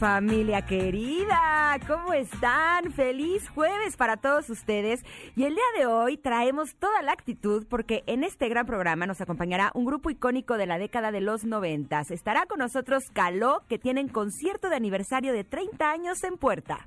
[0.00, 2.90] Familia querida, ¿cómo están?
[2.90, 5.04] Feliz jueves para todos ustedes.
[5.36, 9.20] Y el día de hoy traemos toda la actitud porque en este gran programa nos
[9.20, 12.10] acompañará un grupo icónico de la década de los noventas.
[12.10, 16.78] Estará con nosotros Caló, que tienen concierto de aniversario de 30 años en puerta.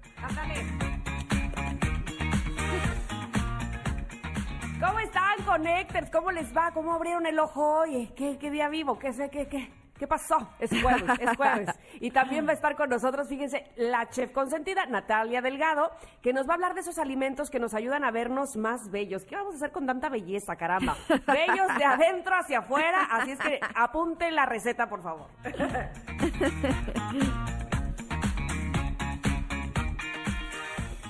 [4.79, 6.09] ¿Cómo están, Connectors?
[6.09, 6.71] ¿Cómo les va?
[6.73, 8.11] ¿Cómo abrieron el ojo hoy?
[8.15, 8.97] ¿Qué, qué día vivo?
[8.97, 9.29] ¿Qué sé?
[9.29, 9.82] ¿Qué, qué?
[10.03, 10.35] ¿Qué pasó?
[10.59, 11.69] Es jueves, es jueves.
[12.01, 16.45] Y también va a estar con nosotros, fíjense, la chef consentida, Natalia Delgado, que nos
[16.45, 19.23] va a hablar de esos alimentos que nos ayudan a vernos más bellos.
[19.23, 20.97] ¿Qué vamos a hacer con tanta belleza, caramba?
[21.07, 25.29] Bellos de adentro hacia afuera, así es que apunte la receta, por favor.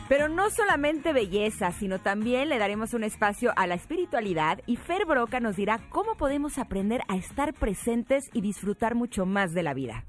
[0.09, 5.05] Pero no solamente belleza, sino también le daremos un espacio a la espiritualidad y Fer
[5.05, 9.73] Broca nos dirá cómo podemos aprender a estar presentes y disfrutar mucho más de la
[9.73, 10.03] vida.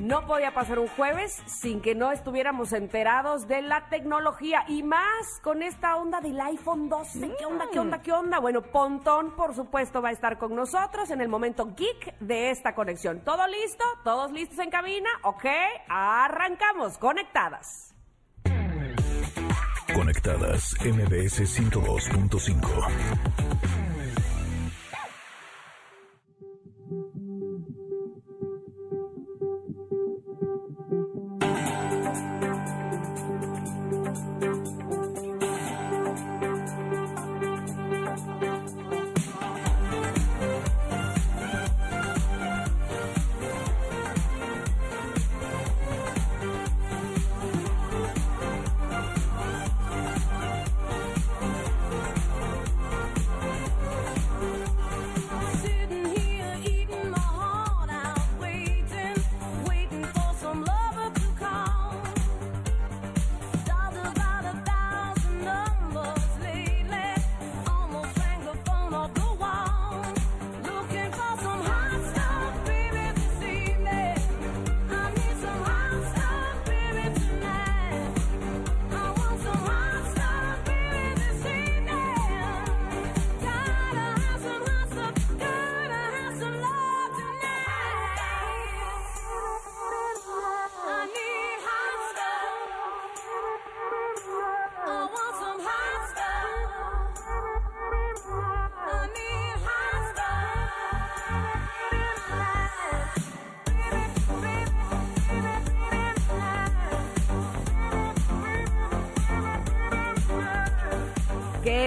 [0.00, 5.40] No podía pasar un jueves sin que no estuviéramos enterados de la tecnología y más
[5.42, 7.36] con esta onda del iPhone 12.
[7.38, 8.38] ¿Qué onda, qué onda, qué onda?
[8.38, 12.74] Bueno, Pontón, por supuesto, va a estar con nosotros en el momento geek de esta
[12.74, 13.20] conexión.
[13.20, 13.84] ¿Todo listo?
[14.02, 15.10] ¿Todos listos en cabina?
[15.22, 15.44] Ok,
[15.88, 17.94] arrancamos, conectadas.
[19.92, 23.79] Conectadas MBS 102.5.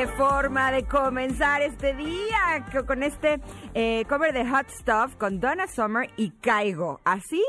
[0.07, 3.39] Forma de comenzar este día con este
[3.73, 6.99] eh, cover de Hot Stuff con Donna Summer y Caigo.
[7.05, 7.43] ¿Así?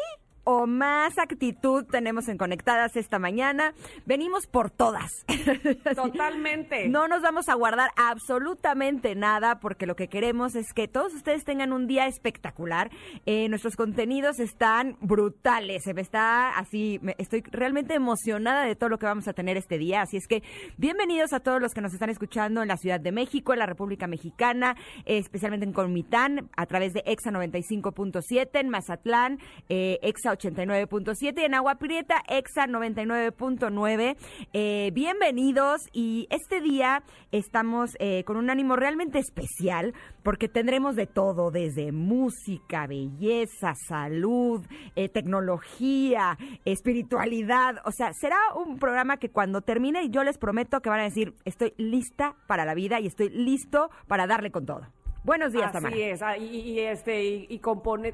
[0.44, 3.75] o más actitud tenemos en Conectadas esta mañana.
[4.06, 5.25] Venimos por todas.
[5.94, 6.88] Totalmente.
[6.88, 11.44] no nos vamos a guardar absolutamente nada porque lo que queremos es que todos ustedes
[11.44, 12.91] tengan un día espectacular.
[13.26, 15.84] Eh, nuestros contenidos están brutales.
[15.84, 19.78] Se me está así, estoy realmente emocionada de todo lo que vamos a tener este
[19.78, 20.03] día.
[20.03, 20.42] Así es que
[20.76, 23.66] bienvenidos a todos los que nos están escuchando en la Ciudad de México, en la
[23.66, 29.38] República Mexicana, especialmente en Colmitán, a través de EXA 95.7, en Mazatlán,
[29.69, 30.53] eh, EXA 89.
[30.54, 34.16] 99.7, en Agua Prieta, EXA 99.9.
[34.53, 41.06] Eh, bienvenidos y este día estamos eh, con un ánimo realmente especial porque tendremos de
[41.06, 47.77] todo, desde música, belleza, salud, eh, tecnología, espiritualidad.
[47.84, 51.34] O sea, será un programa que cuando termine yo les prometo que van a decir,
[51.45, 54.86] estoy lista para la vida y estoy listo para darle con todo.
[55.24, 55.97] Buenos días, Así Tamara.
[55.97, 57.62] es, ah, y, este, y,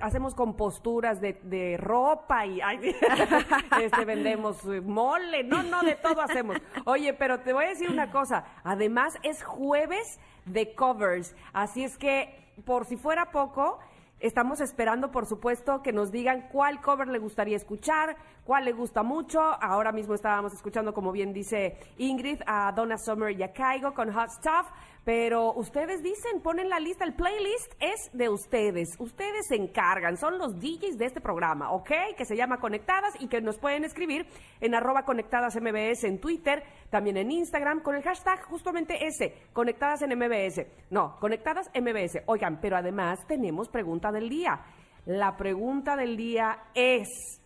[0.01, 2.61] hacemos composturas de, de ropa y
[3.83, 6.59] este, vendemos mole, no, no, de todo hacemos.
[6.85, 11.99] Oye, pero te voy a decir una cosa, además es jueves de covers, así es
[11.99, 12.33] que
[12.65, 13.81] por si fuera poco,
[14.21, 19.03] Estamos esperando, por supuesto, que nos digan cuál cover le gustaría escuchar, cuál le gusta
[19.03, 19.41] mucho.
[19.41, 24.13] Ahora mismo estábamos escuchando, como bien dice Ingrid, a Donna Summer y a Caigo con
[24.13, 24.67] Hot Stuff.
[25.11, 28.95] Pero ustedes dicen, ponen la lista, el playlist es de ustedes.
[29.01, 31.91] Ustedes se encargan, son los DJs de este programa, ¿ok?
[32.17, 34.25] Que se llama Conectadas y que nos pueden escribir
[34.61, 40.17] en arroba conectadas en Twitter, también en Instagram, con el hashtag justamente ese, Conectadas en
[40.17, 40.65] MBS.
[40.91, 42.23] No, Conectadas MBS.
[42.27, 44.61] Oigan, pero además tenemos pregunta del día.
[45.07, 47.41] La pregunta del día es...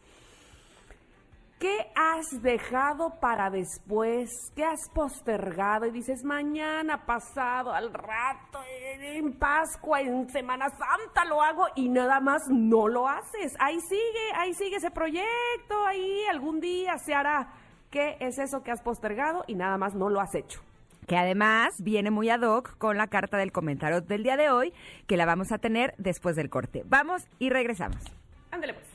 [1.65, 4.29] ¿Qué has dejado para después?
[4.55, 5.87] ¿Qué has postergado?
[5.87, 8.59] Y dices, mañana, pasado, al rato,
[9.01, 13.55] en Pascua, en Semana Santa lo hago y nada más no lo haces.
[13.59, 17.55] Ahí sigue, ahí sigue ese proyecto, ahí algún día se hará.
[17.91, 20.61] ¿Qué es eso que has postergado y nada más no lo has hecho?
[21.07, 24.75] que además viene muy ad hoc con la carta del comentario del día de hoy,
[25.07, 26.83] que la vamos a tener después del corte.
[26.85, 28.05] Vamos y regresamos.
[28.51, 28.87] Ándale pues.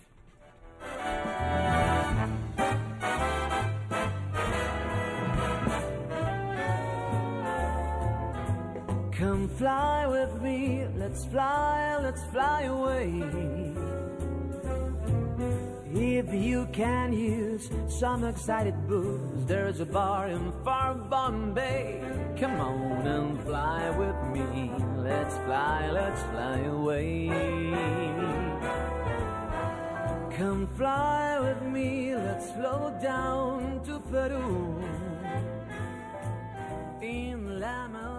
[9.19, 13.11] Come fly with me, let's fly, let's fly away.
[15.91, 22.01] If you can use some excited booze, there's a bar in far Bombay.
[22.39, 27.27] Come on and fly with me, let's fly, let's fly away.
[30.37, 34.81] Come fly with me, let's flow down to Peru.
[37.01, 38.18] In Lama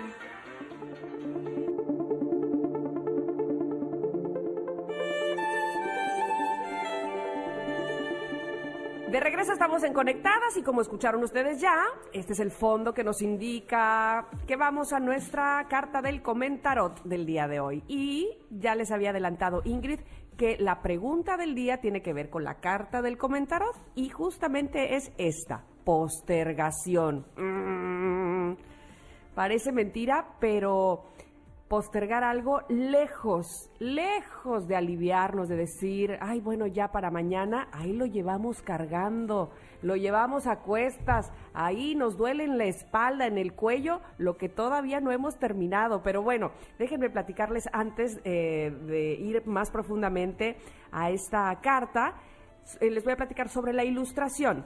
[9.11, 13.03] De regreso estamos en Conectadas y como escucharon ustedes ya, este es el fondo que
[13.03, 17.83] nos indica que vamos a nuestra carta del comentarot del día de hoy.
[17.89, 19.99] Y ya les había adelantado Ingrid
[20.37, 24.95] que la pregunta del día tiene que ver con la carta del comentarot y justamente
[24.95, 27.25] es esta, postergación.
[27.35, 28.55] Mm,
[29.35, 31.03] parece mentira, pero
[31.71, 38.05] postergar algo lejos, lejos de aliviarnos, de decir, ay, bueno, ya para mañana, ahí lo
[38.05, 39.51] llevamos cargando,
[39.81, 44.49] lo llevamos a cuestas, ahí nos duele en la espalda, en el cuello, lo que
[44.49, 46.03] todavía no hemos terminado.
[46.03, 50.57] Pero bueno, déjenme platicarles antes eh, de ir más profundamente
[50.91, 52.15] a esta carta,
[52.81, 54.65] eh, les voy a platicar sobre la ilustración.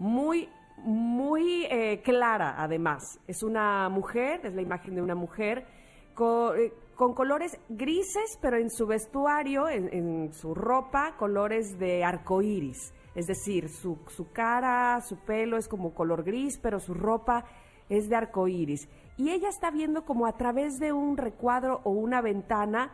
[0.00, 0.48] Muy
[0.78, 3.20] muy eh, clara además.
[3.28, 5.64] Es una mujer, es la imagen de una mujer
[6.14, 12.04] con, eh, con colores grises, pero en su vestuario, en, en su ropa, colores de
[12.04, 12.92] arco iris.
[13.14, 17.44] Es decir, su, su cara, su pelo es como color gris, pero su ropa
[17.88, 18.88] es de arco iris.
[19.16, 22.92] Y ella está viendo como a través de un recuadro o una ventana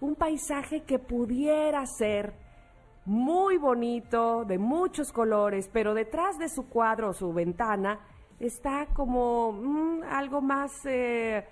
[0.00, 2.34] un paisaje que pudiera ser
[3.06, 8.00] muy bonito, de muchos colores, pero detrás de su cuadro o su ventana
[8.38, 11.46] está como mm, algo más, eh,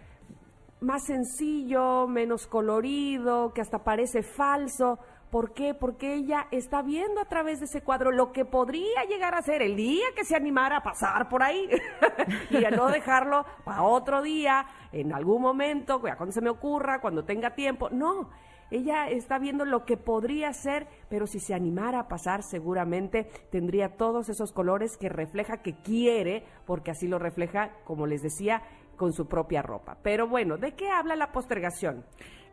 [0.82, 4.98] más sencillo, menos colorido, que hasta parece falso.
[5.30, 5.72] ¿Por qué?
[5.72, 9.62] Porque ella está viendo a través de ese cuadro lo que podría llegar a ser
[9.62, 11.70] el día que se animara a pasar por ahí
[12.50, 17.24] y a no dejarlo para otro día, en algún momento, cuando se me ocurra, cuando
[17.24, 17.88] tenga tiempo.
[17.88, 18.28] No,
[18.72, 23.96] ella está viendo lo que podría ser, pero si se animara a pasar, seguramente tendría
[23.96, 28.62] todos esos colores que refleja que quiere, porque así lo refleja, como les decía,
[29.02, 29.98] con su propia ropa.
[30.04, 32.04] Pero bueno, ¿de qué habla la postergación?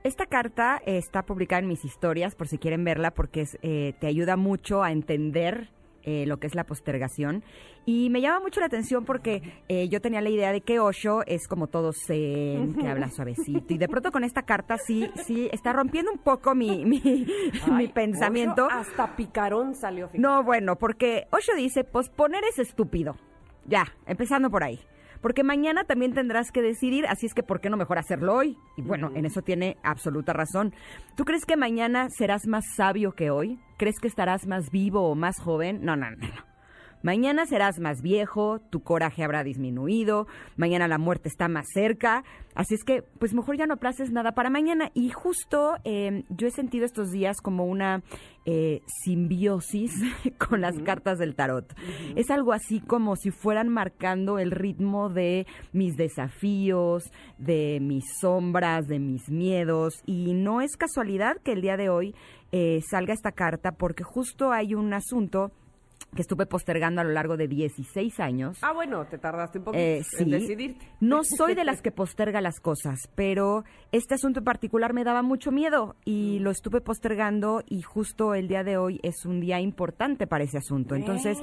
[0.03, 3.93] Esta carta eh, está publicada en mis historias, por si quieren verla, porque es, eh,
[3.99, 5.69] te ayuda mucho a entender
[6.01, 7.43] eh, lo que es la postergación.
[7.85, 11.21] Y me llama mucho la atención porque eh, yo tenía la idea de que Osho
[11.27, 13.71] es como todo zen, que habla suavecito.
[13.71, 17.27] Y de pronto con esta carta sí, sí, está rompiendo un poco mi, mi,
[17.77, 18.65] mi pensamiento.
[18.65, 20.07] Osho hasta picarón salió.
[20.07, 20.19] fíjate.
[20.19, 23.15] No, bueno, porque Osho dice, posponer es estúpido.
[23.67, 24.79] Ya, empezando por ahí.
[25.21, 28.57] Porque mañana también tendrás que decidir, así es que ¿por qué no mejor hacerlo hoy?
[28.77, 30.73] Y bueno, en eso tiene absoluta razón.
[31.15, 33.59] ¿Tú crees que mañana serás más sabio que hoy?
[33.77, 35.83] ¿Crees que estarás más vivo o más joven?
[35.83, 36.48] No, no, no, no.
[37.01, 40.27] Mañana serás más viejo, tu coraje habrá disminuido,
[40.57, 42.23] mañana la muerte está más cerca,
[42.55, 44.91] así es que pues mejor ya no aplaces nada para mañana.
[44.93, 48.03] Y justo eh, yo he sentido estos días como una
[48.45, 49.93] eh, simbiosis
[50.37, 51.73] con las cartas del tarot.
[52.15, 57.03] Es algo así como si fueran marcando el ritmo de mis desafíos,
[57.37, 60.01] de mis sombras, de mis miedos.
[60.05, 62.15] Y no es casualidad que el día de hoy
[62.51, 65.51] eh, salga esta carta porque justo hay un asunto
[66.15, 68.57] que estuve postergando a lo largo de 16 años.
[68.61, 70.87] Ah, bueno, te tardaste un poquito Eh, en decidirte.
[70.99, 75.21] No soy de las que posterga las cosas, pero este asunto en particular me daba
[75.21, 79.59] mucho miedo y lo estuve postergando y justo el día de hoy es un día
[79.59, 80.95] importante para ese asunto.
[80.95, 81.37] Entonces,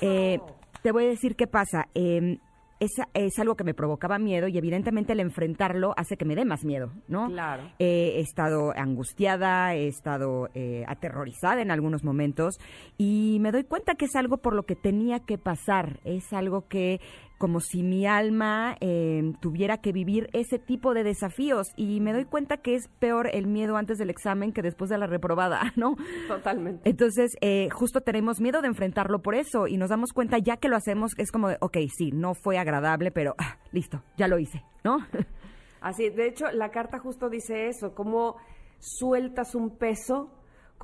[0.00, 0.38] eh,
[0.82, 1.86] te voy a decir qué pasa.
[1.94, 2.38] Eh,
[2.80, 6.44] es, es algo que me provocaba miedo y evidentemente el enfrentarlo hace que me dé
[6.44, 7.28] más miedo, ¿no?
[7.28, 7.64] Claro.
[7.78, 12.58] Eh, he estado angustiada, he estado eh, aterrorizada en algunos momentos
[12.98, 16.68] y me doy cuenta que es algo por lo que tenía que pasar, es algo
[16.68, 17.00] que
[17.38, 22.24] como si mi alma eh, tuviera que vivir ese tipo de desafíos y me doy
[22.24, 25.96] cuenta que es peor el miedo antes del examen que después de la reprobada, ¿no?
[26.28, 26.88] Totalmente.
[26.88, 30.68] Entonces, eh, justo tenemos miedo de enfrentarlo por eso y nos damos cuenta ya que
[30.68, 34.38] lo hacemos, es como de, ok, sí, no fue agradable, pero ah, listo, ya lo
[34.38, 34.98] hice, ¿no?
[35.80, 38.36] Así, de hecho, la carta justo dice eso, cómo
[38.78, 40.30] sueltas un peso,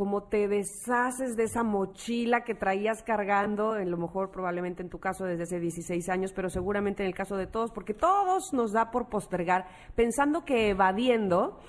[0.00, 4.98] cómo te deshaces de esa mochila que traías cargando, en lo mejor probablemente en tu
[4.98, 8.72] caso desde hace 16 años, pero seguramente en el caso de todos, porque todos nos
[8.72, 11.60] da por postergar, pensando que evadiendo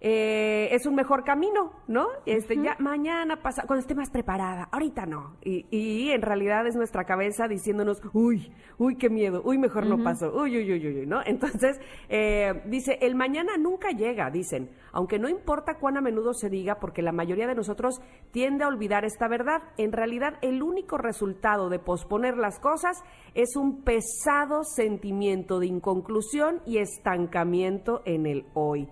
[0.00, 2.06] eh, es un mejor camino, ¿no?
[2.24, 5.36] Este, ya mañana pasa, cuando esté más preparada, ahorita no.
[5.42, 10.02] Y, y en realidad es nuestra cabeza diciéndonos, uy, uy, qué miedo, uy, mejor no
[10.02, 11.20] paso, uy, uy, uy, uy, uy", ¿no?
[11.24, 16.48] Entonces, eh, dice, el mañana nunca llega, dicen, aunque no importa cuán a menudo se
[16.48, 18.00] diga, porque la mayoría de nosotros
[18.30, 19.62] tiende a olvidar esta verdad.
[19.78, 23.02] En realidad, el único resultado de posponer las cosas
[23.34, 28.88] es un pesado sentimiento de inconclusión y estancamiento en el hoy.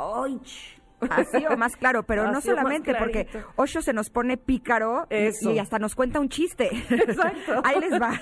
[0.00, 0.40] ¡Ay!
[1.08, 3.26] Así o más claro, pero no Así solamente porque.
[3.56, 5.52] Osho se nos pone pícaro Eso.
[5.52, 6.68] y hasta nos cuenta un chiste.
[6.90, 7.60] Exacto.
[7.64, 8.20] Ahí les va.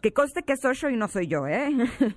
[0.00, 1.70] Que conste que es Osho y no soy yo, ¿eh?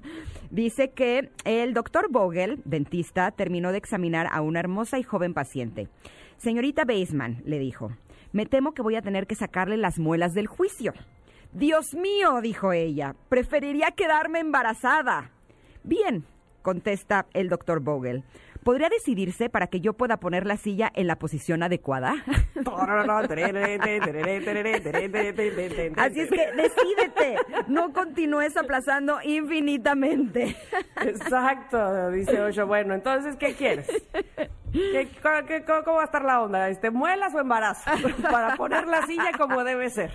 [0.51, 5.89] Dice que el doctor Vogel, dentista, terminó de examinar a una hermosa y joven paciente.
[6.37, 7.91] Señorita Baseman, le dijo,
[8.33, 10.93] me temo que voy a tener que sacarle las muelas del juicio.
[11.53, 15.31] Dios mío, dijo ella, preferiría quedarme embarazada.
[15.83, 16.25] Bien,
[16.61, 18.23] contesta el doctor Vogel.
[18.63, 22.15] ¿Podría decidirse para que yo pueda poner la silla en la posición adecuada?
[25.97, 27.35] Así es que decídete,
[27.67, 30.55] no continúes aplazando infinitamente.
[31.01, 32.65] Exacto, dice Ocho.
[32.67, 33.87] Bueno, entonces, ¿qué quieres?
[34.73, 36.67] ¿Qué- ¿Cómo va a estar la onda?
[36.69, 37.89] Este, ¿Muelas o embarazo?
[38.23, 40.11] Para poner la silla como debe ser.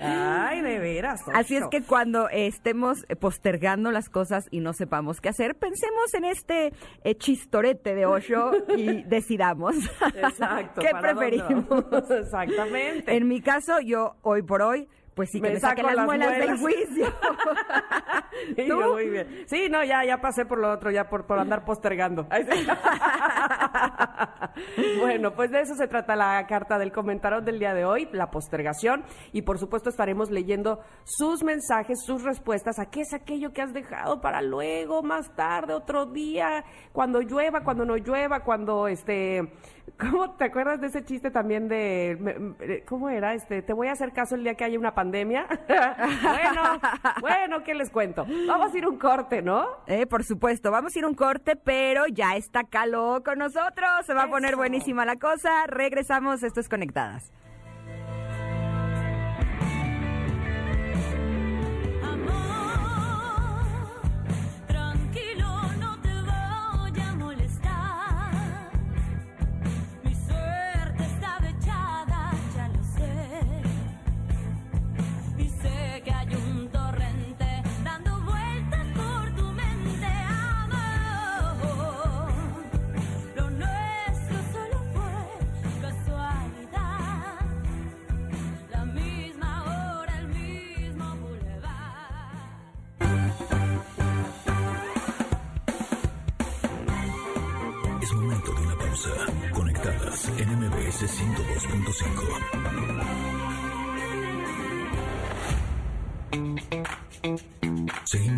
[0.00, 1.20] Ay, de veras.
[1.34, 6.24] Así es que cuando estemos postergando las cosas y no sepamos qué hacer, pensemos en
[6.24, 6.72] este
[7.04, 9.76] eh, chistorete de Osho y decidamos.
[10.14, 10.80] Exacto.
[10.80, 12.10] ¿Qué ¿para dónde preferimos?
[12.10, 13.14] Exactamente.
[13.16, 14.88] En mi caso, yo hoy por hoy,
[15.20, 17.06] pues sí que Me saco las, las muelas, del juicio.
[18.56, 18.80] Sí, ¿Tú?
[18.80, 19.44] yo muy bien.
[19.46, 22.26] Sí, no, ya, ya pasé por lo otro, ya por, por andar postergando.
[24.98, 28.30] Bueno, pues de eso se trata la carta del comentario del día de hoy, la
[28.30, 29.04] postergación.
[29.32, 33.72] Y por supuesto estaremos leyendo sus mensajes, sus respuestas a qué es aquello que has
[33.72, 39.52] dejado para luego, más tarde, otro día, cuando llueva, cuando no llueva, cuando este.
[39.98, 42.16] ¿Cómo te acuerdas de ese chiste también de.
[42.20, 43.34] me- me- ¿Cómo era?
[43.34, 45.46] Este, te voy a hacer caso el día que haya una pandemia.
[45.68, 46.62] bueno,
[47.20, 48.26] bueno, ¿qué les cuento?
[48.46, 49.66] Vamos a ir un corte, ¿no?
[49.86, 53.88] Eh, por supuesto, vamos a ir un corte, pero ya está Caló con nosotros.
[54.06, 55.66] Se va a poner buenísima la cosa.
[55.66, 57.32] Regresamos, esto es Conectadas.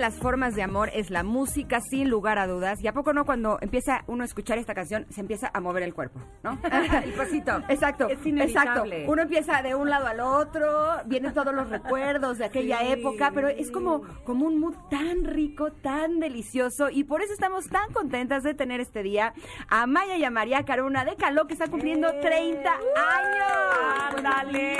[0.00, 2.82] las formas de amor es la música, sin lugar a dudas.
[2.82, 5.82] ¿Y a poco no cuando empieza uno a escuchar esta canción, se empieza a mover
[5.82, 6.19] el cuerpo,
[6.52, 6.58] ¿no?
[7.04, 7.62] El pasito.
[7.68, 8.28] Exacto, Es exacto.
[8.28, 9.04] inevitable.
[9.08, 12.92] Uno empieza de un lado al otro, vienen todos los recuerdos de aquella Sí.
[12.92, 17.68] época, pero es como, como un mood tan rico, tan delicioso, y por eso estamos
[17.68, 19.34] tan contentas de tener este día
[19.68, 24.16] a Maya y a María Caruna de Caló, que están cumpliendo 30 años.
[24.16, 24.76] ¡Ándale!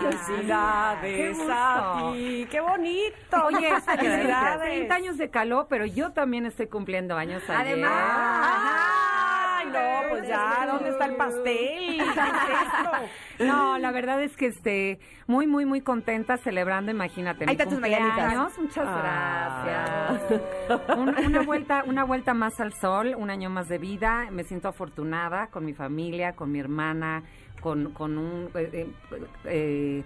[0.00, 2.46] Qué ¡Felicidades a ti!
[2.50, 3.44] ¡Qué bonito!
[3.46, 4.00] Oye, felicidades.
[4.00, 4.60] ¡Felicidades!
[4.62, 7.56] 30 años de caló, pero yo también estoy cumpliendo años ayer.
[7.74, 7.92] Además.
[7.94, 8.95] ¡Ay,
[9.80, 10.08] no!
[10.10, 11.98] Pues ya, ¿dónde está el pastel?
[11.98, 13.44] ¿Qué es esto?
[13.44, 17.44] No, la verdad es que este, muy, muy, muy contenta celebrando, imagínate.
[17.46, 18.58] Ahí están tus mañanitas.
[18.58, 20.16] Muchas Ah.
[20.16, 20.98] gracias.
[20.98, 24.28] Un- una vuelta, una vuelta más al sol, un año más de vida.
[24.30, 27.22] Me siento afortunada con mi familia, con mi hermana,
[27.60, 28.86] con, con un eh, eh,
[29.44, 30.04] eh,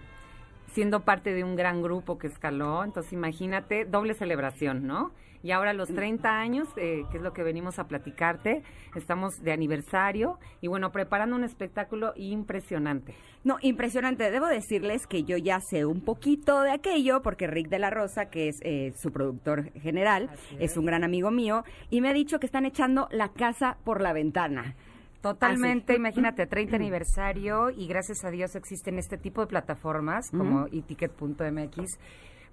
[0.72, 2.82] siendo parte de un gran grupo que escaló.
[2.84, 5.12] Entonces, imagínate, doble celebración, ¿no?
[5.42, 8.62] Y ahora a los 30 años, eh, que es lo que venimos a platicarte,
[8.94, 13.14] estamos de aniversario y bueno, preparando un espectáculo impresionante.
[13.42, 14.30] No, impresionante.
[14.30, 18.26] Debo decirles que yo ya sé un poquito de aquello, porque Rick de la Rosa,
[18.26, 22.38] que es eh, su productor general, es un gran amigo mío, y me ha dicho
[22.38, 24.74] que están echando la casa por la ventana.
[25.22, 31.98] Totalmente, imagínate, 30 aniversario y gracias a Dios existen este tipo de plataformas como eticket.mx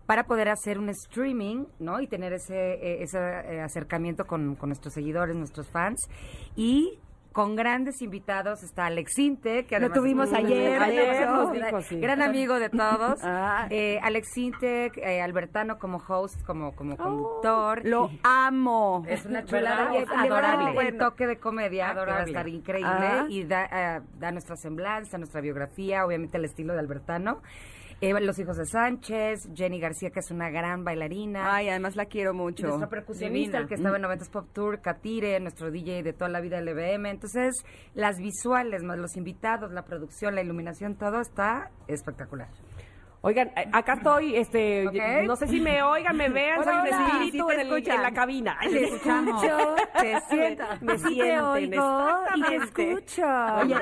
[0.08, 2.00] para poder hacer un streaming, ¿no?
[2.02, 6.08] Y tener ese, eh, ese eh, acercamiento con, con nuestros seguidores, nuestros fans.
[6.56, 7.00] Y
[7.38, 12.00] con grandes invitados está Alex Inte, que Lo tuvimos ayer, ayer dijo, sí.
[12.00, 13.20] gran amigo de todos.
[13.30, 13.68] Ah.
[13.70, 17.82] Eh, Alex Inte, eh, Albertano como host, como, como conductor.
[17.86, 19.04] Lo amo.
[19.08, 20.74] Es una chulada y es adorable.
[20.74, 20.90] bueno.
[20.90, 22.32] El toque de comedia que va a Adorable.
[22.32, 23.26] estar increíble Ajá.
[23.30, 23.66] y da,
[23.98, 27.42] eh, da nuestra semblanza, nuestra biografía, obviamente el estilo de Albertano.
[28.00, 31.56] Los hijos de Sánchez, Jenny García, que es una gran bailarina.
[31.56, 32.68] Ay, además la quiero mucho.
[32.68, 33.60] Nuestro percusionista, Divina.
[33.60, 37.08] el que estaba en 90s Pop Tour, Katire, nuestro DJ de toda la vida LBM.
[37.08, 42.50] Entonces, las visuales, más los invitados, la producción, la iluminación, todo está espectacular.
[43.22, 44.86] Oigan, eh, acá estoy, este,
[45.26, 48.02] no sé si me oigan, me vean, soy un espíritu sí te en, el- en
[48.04, 48.58] la cabina.
[48.62, 49.42] Te escuchamos.
[50.00, 52.94] te sientan, me sienten, exactamente.
[53.64, 53.76] Oye,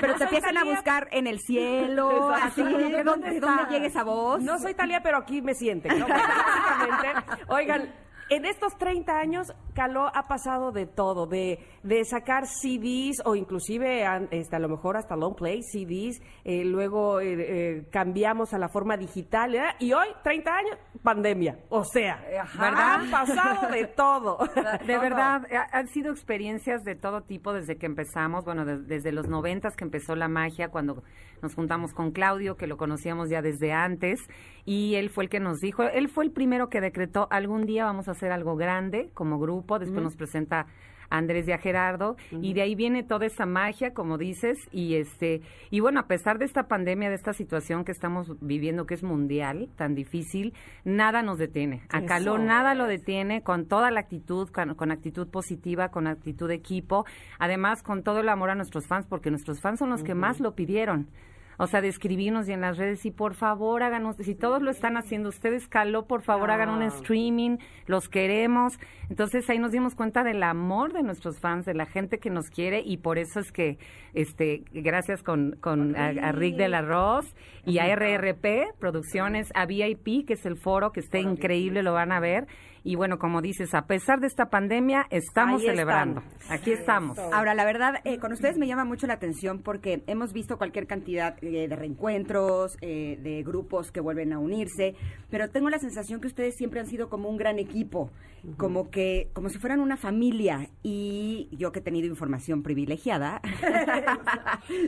[0.00, 3.86] pero te empiezan a buscar en el cielo, así, ¿Dónde ¿de dónde, de dónde llega
[3.86, 4.40] esa voz?
[4.42, 6.06] No soy Talía, pero aquí me sienten, ¿no?
[7.48, 7.92] Oigan,
[8.30, 14.04] en estos 30 años, Caló ha pasado de todo, de, de sacar CDs o inclusive
[14.30, 18.68] este, a lo mejor hasta long play CDs, eh, luego eh, eh, cambiamos a la
[18.68, 19.74] forma digital ¿verdad?
[19.80, 21.58] y hoy, 30 años, pandemia.
[21.70, 22.24] O sea,
[22.58, 22.94] ¿Verdad?
[23.00, 24.38] han pasado de todo.
[24.86, 29.10] De verdad, ha- han sido experiencias de todo tipo desde que empezamos, bueno, de- desde
[29.12, 31.02] los noventas que empezó la magia, cuando
[31.44, 34.20] nos juntamos con Claudio, que lo conocíamos ya desde antes,
[34.64, 37.84] y él fue el que nos dijo, él fue el primero que decretó, algún día
[37.84, 40.66] vamos a hacer algo grande como grupo, después nos presenta
[41.10, 45.42] Andrés y a Gerardo, y de ahí viene toda esa magia, como dices, y este,
[45.70, 49.02] y bueno, a pesar de esta pandemia, de esta situación que estamos viviendo, que es
[49.02, 50.54] mundial, tan difícil,
[50.84, 51.82] nada nos detiene.
[51.90, 52.44] A Caló Eso.
[52.44, 57.04] nada lo detiene, con toda la actitud, con, con actitud positiva, con actitud de equipo,
[57.38, 60.40] además con todo el amor a nuestros fans, porque nuestros fans son los que más
[60.40, 61.08] lo pidieron.
[61.58, 64.70] O sea, de escribirnos y en las redes, y por favor háganos, si todos lo
[64.70, 68.78] están haciendo, ustedes caló, por favor hagan un streaming, los queremos.
[69.08, 72.50] Entonces ahí nos dimos cuenta del amor de nuestros fans, de la gente que nos
[72.50, 73.78] quiere, y por eso es que,
[74.14, 80.26] este, gracias con, con a, a Rick del Arroz y a RRP Producciones, a VIP,
[80.26, 82.46] que es el foro, que está increíble, lo van a ver.
[82.86, 86.20] Y bueno, como dices, a pesar de esta pandemia, estamos Ahí celebrando.
[86.20, 86.50] estamos.
[86.50, 87.18] Aquí estamos.
[87.18, 90.86] Ahora, la verdad, eh, con ustedes me llama mucho la atención porque hemos visto cualquier
[90.86, 94.96] cantidad eh, de reencuentros, eh, de grupos que vuelven a unirse,
[95.30, 98.10] pero tengo la sensación que ustedes siempre han sido como un gran equipo,
[98.58, 100.68] como que, como si fueran una familia.
[100.82, 103.40] Y yo que he tenido información privilegiada.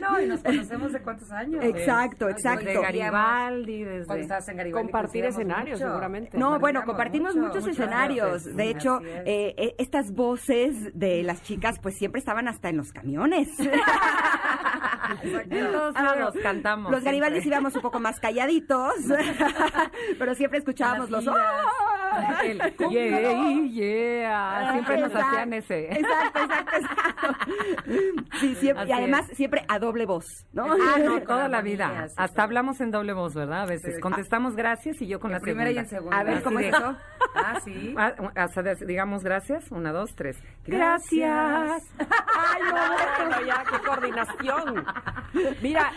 [0.01, 1.63] No, y nos conocemos de cuántos años.
[1.63, 2.65] Exacto, exacto.
[2.65, 4.05] Desde Garibaldi, desde...
[4.05, 5.89] Cuando estabas en Garibaldi, Compartir escenarios, mucho.
[5.91, 6.37] seguramente.
[6.37, 7.67] No, bueno, compartimos mucho, muchos
[8.55, 9.07] De hecho, es.
[9.25, 13.49] eh, eh, estas voces de las chicas, pues siempre estaban hasta en los camiones.
[15.49, 16.91] Todos Ah, lados cantamos.
[16.91, 17.03] Los.
[17.03, 18.93] Garibaldis íbamos un poco más calladitos,
[20.19, 21.21] pero siempre escuchábamos los.
[21.23, 21.37] giras.
[22.27, 22.41] ¡Ah!
[22.43, 24.71] El yeah, yeah.
[24.73, 25.85] Siempre nos Exacto, hacían ese.
[25.91, 27.33] Exacto, exacto, exacto.
[28.39, 29.37] Sí, siempre, Así y además es.
[29.37, 30.65] siempre a doble voz, ¿no?
[30.65, 32.07] Ah, no, toda la vida.
[32.07, 33.61] sí, Hasta hablamos en doble voz, ¿verdad?
[33.63, 33.99] A veces.
[33.99, 36.17] Contestamos gracias y yo con la primera y en segunda.
[36.17, 36.17] segunda.
[36.19, 36.97] A ver, ¿cómo Así es eso?
[37.35, 37.95] Ah, sí.
[37.97, 39.71] Ah, hasta digamos gracias.
[39.71, 40.37] Una, dos, tres.
[40.65, 41.83] Gracias.
[41.99, 44.85] Ay, no, bueno, ya, qué coordinación.
[45.61, 45.91] Mira,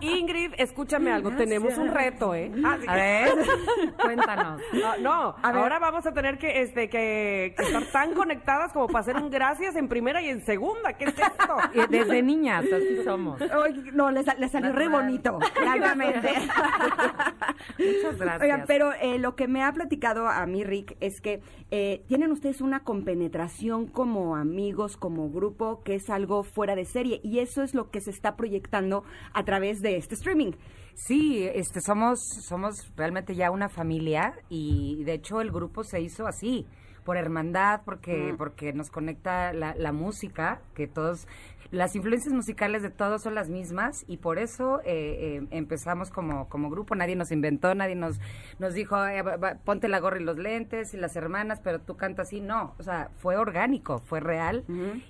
[0.00, 2.50] Ingrid, Ingrid, escúchame algo, tenemos un reto, ¿eh?
[2.64, 2.86] Ah, sí.
[2.88, 3.32] A ver,
[4.02, 4.60] cuéntanos.
[4.84, 5.60] Ah, no, A ver.
[5.62, 9.30] ahora vamos a tener que, este, que, que estar tan conectadas como para hacer un
[9.30, 10.92] gracias en primera y en segunda.
[10.94, 11.56] ¿Qué es esto?
[11.74, 13.40] Y Desde niñas, así somos.
[13.40, 16.30] Ay, no, le, sal- le salió re bonito, claramente.
[17.78, 18.42] Muchas gracias.
[18.42, 22.32] Oigan, pero eh, lo que me ha platicado a mí, Rick, es que eh, tienen
[22.32, 27.20] ustedes una compenetración como amigos, como grupo, que es algo fuera de serie.
[27.22, 30.52] Y eso es lo que se está proyectando a través de este streaming.
[30.94, 36.26] Sí, este, somos, somos realmente ya una familia y de hecho el grupo se hizo
[36.26, 36.66] así,
[37.04, 41.26] por hermandad, porque, porque nos conecta la, la música, que todos,
[41.72, 46.48] las influencias musicales de todos son las mismas y por eso eh, eh, empezamos como,
[46.48, 48.20] como grupo, nadie nos inventó, nadie nos,
[48.60, 51.80] nos dijo, "Eh, va- va, ponte la gorra y los lentes y las hermanas, pero
[51.80, 54.64] tú cantas así, no, o sea, fue orgánico, fue real.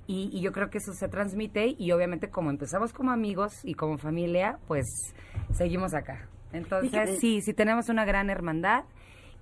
[0.06, 3.74] Y, y yo creo que eso se transmite y obviamente como empezamos como amigos y
[3.74, 4.86] como familia, pues
[5.52, 6.28] seguimos acá.
[6.52, 8.84] Entonces, sí, sí tenemos una gran hermandad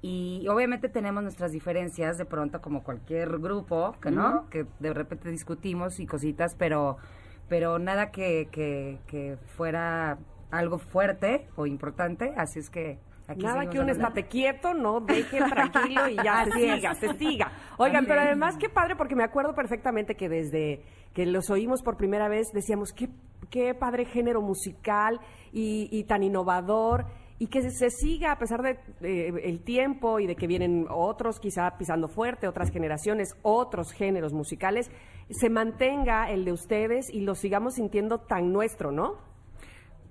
[0.02, 5.30] y obviamente tenemos nuestras diferencias de pronto como cualquier grupo, que no, que de repente
[5.30, 6.96] discutimos y cositas, pero
[7.48, 10.18] pero nada que, que, que fuera
[10.52, 13.92] algo fuerte o importante, así es que aquí Nada que un adelante.
[13.92, 17.52] estate quieto, no deje tranquilo y ya se siga, se siga.
[17.76, 20.82] Oigan, pero además qué padre porque me acuerdo perfectamente que desde
[21.12, 23.08] que los oímos por primera vez decíamos qué,
[23.50, 25.20] qué padre género musical
[25.52, 27.06] y, y tan innovador
[27.40, 31.40] y que se, siga a pesar de eh, el tiempo y de que vienen otros
[31.40, 34.90] quizá pisando fuerte, otras generaciones, otros géneros musicales,
[35.30, 39.14] se mantenga el de ustedes y lo sigamos sintiendo tan nuestro, ¿no?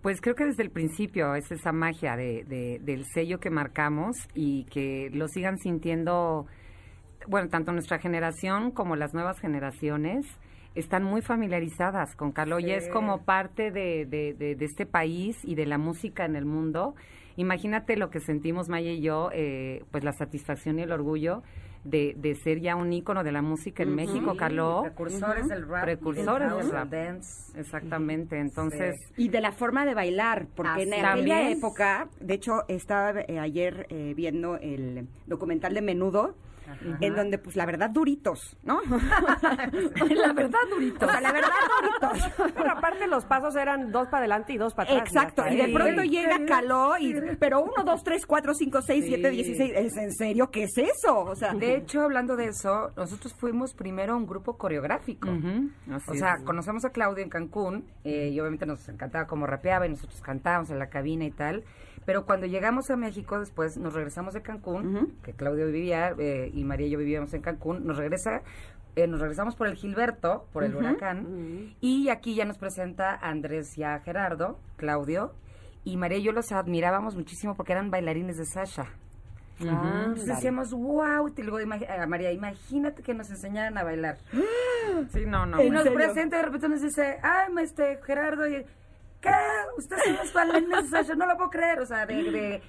[0.02, 4.16] Pues creo que desde el principio es esa magia de, de- del sello que marcamos
[4.34, 6.48] y que lo sigan sintiendo,
[7.28, 10.26] bueno, tanto nuestra generación como las nuevas generaciones
[10.76, 15.38] están muy familiarizadas con Carlo y es como parte de, de- de- de este país
[15.44, 16.96] y de la música en el mundo.
[17.38, 21.42] Imagínate lo que sentimos Maya y yo, eh, pues la satisfacción y el orgullo
[21.86, 24.82] de, de ser ya un ícono de la música en México, Carlo.
[24.84, 26.90] Precursores del rap, Precursores del rap.
[26.90, 27.58] dance.
[27.58, 29.00] Exactamente, entonces...
[29.16, 31.58] Y de la forma de bailar, porque en Así aquella es.
[31.58, 36.36] época, de hecho, estaba eh, ayer eh, viendo el documental de Menudo,
[37.02, 38.82] en donde, pues, la verdad, duritos, ¿no?
[38.90, 41.08] la verdad, duritos.
[41.08, 41.50] O sea, la verdad,
[41.82, 42.32] duritos.
[42.56, 45.08] Pero aparte los pasos eran dos para adelante y dos para atrás.
[45.08, 46.10] Exacto, y de pronto Sí.
[46.10, 50.50] llega Caló, y, pero uno, dos, tres, cuatro, cinco, seis, siete, dieciséis, ¿es en serio?
[50.50, 51.20] ¿Qué es eso?
[51.22, 55.30] O sea, De hecho, hablando de eso, nosotros fuimos primero un grupo coreográfico.
[55.30, 56.20] Así O es.
[56.20, 60.22] sea, conocemos a Claudio en Cancún eh, y obviamente nos encantaba cómo rapeaba y nosotros
[60.22, 61.64] cantábamos en la cabina y tal.
[62.10, 66.64] Pero cuando llegamos a México, después nos regresamos de Cancún, que Claudio vivía eh, y
[66.64, 68.42] María y yo vivíamos en Cancún, nos regresa,
[68.96, 73.78] eh, nos regresamos por el Gilberto, por el huracán, y aquí ya nos presenta Andrés
[73.78, 75.36] y a Gerardo, Claudio,
[75.84, 78.88] y María y yo los admirábamos muchísimo porque eran bailarines de Sasha.
[79.60, 84.18] Entonces decíamos, wow, y luego a María, imagínate que nos enseñaran a bailar.
[85.12, 85.62] Sí, no, no.
[85.62, 85.96] Y nos serio?
[85.96, 88.66] presenta y de repente nos dice, ay, ma, este, Gerardo, y,
[89.22, 89.30] ¿qué?
[89.78, 92.62] Ustedes son los Sasha, no lo puedo creer, o sea, de, de-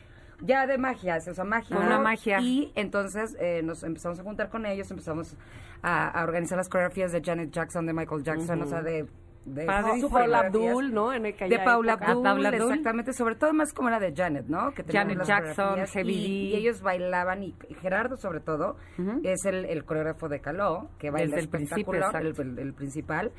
[0.43, 1.77] ya de magia, o sea, magia.
[1.77, 2.41] Una magia.
[2.41, 5.37] Y entonces eh, nos empezamos a juntar con ellos, empezamos
[5.83, 9.07] a, a organizar las coreografías de Janet Jackson, de Michael Jackson, o sea, de...
[9.45, 10.39] de Paula.
[10.41, 11.13] Abdul, ¿no?
[11.13, 11.93] En De Paula.
[11.95, 12.69] Abdul, Paula Abdul.
[12.71, 14.73] exactamente, sobre todo más como era de Janet, ¿no?
[14.73, 18.77] Que Janet las Jackson, y, y ellos bailaban y Gerardo sobre todo
[19.23, 23.33] es el, el coreógrafo de Caló, que baila Desde el espectacular, el- el principal.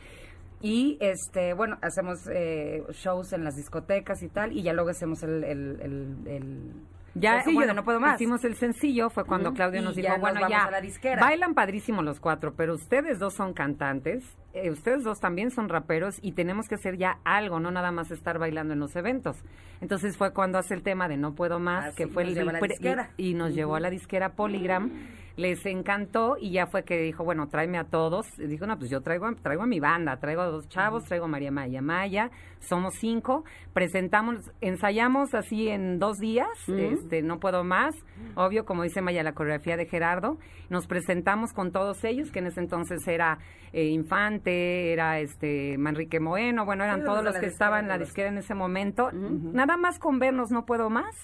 [0.62, 5.24] Y este, bueno, hacemos eh, shows en las discotecas y tal, y ya luego hacemos
[5.24, 6.74] el, el, el, el
[7.16, 8.16] Ya, sencillo bueno, no puedo más.
[8.22, 9.54] hicimos el sencillo, fue cuando.
[9.54, 11.20] Claudio Y nos dijo, bueno, ya, a la disquera.
[11.22, 16.20] bailan padrísimo los cuatro, pero ustedes dos son cantantes, eh, ustedes dos también son raperos
[16.22, 19.38] y tenemos que hacer ya algo, no nada más estar bailando en los eventos.
[19.82, 23.10] Entonces fue cuando hace el tema de No Puedo Más, Así que fue el disquera.
[23.18, 24.92] y nos llevó a la disquera Polygram.
[25.42, 28.28] Les encantó y ya fue que dijo, bueno, tráeme a todos.
[28.38, 31.04] Y dijo, no, pues yo traigo, a- traigo a mi banda, traigo a dos chavos,
[31.06, 36.48] traigo a María Maya Maya, somos cinco, presentamos, ensayamos así en dos días,
[36.94, 37.96] este, no puedo más,
[38.36, 40.38] obvio, como dice Maya, la coreografía de Gerardo,
[40.70, 43.40] nos presentamos con todos ellos, que en ese entonces era
[43.74, 48.30] eh, Infante, era este Manrique Moeno, bueno, eran todos los que estaban en la disquera
[48.30, 51.16] en ese momento, nada más con vernos no puedo más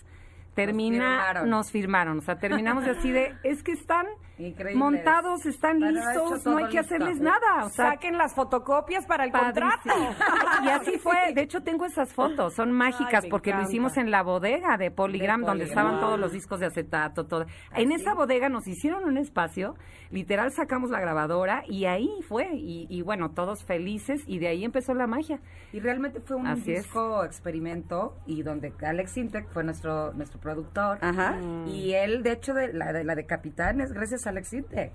[0.66, 1.50] termina, firmaron.
[1.50, 2.18] nos firmaron.
[2.20, 4.06] O sea, terminamos así de, es que están
[4.40, 4.76] Increíbles.
[4.78, 6.96] montados, están listos, no hay que listo.
[6.96, 7.66] hacerles nada.
[7.66, 9.90] O sea, Saquen las fotocopias para el contrato.
[10.64, 11.34] Y así fue.
[11.34, 12.54] De hecho, tengo esas fotos.
[12.54, 16.32] Son mágicas porque lo hicimos en la bodega de Polygram, De donde estaban todos los
[16.32, 17.26] discos de acetato.
[17.26, 17.46] Todo.
[17.76, 19.76] En esa bodega nos hicieron un espacio.
[20.10, 22.50] Literal, sacamos la grabadora y ahí fue.
[22.56, 24.24] Y, y bueno, todos felices.
[24.28, 25.40] Y de ahí empezó la magia.
[25.74, 26.84] Y realmente fue un Así es.
[26.84, 30.98] disco experimento y donde Alex Intec fue nuestro nuestro productor.
[31.02, 31.38] Ajá.
[31.68, 34.92] Y él, de hecho, de la de, la de Capitán es gracias a Alex Intec.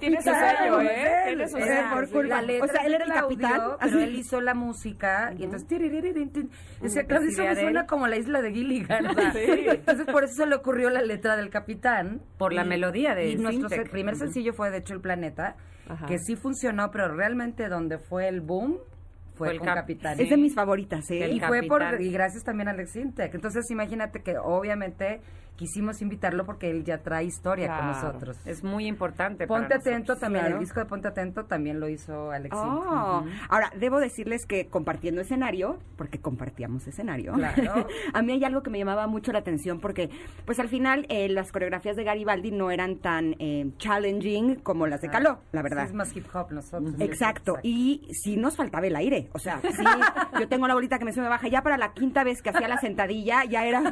[0.00, 1.22] tiene su sello, ¿eh?
[1.26, 1.72] Tiene su O sello.
[1.72, 4.14] sea, por culpa- la letra o sea, él es era el Claudio, capitán, pero él
[4.16, 6.46] hizo la música y entonces Ujú, Claudio,
[6.78, 7.86] pues, eso me suena él.
[7.86, 9.06] como la isla de Gilligan.
[9.06, 9.32] o sea,
[9.74, 12.22] Entonces por eso se le ocurrió la letra del capitán.
[12.38, 15.56] Por la melodía de Y nuestro se- primer sencillo fue de hecho El Planeta,
[15.88, 16.06] Ajá.
[16.06, 18.78] que sí funcionó, pero realmente donde fue el boom
[19.34, 20.18] fue, Fue el con cap- Capitán.
[20.18, 21.24] Es de mis favoritas, ¿eh?
[21.24, 23.34] El y fue por y gracias también a Alex Intec.
[23.34, 25.20] Entonces imagínate que obviamente
[25.56, 28.36] quisimos invitarlo porque él ya trae historia con nosotros.
[28.44, 29.46] Es muy importante.
[29.46, 29.94] para Ponte nosotros.
[29.94, 30.56] atento también, claro.
[30.56, 32.54] el disco de Ponte atento también lo hizo Alex.
[32.56, 37.86] Oh, ahora debo decirles que compartiendo escenario, porque compartíamos escenario, Claro.
[38.12, 40.10] a mí hay algo que me llamaba mucho la atención porque,
[40.44, 45.00] pues al final eh, las coreografías de Garibaldi no eran tan eh, challenging como las
[45.00, 45.82] de Caló, la verdad.
[45.84, 46.94] Sí, es más hip hop nosotros.
[47.00, 49.84] Exacto, y sí nos faltaba el aire, o sea, sí,
[50.38, 52.68] yo tengo la bolita que me sube baja, ya para la quinta vez que hacía
[52.68, 53.82] la sentadilla, ya era,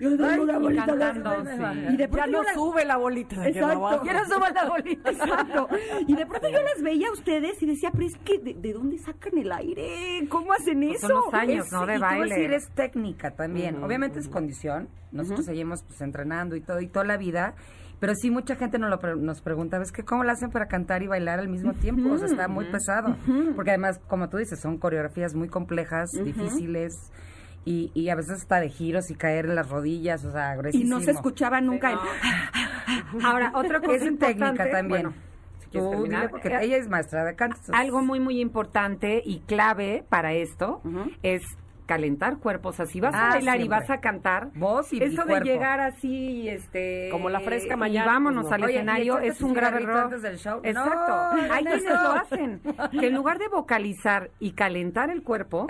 [0.00, 1.94] yo tengo una bolita sí.
[1.94, 4.04] y de Ya pronto no yo la- sube la bolita de Exacto.
[4.04, 5.10] Ya no suba la bolita.
[5.10, 5.68] Exacto.
[6.06, 8.72] Y de pronto yo las veía a ustedes y decía, pero es que, ¿de, de
[8.72, 10.26] dónde sacan el aire?
[10.28, 11.08] ¿Cómo hacen Pues eso?
[11.08, 11.86] son los años, Es- ¿no?
[11.86, 12.34] De y baile.
[12.34, 13.82] decir, es técnica también.
[13.82, 14.88] Obviamente es condición.
[15.12, 17.54] Nosotros seguimos pues entrenando y todo y toda la vida.
[17.98, 20.68] Pero sí, mucha gente nos, lo pre- nos pregunta, ¿ves que cómo lo hacen para
[20.68, 22.10] cantar y bailar al mismo tiempo?
[22.12, 23.14] O sea, está muy pesado.
[23.54, 26.94] Porque además, como tú dices, son coreografías muy complejas, difíciles.
[27.64, 30.58] Y, y a veces hasta de giros y caer en las rodillas, o sea, Y
[30.58, 30.98] gruesísimo.
[30.98, 31.98] no se escuchaba nunca el...
[33.24, 35.02] Ahora, otra cosa Es en técnica importante, también.
[35.02, 35.14] bueno,
[35.72, 37.56] Tú dile, porque Eh, ella es maestra de canto.
[37.72, 40.80] Algo muy, muy importante y clave para esto
[41.22, 41.42] es
[41.90, 42.74] calentar cuerpos.
[42.74, 45.24] O sea, si vas a Ah, bailar y vas a cantar, Voz y- y eso
[45.24, 47.08] de llegar así, este...
[47.10, 48.54] Como la fresca y mañana, vámonos pues, no.
[48.54, 50.04] al Oye, ¿y escenario, es un grave error.
[50.04, 50.60] antes del show?
[50.62, 51.08] Exacto.
[51.08, 52.02] No, Hay no, quienes no.
[52.02, 52.60] lo hacen.
[52.92, 55.66] Que en lugar de vocalizar y calentar el cuerpo,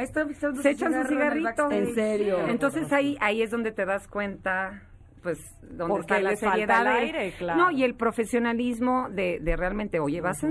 [0.60, 1.70] se echan su cigarrito.
[1.70, 2.46] ¿En serio?
[2.48, 4.82] Entonces ahí, ahí es donde te das cuenta
[5.22, 7.58] pues donde Porque está la seriedad del- aire, claro.
[7.60, 10.50] no y el profesionalismo de, de realmente oye vas a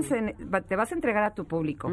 [0.68, 1.90] te vas a entregar a tu público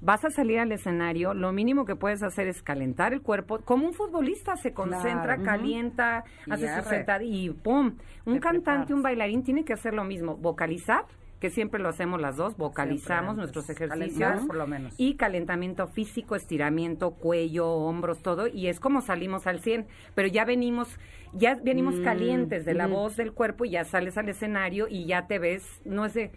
[0.00, 3.86] vas a salir al escenario lo mínimo que puedes hacer es calentar el cuerpo como
[3.86, 5.42] un futbolista se concentra Claro.
[5.44, 8.90] calienta hace su sentada y pum un Te cantante preparas.
[8.90, 11.04] un bailarín tiene que hacer lo mismo vocalizar
[11.40, 14.94] que siempre lo hacemos las dos, vocalizamos nuestros ejercicios calentar, por lo menos.
[14.98, 20.44] y calentamiento físico, estiramiento, cuello, hombros, todo, y es como salimos al 100, pero ya
[20.44, 20.88] venimos,
[21.32, 25.06] ya venimos Mm, calientes de la voz del cuerpo y ya sales al escenario y
[25.06, 26.30] ya te ves, no es de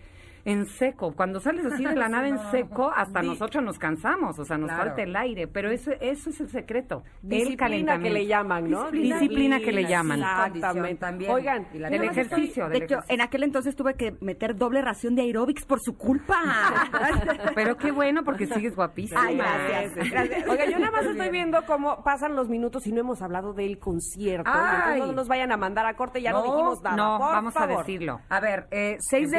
[0.46, 4.38] en seco, cuando sales así de la nada en seco, hasta Di- nosotros nos cansamos,
[4.40, 4.86] o sea, nos Claro.
[4.88, 8.18] falta el aire, pero eso, eso es el secreto, el Disciplina que calentamiento.
[8.20, 8.92] le llaman, ¿no?
[8.92, 10.20] Disciplina que le llaman.
[10.20, 10.96] Exactamente.
[11.00, 11.32] También.
[11.32, 13.14] Oigan, Y la estoy- ejercicio, De hecho, ejercicio.
[13.16, 16.36] en aquel entonces tuve que meter doble ración de aeróbics por su culpa.
[17.56, 19.22] Pero qué bueno porque sigues guapísima.
[19.24, 20.10] Ay, gracias.
[20.12, 20.48] gracias.
[20.50, 23.80] Oiga, yo nada más estoy viendo cómo pasan los minutos y no hemos hablado del
[23.80, 24.50] concierto.
[24.54, 25.00] Ay.
[25.00, 26.96] No nos vayan a mandar a corte, ya no, No, dijimos nada.
[26.96, 28.20] No, por vamos a decirlo.
[28.30, 29.38] A ver, eh, 6 de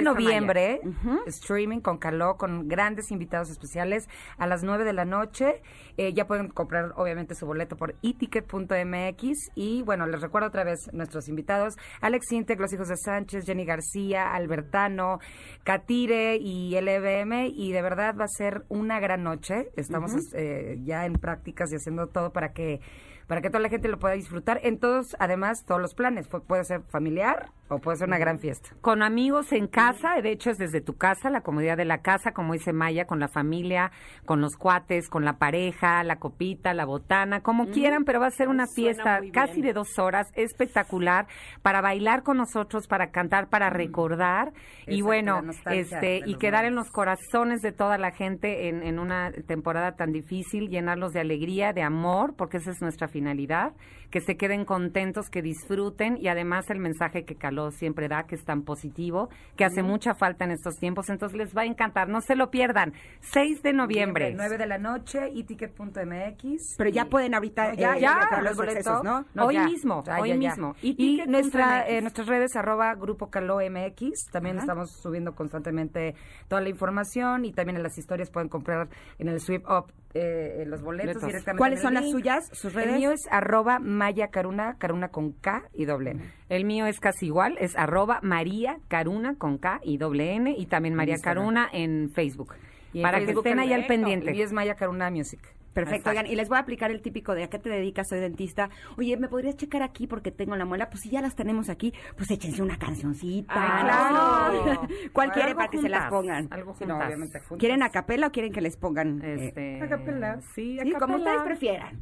[0.84, 0.93] Empieza
[1.26, 5.62] streaming con Caló, con grandes invitados especiales a las 9 de la noche.
[5.96, 9.50] Eh, ya pueden comprar, obviamente, su boleto por eticket.mx.
[9.54, 13.64] Y bueno, les recuerdo otra vez nuestros invitados: Alex Intec, Los Hijos de Sánchez, Jenny
[13.64, 15.18] García, Albertano,
[15.62, 17.48] Catire y LBM.
[17.54, 19.70] Y de verdad va a ser una gran noche.
[19.76, 22.80] Estamos eh, ya en prácticas y haciendo todo para que
[23.26, 26.28] para que toda la gente lo pueda disfrutar en todos, además, todos los planes.
[26.28, 28.70] Puede ser familiar o puede ser una gran fiesta.
[28.80, 32.32] con amigos en casa, de hecho es desde tu casa, la comodidad de la casa,
[32.32, 33.90] como dice Maya, con la familia,
[34.26, 38.30] con los cuates, con la pareja, la copita, la botana, como quieran, pero va a
[38.30, 41.26] ser una Suena fiesta casi de dos horas, espectacular,
[41.62, 44.52] para bailar con nosotros, para cantar, para recordar.
[44.86, 49.32] Y bueno, este y quedar en los corazones de toda la gente en, en una
[49.46, 53.72] temporada tan difícil, llenarlos de alegría, de amor, porque esa es nuestra finalidad,
[54.10, 58.34] que se queden contentos, que disfruten y además el mensaje que Caló siempre da, que
[58.34, 62.08] es tan positivo, que hace mucha falta en estos tiempos, entonces les va a encantar,
[62.08, 64.32] no se lo pierdan, 6 de noviembre.
[64.34, 66.74] 9 de la noche, eticket.mx.
[66.76, 69.44] Pero ya Y- pueden ahorita No, ya, eh, ya, comprar los los boletos, accesos, ¿no?
[69.44, 69.64] Hoy ya.
[69.66, 70.50] mismo, Ya, hoy ya, ya.
[70.50, 70.74] mismo.
[70.82, 71.30] Y, Ticket.mx.
[71.30, 74.64] nuestra, eh, nuestras redes, arroba Grupo Caló MX, también Ajá.
[74.64, 76.16] estamos subiendo constantemente
[76.48, 78.88] toda la información y también en las historias pueden comprar
[79.18, 81.58] en el Sweep Up eh, los boletos directamente.
[81.58, 82.90] ¿Cuáles son las suyas, sus redes?
[82.90, 86.22] El mío es arroba Maya Caruna, Caruna con K y doble N.
[86.48, 90.66] El mío es casi igual, es arroba María Caruna con K y doble N y
[90.66, 91.16] también María.
[91.18, 92.54] Caruna en Facebook.
[92.94, 94.30] Y para que estén ahí al pendiente.
[94.32, 95.40] mío es Maya Caruna Music.
[95.74, 98.20] Perfecto, oigan, y les voy a aplicar el típico de a qué te dedicas, soy
[98.20, 98.70] dentista.
[98.96, 100.88] Oye, ¿me podrías checar aquí porque tengo la muela?
[100.88, 103.52] Pues si ya las tenemos aquí, pues échense una cancioncita.
[103.52, 104.62] Ay, ¿no?
[104.64, 104.88] claro.
[105.12, 106.10] ¿Cuál quiere para que se las juntas,
[106.42, 106.48] pongan?
[106.52, 107.08] Algo Sí, no, juntas.
[107.08, 107.58] obviamente juntas.
[107.58, 109.20] ¿Quieren a capela o quieren que les pongan?
[109.24, 110.40] eh, Este, a capela.
[110.54, 112.00] Sí, a sí, como ustedes prefieran.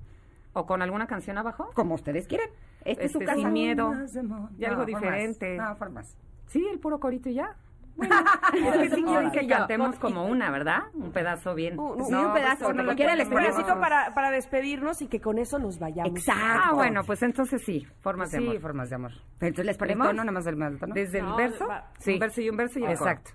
[0.52, 1.70] ¿O con alguna canción abajo?
[1.72, 2.50] Como ustedes quieran.
[2.85, 3.38] Este, es su Este, casa.
[3.38, 3.94] sin miedo.
[4.59, 4.87] Y algo formas.
[5.00, 5.57] diferente.
[5.57, 6.14] No, formas.
[6.48, 7.57] Sí, el puro corito y ya.
[7.96, 8.14] Bueno,
[8.83, 10.85] es que sí quieren que cantemos como una, ¿verdad?
[10.94, 11.78] Un pedazo bien.
[11.78, 12.64] Uh, no, Sí, un pedazo.
[12.64, 16.11] pues, lo pedacito para, para despedirnos y que con eso nos vayamos.
[16.18, 16.42] Exacto.
[16.44, 18.61] Ah, bueno, pues entonces sí, formas de Sí, amor.
[18.61, 19.12] formas de amor.
[19.38, 20.07] Pero entonces les ¿El ponemos.
[20.09, 20.57] tono, nada más del?
[20.94, 22.14] Desde el No, verso, va- sí.
[22.14, 22.90] Un verso y un verso y el.
[22.92, 23.31] Exacto.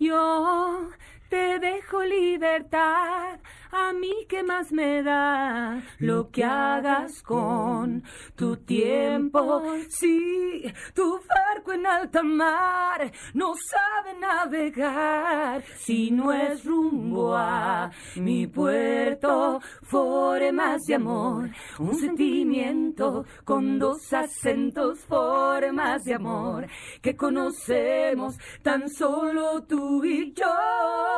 [0.00, 0.88] Yo
[1.28, 3.38] te dejo libertad,
[3.70, 8.02] a mí que más me da lo que hagas con
[8.34, 9.62] tu tiempo.
[9.90, 10.64] Sí,
[10.94, 19.60] tu barco en alta mar no sabe navegar si no es rumbo a mi puerto.
[19.82, 26.66] Formas de amor, un sentimiento con dos acentos, formas de amor
[27.02, 31.17] que conocemos tan solo tú y yo.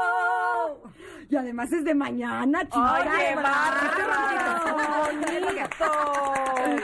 [1.31, 3.01] Y además es de mañana, chicas.
[3.07, 3.35] ¡Oye,
[5.39, 5.85] bonito!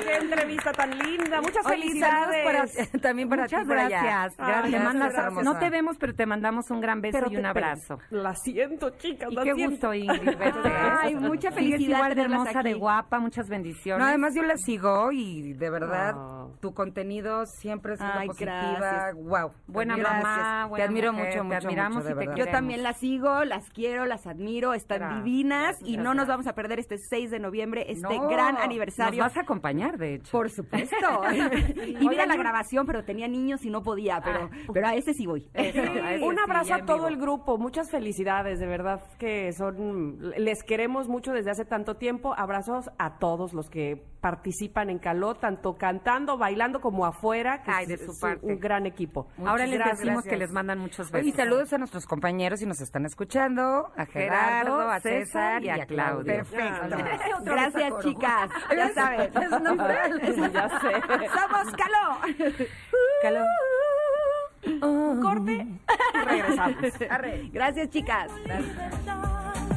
[0.03, 1.41] ¡Qué entrevista tan linda!
[1.41, 2.45] Muchas Oye, felicidades.
[2.45, 3.87] para- también para Muchas ti allá.
[4.03, 4.35] gracias.
[4.39, 4.71] Ay, gracias.
[4.71, 5.43] Te mandas- gracias, hermosa.
[5.53, 7.99] no te vemos, pero te mandamos un gran beso Pero y te- un abrazo.
[8.09, 9.31] La siento, chicas.
[9.31, 9.71] Y la qué siento.
[9.71, 10.69] gusto, Ingrid, verte.
[11.01, 12.69] Ay, mucha felicidad igual de hermosa, aquí.
[12.69, 13.99] de guapa, muchas bendiciones.
[14.01, 16.15] No, además yo la sigo y de verdad
[16.61, 18.75] tu contenido siempre es Ay, positiva.
[18.77, 19.15] gracias.
[19.15, 19.51] Wow.
[19.67, 20.23] Buena Gracias.
[20.23, 22.35] mamá, Te buena admiro mujer, mucho, te mucho, admiramos mucho, de y te.
[22.37, 24.36] Yo también las sigo, las quiero, las admiro,
[24.73, 28.01] están Gracias, divinas y gracias, no nos vamos a perder este 6 de noviembre, este
[28.17, 29.23] No, gran Nos aniversario.
[29.23, 30.31] vas a acompañar, de hecho.
[30.31, 30.95] Por supuesto.
[31.85, 34.95] Iba a ir a la grabación, pero tenía niños y no podía, pero, pero a
[34.95, 35.49] ese sí voy.
[35.53, 40.31] Eso, a ese Un abrazo a todo el grupo, muchas felicidades, de verdad que son,
[40.37, 42.33] les queremos mucho desde hace tanto tiempo.
[42.37, 47.85] Abrazos a todos los que participan en Caló, tanto cantando, bailando como afuera, que Ay,
[47.89, 48.45] es, su parte.
[48.45, 49.27] un gran equipo.
[49.45, 51.27] Ahora les decimos que les mandan muchos besos.
[51.27, 55.85] Y saludos a nuestros compañeros si nos están escuchando, a Gerardo, a César y a
[55.85, 56.25] Claudio.
[56.25, 56.97] Perfecto.
[57.43, 58.49] Gracias, chicas.
[58.77, 59.31] Ya saben.
[60.53, 61.01] ya sé.
[61.29, 62.19] Somos Caló.
[63.21, 63.47] Calor.
[65.21, 65.67] Corte
[66.13, 66.75] y regresamos.
[67.51, 68.31] Gracias, chicas.
[69.09, 69.76] A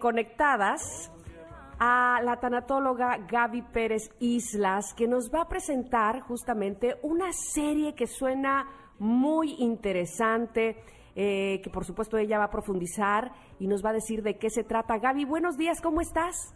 [0.00, 1.12] Conectadas
[1.78, 8.06] a la tanatóloga Gaby Pérez Islas, que nos va a presentar justamente una serie que
[8.06, 8.66] suena
[8.98, 10.82] muy interesante,
[11.14, 14.48] eh, que por supuesto ella va a profundizar y nos va a decir de qué
[14.48, 14.98] se trata.
[14.98, 16.54] Gaby, buenos días, ¿cómo estás?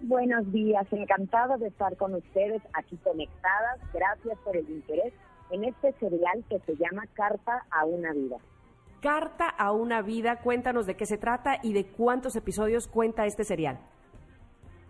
[0.00, 3.80] Buenos días, encantada de estar con ustedes aquí conectadas.
[3.92, 5.12] Gracias por el interés
[5.50, 8.36] en este serial que se llama Carta a una vida.
[9.00, 13.44] Carta a una vida, cuéntanos de qué se trata y de cuántos episodios cuenta este
[13.44, 13.78] serial.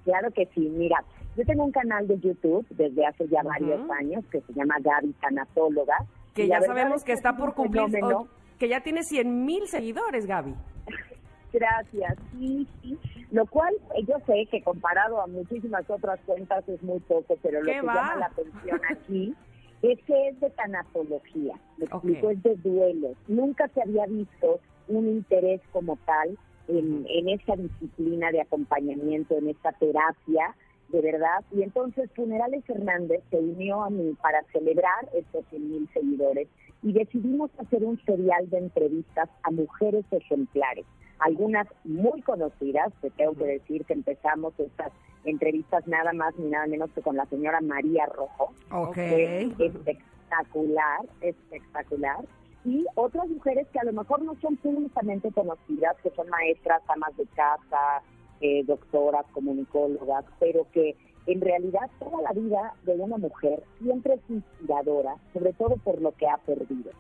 [0.05, 1.05] Claro que sí, mira,
[1.37, 5.13] yo tengo un canal de YouTube desde hace ya varios años que se llama Gaby
[5.21, 5.99] Tanatóloga
[6.35, 8.27] Que ya sabemos es que es está por cumplir, o-
[8.59, 10.55] que ya tiene 100 mil seguidores, Gaby.
[11.53, 12.99] Gracias, sí, sí.
[13.31, 17.61] Lo cual eh, yo sé que comparado a muchísimas otras cuentas es muy poco, pero
[17.61, 17.95] lo ¿Qué que va?
[17.95, 19.35] llama la atención aquí
[19.83, 23.15] es que es de tanatología, me explico, es de duelo.
[23.29, 29.49] Nunca se había visto un interés como tal en, en esta disciplina de acompañamiento, en
[29.49, 30.55] esta terapia,
[30.89, 31.45] de verdad.
[31.53, 36.49] Y entonces Funerales Hernández se unió a mí para celebrar estos 100 mil seguidores
[36.83, 40.87] y decidimos hacer un serial de entrevistas a mujeres ejemplares
[41.21, 44.93] algunas muy conocidas, te tengo que decir que empezamos estas
[45.25, 48.95] entrevistas nada más ni nada menos que con la señora María Rojo, Ok.
[48.95, 52.19] que es espectacular, espectacular,
[52.65, 57.17] y otras mujeres que a lo mejor no son públicamente conocidas, que son maestras, amas
[57.17, 58.03] de casa,
[58.41, 60.97] eh, doctoras, comunicólogas, pero que
[61.27, 66.13] en realidad toda la vida de una mujer siempre es inspiradora, sobre todo por lo
[66.13, 66.91] que ha perdido.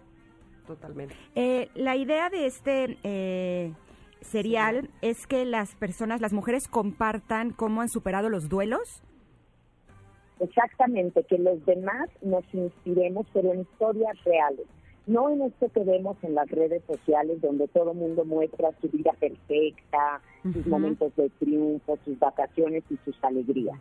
[0.66, 1.14] Totalmente.
[1.34, 3.72] Eh, la idea de este eh,
[4.20, 9.02] serial es que las personas, las mujeres compartan cómo han superado los duelos.
[10.40, 14.66] Exactamente, que los demás nos inspiremos, pero en historias reales.
[15.06, 19.12] No en esto que vemos en las redes sociales, donde todo mundo muestra su vida
[19.18, 23.78] perfecta, sus momentos de triunfo, sus vacaciones y sus alegrías.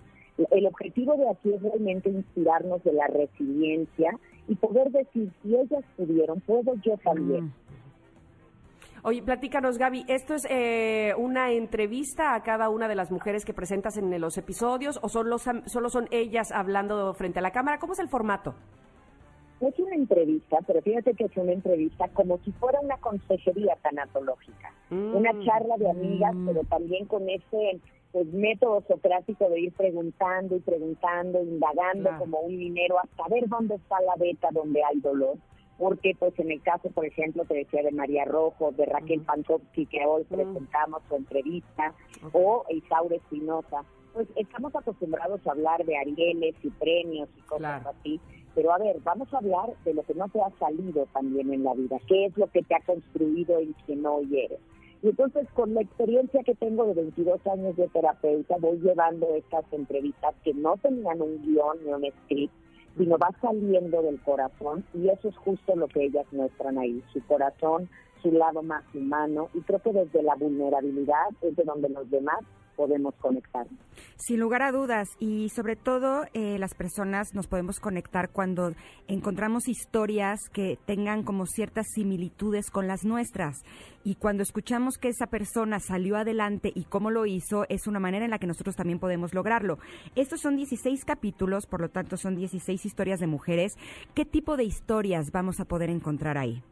[0.51, 4.17] El objetivo de aquí es realmente inspirarnos de la resiliencia
[4.47, 7.51] y poder decir, si ellas pudieron, puedo yo también.
[9.04, 13.54] Oye, platícanos, Gaby, ¿esto es eh, una entrevista a cada una de las mujeres que
[13.54, 17.78] presentas en los episodios o solo, son- solo son ellas hablando frente a la cámara?
[17.80, 18.56] ¿Cómo es el formato?
[19.62, 24.72] Es una entrevista, pero fíjate que es una entrevista como si fuera una consejería tanatológica.
[24.89, 25.16] Mm.
[25.16, 26.48] Una charla de amigas, Mm.
[26.48, 27.80] pero también con ese
[28.12, 32.20] pues, método socrático de ir preguntando y preguntando, indagando Claro.
[32.20, 35.36] como un minero hasta ver dónde está la beta donde hay dolor.
[35.78, 39.86] Porque, pues, en el caso, por ejemplo, te decía de María Rojo, de Raquel Pankowski,
[39.86, 41.93] que hoy presentamos su entrevista,
[42.34, 47.89] o Isaura Espinosa, pues estamos acostumbrados a hablar de Arieles y premios y cosas Claro.
[47.99, 48.19] así,
[48.55, 51.63] pero a ver, vamos a hablar de lo que no te ha salido también en
[51.63, 54.59] la vida, qué es lo que te ha construido en quien hoy eres.
[55.03, 59.71] Y entonces, con la experiencia que tengo de 22 años de terapeuta, voy llevando estas
[59.71, 62.53] entrevistas que no tenían un guion ni un script,
[62.98, 67.24] sino va saliendo del corazón y eso es justo lo que ellas muestran ahí, su
[67.26, 67.89] corazón,
[68.22, 72.39] su lado más humano y creo que desde la vulnerabilidad es de donde los demás
[72.78, 73.67] podemos conectar.
[74.15, 78.73] Sin lugar a dudas y sobre todo eh, las personas nos podemos conectar cuando
[79.07, 83.63] encontramos historias que tengan como ciertas similitudes con las nuestras
[84.03, 88.25] y cuando escuchamos que esa persona salió adelante y cómo lo hizo es una manera
[88.25, 89.80] en la que nosotros también podemos lograrlo.
[90.15, 93.73] Estos son 16 capítulos, por lo tanto son 16 historias de mujeres.
[94.13, 96.63] ¿Qué tipo de historias vamos a poder encontrar ahí?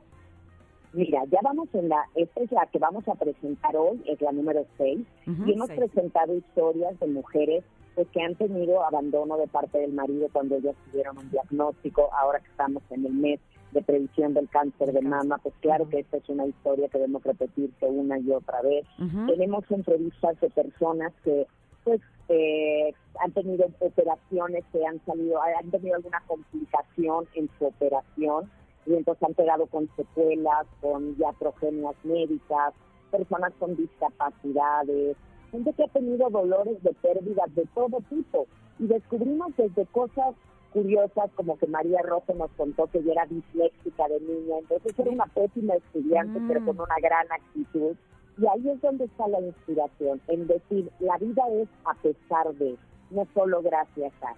[0.96, 4.32] Mira, ya vamos en la, esta es la que vamos a presentar hoy, es la
[4.32, 5.46] número 6, Ujú.
[5.46, 5.80] y hemos seis.
[5.80, 7.64] presentado historias de mujeres
[7.96, 12.40] pues que han tenido abandono de parte del marido cuando ellas tuvieron un diagnóstico, ahora
[12.42, 13.40] que estamos en el mes
[13.72, 17.24] de previsión del cáncer de mama, pues claro que esta es una historia que debemos
[17.24, 18.86] repetirse una y otra vez.
[19.28, 21.46] Tenemos entrevistas de personas que
[21.86, 22.94] pues eh,
[23.24, 28.50] han tenido operaciones que han salido, han tenido alguna complicación en su operación
[28.86, 32.74] y entonces han quedado con secuelas, con iatrogenias médicas,
[33.12, 35.18] personas con discapacidades,
[35.52, 38.48] gente que ha tenido dolores de pérdidas de todo tipo.
[38.80, 40.36] Y descubrimos desde cosas
[40.74, 45.10] curiosas como que María Rojo nos contó que ella era disléxica de niña, entonces era
[45.10, 46.48] una pésima estudiante, Mm.
[46.50, 47.96] pero con una gran actitud.
[48.38, 52.76] Y ahí es donde está la inspiración, en decir, la vida es a pesar de,
[53.12, 54.34] no solo gracias a.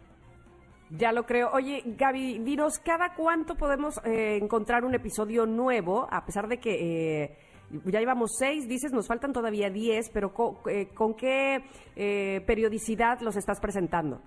[0.91, 1.49] Ya lo creo.
[1.51, 6.07] Oye, Gaby, dinos, ¿cada cuánto podemos eh, encontrar un episodio nuevo?
[6.09, 7.37] A pesar de que eh,
[7.85, 11.61] ya llevamos seis, dices, nos faltan todavía diez, pero co- eh, ¿con, qué
[11.97, 14.21] eh, periodicidad los estás presentando?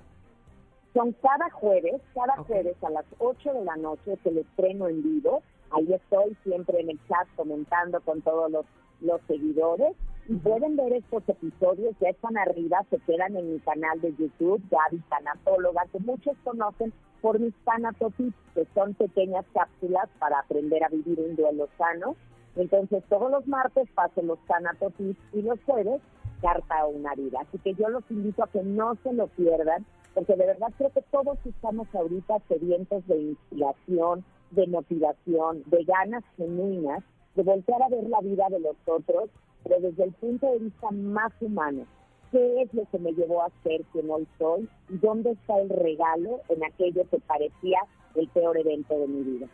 [0.92, 5.02] Son cada jueves, cada jueves a las 8 de la noche es el estreno en
[5.02, 5.42] vivo.
[5.70, 8.66] Ahí estoy siempre en el chat comentando con todos los,
[9.00, 9.96] los seguidores.
[10.38, 15.02] Pueden ver estos episodios, ya están arriba, se quedan en mi canal de YouTube, Gaby
[15.08, 21.18] Tanatóloga, que muchos conocen por mis tanatotips, que son pequeñas cápsulas para aprender a vivir
[21.18, 22.14] un duelo sano.
[22.54, 26.00] Entonces, todos los martes paso los tanatotips y los jueves
[26.40, 27.40] carta a una vida.
[27.40, 30.90] Así que yo los invito a que no se lo pierdan, porque de verdad creo
[30.90, 37.02] que todos estamos ahorita sedientos de inspiración, de motivación, de ganas genuinas,
[37.34, 39.28] de voltear a ver la vida de los otros,
[39.62, 41.86] pero desde el punto de vista más humano.
[42.30, 44.68] ¿Qué es lo que me llevó a ser quien hoy soy?
[44.88, 47.80] ¿Y dónde está el regalo en aquello que parecía
[48.14, 49.48] el peor evento de mi vida?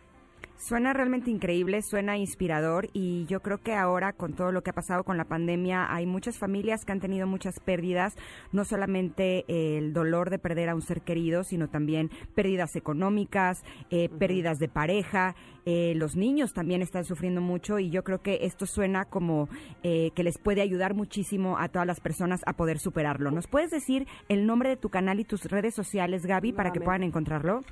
[0.59, 4.75] Suena realmente increíble, suena inspirador y yo creo que ahora con todo lo que ha
[4.75, 8.17] pasado con la pandemia hay muchas familias que han tenido muchas pérdidas,
[8.53, 13.63] no solamente eh, el dolor de perder a un ser querido, sino también pérdidas económicas,
[13.91, 15.37] eh, pérdidas de pareja,
[15.69, 19.49] eh, los niños también están sufriendo mucho y yo creo que esto suena como
[19.83, 23.33] eh, que les puede ayudar muchísimo a todas las personas a poder superarlo.
[23.33, 26.81] ¿Nos puedes decir el nombre de tu canal y tus redes sociales, Gaby, para que
[26.81, 27.63] puedan encontrarlo?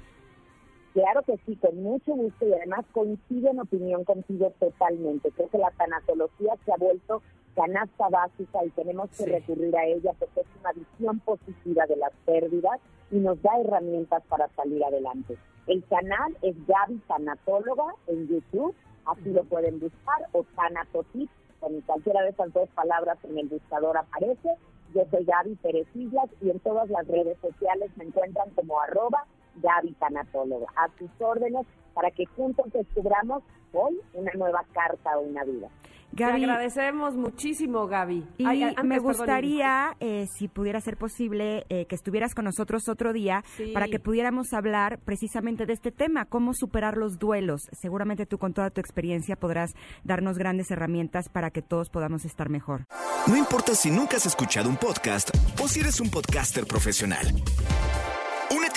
[0.94, 5.30] Claro que sí, con mucho gusto y además coincido en opinión contigo totalmente.
[5.32, 7.20] Creo que la tanatología se ha vuelto
[7.56, 9.26] canasta básica y tenemos que Sí.
[9.26, 12.80] recurrir a ella porque es una visión positiva de las pérdidas
[13.10, 15.36] y nos da herramientas para salir adelante.
[15.66, 18.74] El canal es Gaby Tanatóloga en YouTube,
[19.06, 23.96] así lo pueden buscar, o Tanatotip, con cualquiera de esas dos palabras en el buscador
[23.96, 24.50] aparece.
[24.94, 29.26] Yo soy Gaby Pérez Islas y en todas las redes sociales me encuentran como arroba
[29.56, 30.66] Gaby Tanatóloga.
[30.76, 33.42] A tus órdenes para que juntos descubramos
[33.72, 35.68] hoy una nueva carta o una vida.
[36.16, 38.24] Te Gaby, agradecemos muchísimo, Gaby.
[38.38, 42.88] Y Ay, antes, me gustaría, eh, si pudiera ser posible, eh, que estuvieras con nosotros
[42.88, 43.72] otro día Sí.
[43.72, 47.62] para que pudiéramos hablar precisamente de este tema, cómo superar los duelos.
[47.72, 49.72] Seguramente tú con toda tu experiencia podrás
[50.04, 52.84] darnos grandes herramientas para que todos podamos estar mejor.
[53.26, 55.30] No importa si nunca has escuchado un podcast
[55.60, 57.26] o si eres un podcaster profesional.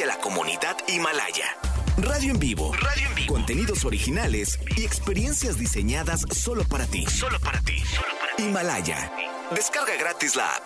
[0.07, 1.47] La comunidad Himalaya.
[1.97, 2.71] Radio en vivo.
[2.71, 3.33] Radio en vivo.
[3.33, 7.05] Contenidos originales y experiencias diseñadas solo para ti.
[7.07, 7.75] Solo para ti.
[8.37, 9.11] Himalaya.
[9.53, 10.65] Descarga gratis la app.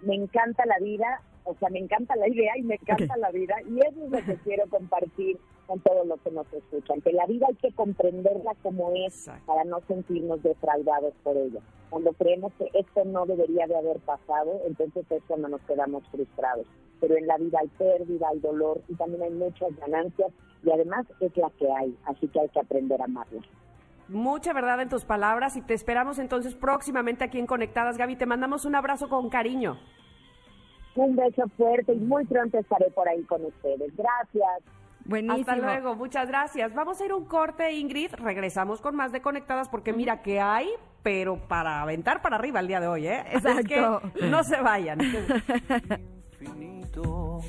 [0.00, 3.54] Me encanta la vida, o sea, me encanta la idea y me encanta la vida
[3.68, 7.26] y eso es lo que quiero compartir con todos los que nos escuchan, que la
[7.26, 9.46] vida hay que comprenderla como es Exacto.
[9.46, 11.60] para no sentirnos defraudados por ella.
[11.90, 16.66] Cuando creemos que esto no debería de haber pasado, entonces es cuando nos quedamos frustrados.
[17.00, 21.06] Pero en la vida hay pérdida, hay dolor y también hay muchas ganancias y además
[21.20, 23.42] es la que hay, así que hay que aprender a amarla.
[24.08, 28.16] Mucha verdad en tus palabras y te esperamos entonces próximamente aquí en Conectadas, Gaby.
[28.16, 29.78] Te mandamos un abrazo con cariño.
[30.94, 33.96] Un beso fuerte y muy pronto estaré por ahí con ustedes.
[33.96, 34.62] Gracias.
[35.04, 35.40] Buenísimo.
[35.40, 36.74] Hasta luego, muchas gracias.
[36.74, 38.12] Vamos a ir a un corte, Ingrid.
[38.14, 40.68] Regresamos con más de Conectadas porque mira que hay,
[41.02, 43.20] pero para aventar para arriba el día de hoy, ¿eh?
[43.20, 44.10] Así es Exacto.
[44.14, 44.98] que no se vayan.
[46.40, 47.40] infinito.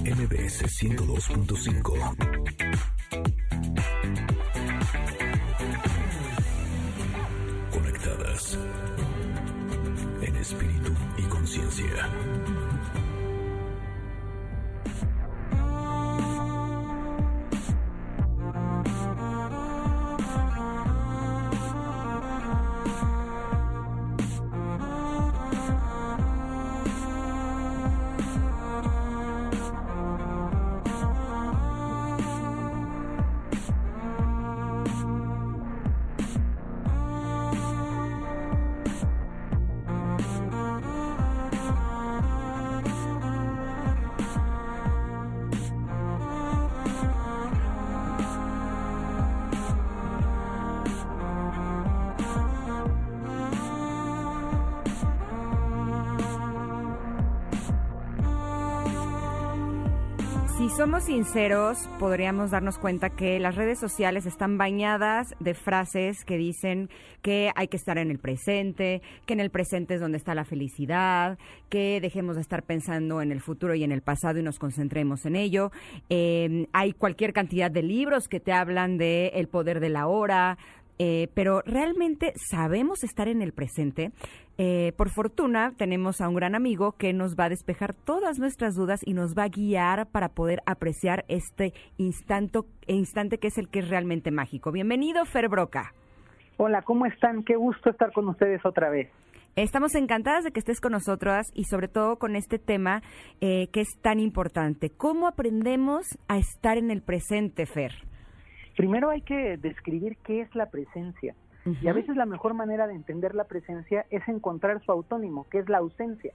[0.06, 2.16] MBS 102.5.
[7.70, 8.58] Conectadas
[10.22, 12.10] en espíritu y conciencia.
[61.14, 66.90] Sinceros, podríamos darnos cuenta que las redes sociales están bañadas de frases que dicen
[67.22, 70.44] que hay que estar en el presente, que en el presente es donde está la
[70.44, 71.38] felicidad,
[71.70, 75.28] que dejemos de estar pensando en el futuro y en el pasado y nos concentremos
[75.28, 75.72] en ello.
[76.10, 80.58] Eh, hay cualquier cantidad de libros que te hablan de el poder de la hora,
[81.00, 84.12] eh, pero realmente sabemos estar en el presente.
[84.58, 88.76] Eh, por fortuna, tenemos a un gran amigo que nos va a despejar todas nuestras
[88.76, 93.70] dudas y nos va a guiar para poder apreciar este instante, instante que es el
[93.70, 94.72] que es realmente mágico.
[94.72, 95.94] Bienvenido, Fer Broca.
[96.58, 97.44] Hola, ¿cómo están?
[97.44, 99.10] Qué gusto estar con ustedes otra vez.
[99.56, 103.04] Estamos encantadas de que estés con nosotras y sobre todo con este tema
[103.40, 104.90] eh, que es tan importante.
[104.90, 107.92] ¿Cómo aprendemos a estar en el presente, Fer?
[108.76, 111.36] Primero hay que describir qué es la presencia.
[111.82, 115.60] Y a veces la mejor manera de entender la presencia es encontrar su autónimo, que
[115.60, 116.34] es la ausencia.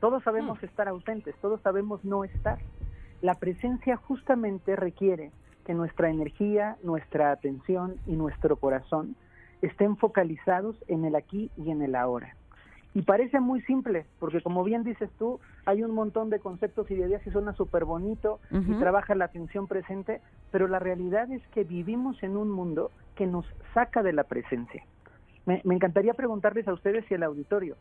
[0.00, 2.58] Todos sabemos estar ausentes, todos sabemos no estar.
[3.22, 5.30] La presencia justamente requiere
[5.64, 9.16] que nuestra energía, nuestra atención y nuestro corazón
[9.62, 12.36] estén focalizados en el aquí y en el ahora.
[12.96, 16.94] Y parece muy simple, porque como bien dices tú, hay un montón de conceptos y
[16.94, 21.46] de ideas y suena súper bonito y trabaja la atención presente, pero la realidad es
[21.48, 23.44] que vivimos en un mundo que nos
[23.74, 24.82] saca de la presencia.
[25.44, 27.76] Me, me encantaría preguntarles a ustedes y al auditorio,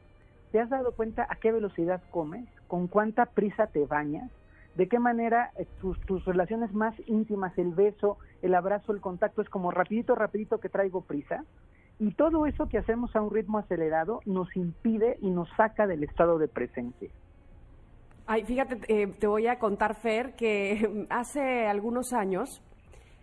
[0.51, 2.45] ¿te has dado cuenta a qué velocidad comes?
[2.67, 4.29] ¿Con cuánta prisa te bañas?
[4.75, 9.41] ¿De qué manera eh, tus, tus relaciones más íntimas, el beso, el abrazo, el contacto,
[9.41, 11.45] es como rapidito, rapidito que traigo prisa?
[11.99, 16.03] Y todo eso que hacemos a un ritmo acelerado nos impide y nos saca del
[16.03, 17.09] estado de presencia.
[18.27, 22.61] Ay, fíjate, eh, te voy a contar, Fer, que hace algunos años,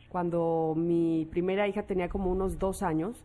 [0.09, 3.25] cuando mi primera hija tenía como unos dos años,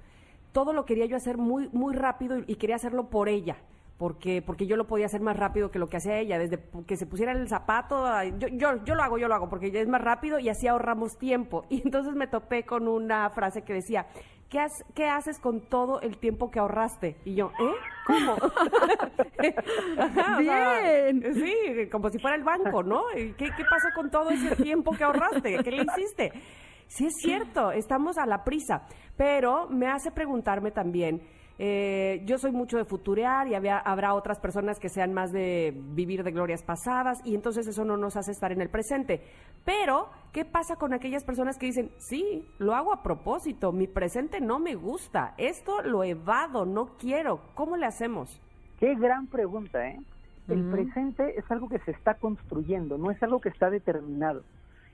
[0.51, 3.57] todo lo quería yo hacer muy, muy rápido y, quería hacerlo por ella.
[3.99, 6.97] Porque, porque yo lo podía hacer más rápido que lo que hacía ella, desde que
[6.97, 8.05] se pusiera el zapato,
[8.37, 10.67] yo, yo, yo lo hago, yo lo hago, porque ya es más rápido y así
[10.67, 11.65] ahorramos tiempo.
[11.69, 14.05] Y entonces me topé con una frase que decía,
[14.49, 17.17] ¿qué, has- qué haces con todo el tiempo que ahorraste?
[17.25, 17.71] Y yo, ¿eh?
[18.05, 18.33] ¿Cómo?
[19.97, 21.33] Ajá, o sea, Bien.
[21.33, 23.03] sí, como si fuera el banco, ¿no?
[23.15, 25.63] ¿Y ¿Qué, ¿Qué pasó con todo ese tiempo que ahorraste?
[25.63, 26.31] ¿Qué le hiciste?
[26.87, 28.87] Sí es cierto, estamos a la prisa,
[29.17, 31.21] pero me hace preguntarme también,
[31.59, 35.73] eh, yo soy mucho de futurear y había- habrá otras personas que sean más de
[35.93, 39.21] vivir de glorias pasadas y entonces eso no nos hace estar en el presente.
[39.65, 44.39] Pero, ¿qué pasa con aquellas personas que dicen, sí, lo hago a propósito, mi presente
[44.39, 48.39] no me gusta, esto lo evado, no quiero, ¿cómo le hacemos?
[48.79, 49.99] Qué gran pregunta, ¿eh?
[50.47, 54.43] El presente es algo que se está construyendo, no es algo que está determinado.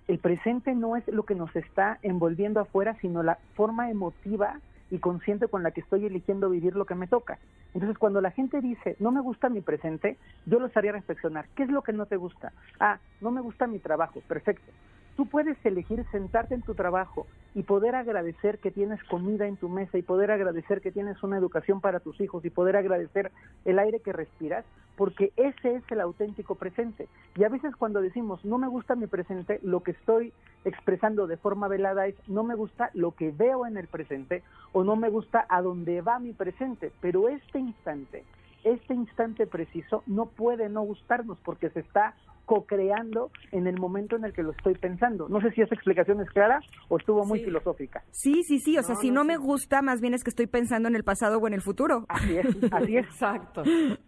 [0.07, 4.59] El presente no es lo que nos está envolviendo afuera, sino la forma emotiva
[4.89, 7.39] y consciente con la que estoy eligiendo vivir lo que me toca.
[7.73, 11.63] Entonces, cuando la gente dice, no me gusta mi presente, yo los haría reflexionar, ¿qué
[11.63, 12.53] es lo que no te gusta?
[12.79, 14.71] Ah, no me gusta mi trabajo, perfecto.
[15.15, 19.69] Tú puedes elegir sentarte en tu trabajo y poder agradecer que tienes comida en tu
[19.69, 23.31] mesa y poder agradecer que tienes una educación para tus hijos y poder agradecer
[23.63, 27.07] el aire que respiras, porque ese es el auténtico presente.
[27.35, 30.33] Y a veces cuando decimos no me gusta mi presente, lo que estoy
[30.65, 34.41] expresando de forma velada es no me gusta lo que veo en el presente
[34.71, 38.23] o no me gusta a dónde va mi presente, pero este instante,
[38.63, 42.15] este instante preciso no puede no gustarnos porque se está
[42.45, 45.27] co-creando en el momento en el que lo estoy pensando.
[45.29, 47.45] No sé si esa explicación es clara o estuvo muy Sí.
[47.45, 48.03] filosófica.
[48.11, 48.77] Sí, sí, sí.
[48.77, 49.41] O sea, No, si no, no, me sí.
[49.41, 52.05] gusta, más bien es que estoy pensando en el pasado o en el futuro.
[52.09, 53.05] Así es, así es.
[53.13, 53.63] Exacto.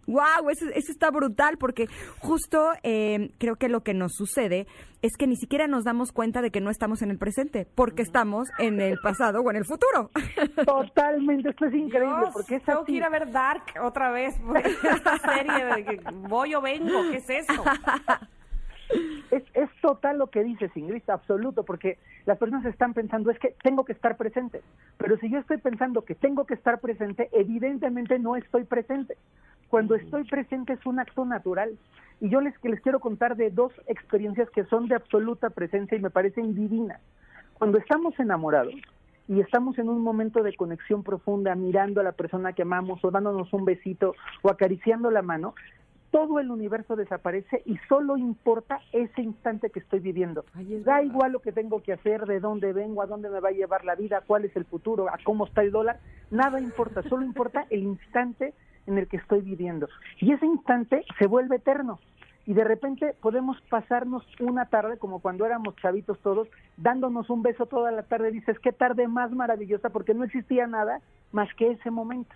[0.06, 1.86] Wow, eso, eso está brutal porque
[2.18, 4.66] justo eh, creo que lo que nos sucede
[5.06, 8.02] es que ni siquiera nos damos cuenta de que no estamos en el presente porque
[8.02, 10.10] estamos en el pasado o en el futuro.
[10.64, 12.92] Totalmente, esto es increíble Dios, porque es tengo así.
[12.92, 14.38] que ir a ver Dark otra vez.
[14.40, 17.64] por Esta serie de que voy o vengo, ¿qué es eso?
[19.32, 23.54] Es, es total lo que dices, Ingrid, absoluto, porque las personas están pensando es que
[23.62, 24.62] tengo que estar presente,
[24.96, 29.16] pero si yo estoy pensando que tengo que estar presente, evidentemente no estoy presente.
[29.68, 31.76] Cuando estoy presente es un acto natural.
[32.20, 35.98] Y yo les, que les quiero contar de dos experiencias que son de absoluta presencia
[35.98, 37.00] y me parecen divinas.
[37.54, 38.74] Cuando estamos enamorados
[39.28, 43.10] y estamos en un momento de conexión profunda, mirando a la persona que amamos o
[43.10, 45.54] dándonos un besito o acariciando la mano,
[46.10, 50.44] todo el universo desaparece y solo importa ese instante que estoy viviendo.
[50.54, 51.10] Ay, es Da verdad.
[51.10, 53.84] igual lo que tengo que hacer, de dónde vengo, a dónde me va a llevar
[53.84, 55.98] la vida, cuál es el futuro, a cómo está el dólar,
[56.30, 58.54] nada importa, solo importa el instante
[58.86, 59.88] en el que estoy viviendo.
[60.20, 61.98] Y ese instante se vuelve eterno.
[62.46, 67.66] Y de repente podemos pasarnos una tarde, como cuando éramos chavitos todos, dándonos un beso
[67.66, 68.30] toda la tarde.
[68.30, 71.00] Dices, qué tarde más maravillosa, porque no existía nada
[71.32, 72.34] más que ese momento.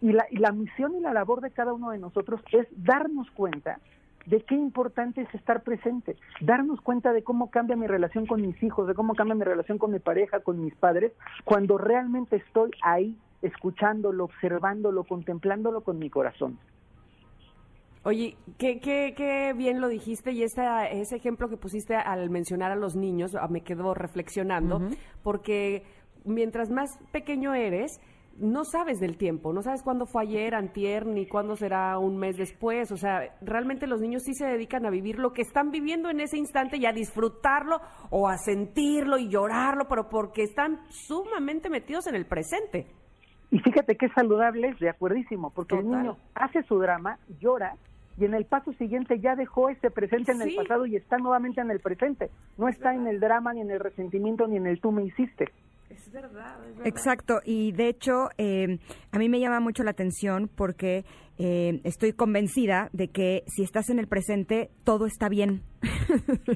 [0.00, 3.28] Y la, y la misión y la labor de cada uno de nosotros es darnos
[3.32, 3.80] cuenta
[4.28, 8.62] de qué importante es estar presente, darnos cuenta de cómo cambia mi relación con mis
[8.62, 11.12] hijos, de cómo cambia mi relación con mi pareja, con mis padres,
[11.44, 16.58] cuando realmente estoy ahí, escuchándolo, observándolo, contemplándolo con mi corazón.
[18.04, 22.70] Oye, qué, qué, qué bien lo dijiste y esta, ese ejemplo que pusiste al mencionar
[22.72, 24.80] a los niños ah, me quedó reflexionando,
[25.22, 25.82] porque
[26.24, 28.00] mientras más pequeño eres,
[28.38, 32.36] no sabes del tiempo, no sabes cuándo fue ayer, antier, ni cuándo será un mes
[32.36, 32.92] después.
[32.92, 36.20] O sea, realmente los niños sí se dedican a vivir lo que están viviendo en
[36.20, 37.80] ese instante y a disfrutarlo
[38.10, 42.86] o a sentirlo y llorarlo, pero porque están sumamente metidos en el presente.
[43.50, 47.76] Y fíjate qué saludable es, de acuerdísimo, porque el niño hace su drama, llora,
[48.18, 50.50] y en el paso siguiente ya dejó ese presente en Sí.
[50.50, 52.30] el pasado y está nuevamente en el presente.
[52.56, 55.48] No está en el drama, ni en el resentimiento, ni en el tú me hiciste.
[55.90, 56.86] Es verdad, es verdad.
[56.86, 58.78] Exacto, y de hecho eh,
[59.10, 61.04] a mí me llama mucho la atención porque
[61.38, 65.62] eh, estoy convencida de que si estás en el presente, todo está bien.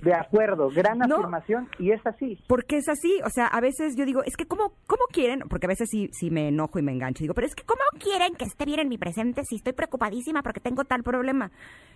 [0.03, 1.17] De acuerdo, gran No.
[1.17, 2.39] afirmación y es así.
[2.49, 5.41] Porque es así, o sea, a veces yo digo, es que ¿cómo, cómo quieren?
[5.49, 7.23] Porque a veces sí, sí me enojo y me engancho.
[7.23, 10.43] Digo, pero es que ¿cómo quieren que esté bien en mi presente si estoy preocupadísima
[10.43, 11.51] porque tengo tal problema?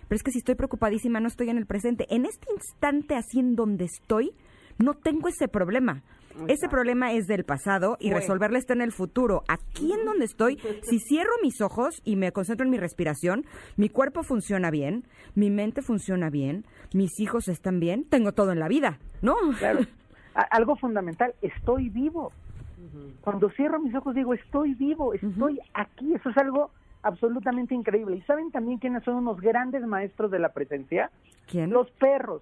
[0.07, 2.05] Pero es que si estoy preocupadísima no estoy en el presente.
[2.09, 4.31] En este instante así en donde estoy,
[4.77, 6.03] no tengo ese problema.
[6.47, 9.43] Ese problema es del pasado y resolverlo está en el futuro.
[9.47, 13.89] Aquí en donde estoy, si cierro mis ojos y me concentro en mi respiración, mi
[13.89, 15.03] cuerpo funciona bien,
[15.35, 19.35] mi mente funciona bien, mis hijos están bien, tengo todo en la vida, ¿no?
[19.57, 19.79] Claro.
[20.51, 22.31] Algo fundamental, estoy vivo.
[23.21, 26.13] Cuando cierro mis ojos digo, estoy vivo, estoy aquí.
[26.13, 26.71] Eso es algo
[27.01, 28.17] absolutamente increíble.
[28.17, 31.09] ¿Y saben también quiénes son unos grandes maestros de la presencia?
[31.47, 31.71] ¿Quién?
[31.71, 32.41] Los perros.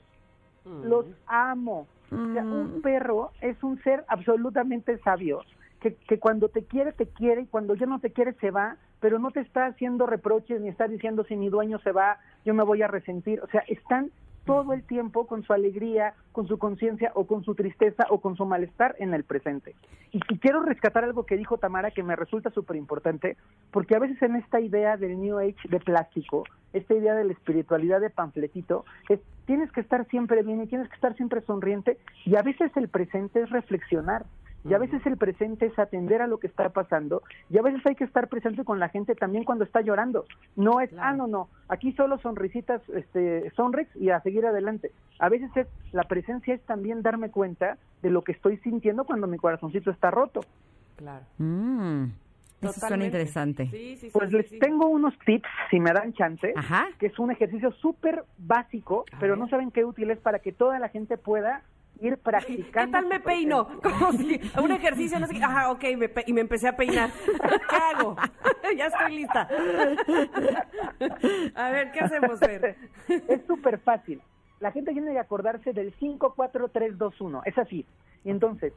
[0.65, 0.83] Mm.
[0.85, 1.87] Los amo.
[2.11, 5.41] O sea, un perro es un ser absolutamente sabio.
[5.79, 8.77] Que, que cuando te quiere, te quiere, y cuando ya no te quiere, se va,
[8.99, 12.53] pero no te está haciendo reproches ni está diciendo si mi dueño se va, yo
[12.53, 13.41] me voy a resentir.
[13.41, 14.11] O sea, están
[14.45, 18.35] todo el tiempo con su alegría, con su conciencia o con su tristeza o con
[18.35, 19.75] su malestar en el presente.
[20.11, 23.35] Y, quiero rescatar algo que dijo Tamara que me resulta súper importante,
[23.71, 26.43] porque a veces en esta idea del New Age de plástico,
[26.73, 30.87] esta idea de la espiritualidad de panfletito, es tienes que estar siempre bien y tienes
[30.87, 34.25] que estar siempre sonriente, y a veces el presente es reflexionar.
[34.67, 37.21] Y a veces el presente es atender a lo que está pasando.
[37.51, 40.25] Y a veces hay que estar presente con la gente también cuando está llorando.
[40.55, 44.91] No es, ah, no, no, aquí solo sonrisitas, este, sonrex y a seguir adelante.
[45.19, 49.27] A veces es, la presencia es también darme cuenta de lo que estoy sintiendo cuando
[49.27, 50.41] mi corazoncito está roto.
[50.95, 51.25] Claro.
[51.37, 52.05] Mm,
[52.61, 53.67] eso suena interesante.
[53.67, 54.57] Sí, sí, sí, Pues sí, les sí.
[54.59, 56.87] tengo unos tips, si me dan chance, Ajá.
[56.97, 59.39] que es un ejercicio súper básico, A pero ver.
[59.39, 61.61] no saben qué útil es para que toda la gente pueda
[61.99, 62.71] ir practicando.
[62.85, 63.67] ¿Qué tal me peino?
[63.81, 65.43] Como si un ejercicio, no sé qué.
[65.43, 67.09] Ajá, ok, me y me empecé a peinar.
[67.69, 68.15] ¿Qué hago?
[68.77, 69.47] ya estoy lista.
[71.55, 72.75] a ver, ¿qué hacemos, Fer?
[73.07, 74.21] es súper fácil.
[74.59, 77.41] La gente tiene que acordarse del 5, 4, 3, 2, 1.
[77.45, 77.85] Es así.
[78.23, 78.73] Y entonces,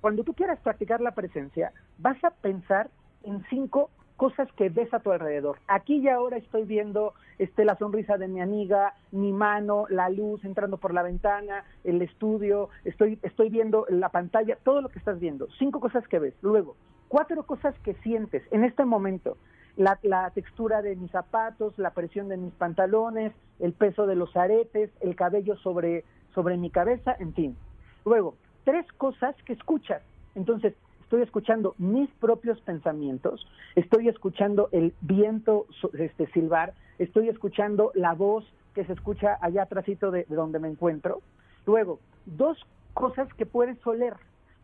[0.00, 2.90] cuando tú quieras practicar la presencia, vas a pensar
[3.22, 3.90] en cinco
[4.22, 5.58] cosas que ves a tu alrededor.
[5.66, 10.44] Aquí y ahora estoy viendo este, la sonrisa de mi amiga, mi mano, la luz
[10.44, 15.18] entrando por la ventana, el estudio, estoy, estoy viendo la pantalla, todo lo que estás
[15.18, 15.48] viendo.
[15.58, 16.34] Cinco cosas que ves.
[16.40, 16.76] Luego,
[17.08, 19.38] cuatro cosas que sientes en este momento.
[19.76, 19.98] La,
[20.32, 25.16] textura de mis zapatos, la presión de mis pantalones, el peso de los aretes, el
[25.16, 27.56] cabello sobre, sobre mi cabeza, en fin.
[28.04, 30.00] Luego, tres cosas que escuchas.
[30.36, 30.74] Entonces,
[31.12, 33.46] estoy escuchando mis propios pensamientos,
[33.76, 40.10] estoy escuchando el viento este, silbar, estoy escuchando la voz que se escucha allá atrásito
[40.10, 41.20] de, de donde me encuentro.
[41.66, 42.56] Luego, dos
[42.94, 44.14] cosas que puedes oler.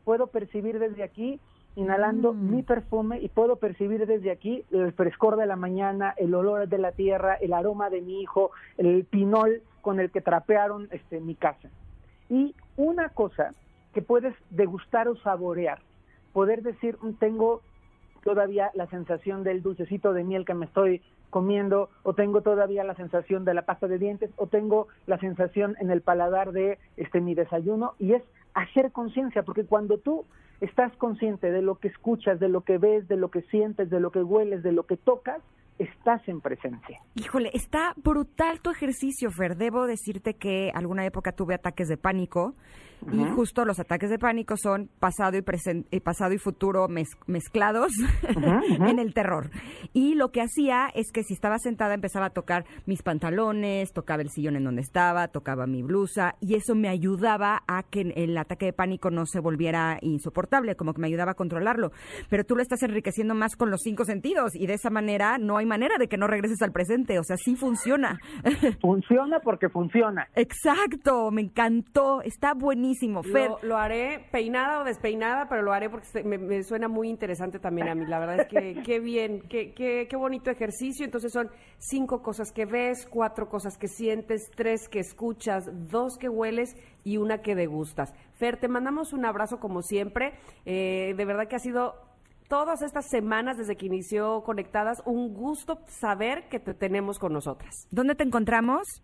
[0.05, 1.39] Puedo percibir desde aquí,
[1.77, 6.67] inhalando mi perfume, y puedo percibir desde aquí el frescor de la mañana, el olor
[6.67, 11.21] de la tierra, el aroma de mi hijo, el pinol con el que trapearon este,
[11.21, 11.69] mi casa.
[12.31, 13.53] Y una cosa
[13.93, 15.81] que puedes degustar o saborear,
[16.33, 17.63] poder decir, "Mm, tengo
[18.25, 22.95] todavía la sensación del dulcecito de miel que me estoy comiendo, o tengo todavía la
[22.95, 27.21] sensación de la pasta de dientes, o tengo la sensación en el paladar de este
[27.21, 28.23] mi desayuno, y es
[28.55, 30.25] hacer conciencia, porque cuando tú
[30.61, 34.01] estás consciente de lo que escuchas, de lo que ves, de lo que sientes, de
[34.01, 35.41] lo que hueles, de lo que tocas,
[35.79, 36.99] estás en presencia.
[37.15, 39.57] Híjole, está brutal tu ejercicio, Fer.
[39.57, 42.55] Debo decirte que alguna época tuve ataques de pánico
[43.13, 47.93] y justo los ataques de pánico son pasado y presente, pasado y futuro mez- mezclados
[48.87, 49.51] en el terror.
[49.93, 54.23] Y lo que hacía es que si estaba sentada empezaba a tocar mis pantalones, tocaba
[54.23, 58.37] el sillón en donde estaba, tocaba mi blusa y eso me ayudaba a que el
[58.37, 61.93] ataque de pánico no se volviera insoportable, como que me ayudaba a controlarlo.
[62.29, 65.57] Pero tú lo estás enriqueciendo más con los cinco sentidos y de esa manera no
[65.57, 68.19] hay manera de que no regreses al presente, o sea, sí funciona.
[68.81, 70.29] Funciona porque funciona.
[70.35, 72.88] Exacto, me encantó, está buenísimo.
[73.23, 76.89] Fer, Lo, lo haré peinada o despeinada, pero lo haré porque se- me, me suena
[76.89, 78.05] muy interesante también a mí.
[78.07, 81.05] La verdad es que qué bien, qué, qué, qué bonito ejercicio.
[81.05, 86.29] Entonces son cinco cosas que ves, cuatro cosas que sientes, tres que escuchas, dos que
[86.29, 86.75] hueles
[87.05, 88.13] y una que degustas.
[88.35, 90.35] Fer, te mandamos un abrazo como siempre.
[90.65, 91.95] Eh, de verdad que ha sido
[92.49, 97.75] todas estas semanas desde que inició Conectadas un gusto saber que te tenemos con nosotras.
[97.91, 99.03] ¿dónde te encontramos?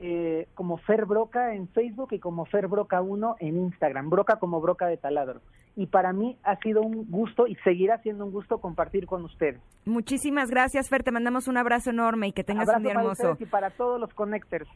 [0.00, 4.60] Eh, como Fer Broca en Facebook y como Fer Broca 1 en Instagram, Broca como
[4.60, 5.40] Broca de Taladro.
[5.76, 9.60] Y para mí ha sido un gusto y seguirá siendo un gusto compartir con ustedes.
[9.84, 13.04] Muchísimas gracias, Fer, te mandamos un abrazo enorme y que tengas Abrazo un día para
[13.04, 13.30] hermoso.
[13.32, 14.68] ustedes y para todos los connectors.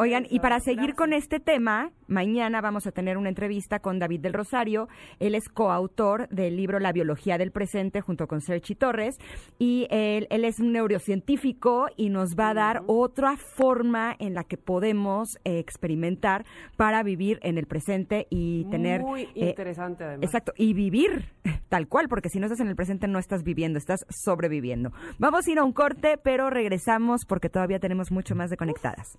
[0.00, 4.20] Oigan, y para seguir con este tema, mañana vamos a tener una entrevista con David
[4.20, 4.88] del Rosario.
[5.18, 9.18] Él es coautor del libro La biología del presente junto con Sergi Torres.
[9.58, 14.44] Y él, él es un neurocientífico y nos va a dar otra forma en la
[14.44, 16.44] que podemos eh, experimentar
[16.76, 19.00] para vivir en el presente y tener...
[19.00, 20.22] Muy eh, interesante, además.
[20.22, 21.24] Exacto, y vivir
[21.68, 24.92] tal cual, porque si no estás en el presente no estás viviendo, estás sobreviviendo.
[25.18, 29.18] Vamos a ir a un corte, pero regresamos porque todavía tenemos mucho más de conectadas.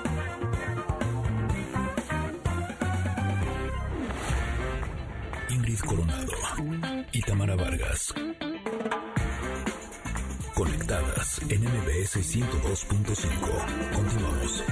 [5.51, 6.31] Ingrid Coronado
[7.11, 8.13] y Tamara Vargas.
[10.53, 13.91] Conectadas en MBS 102.5.
[13.93, 14.63] Continuamos.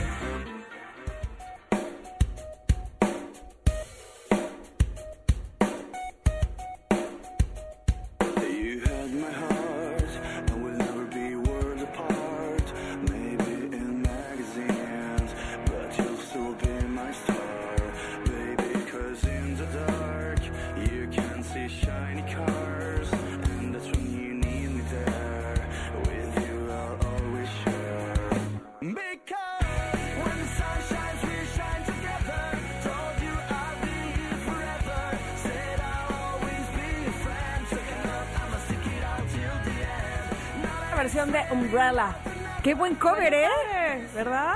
[43.20, 44.54] ¿Verdad?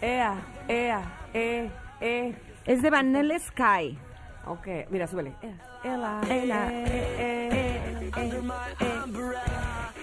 [0.00, 0.34] Ea,
[0.68, 1.02] ea,
[1.34, 2.34] eh, eh.
[2.64, 3.98] Es de Vanilla Sky.
[4.46, 5.34] Ok, mira, súbele.
[5.42, 5.54] Ea,
[5.84, 7.80] ela, Ela, eh,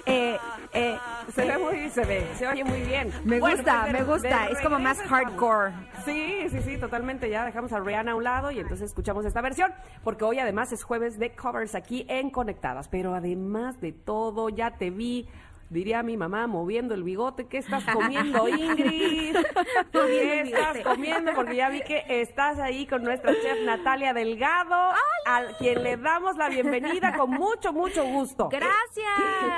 [0.06, 0.38] eh,
[0.74, 0.98] eh,
[1.34, 3.12] Se ve muy, se ve, se oye muy bien.
[3.24, 4.48] me Bueno, gusta, pues, me gusta.
[4.48, 5.74] Es como más hardcore.
[6.06, 7.30] Sí, sí, sí, totalmente.
[7.30, 9.72] Ya dejamos a Rihanna a un lado y entonces escuchamos esta versión,
[10.04, 12.88] porque hoy además es jueves de covers aquí en Conectadas.
[12.90, 15.28] Pero además de todo, ya te vi.
[15.70, 17.48] Diría mi mamá moviendo el bigote.
[17.48, 19.36] ¿Qué estás comiendo, Ingrid?
[19.92, 21.34] ¿Qué estás comiendo?
[21.34, 24.76] Porque ya vi que estás ahí con nuestra chef Natalia Delgado,
[25.26, 28.48] a quien le damos la bienvenida con mucho, mucho gusto.
[28.50, 29.08] Gracias.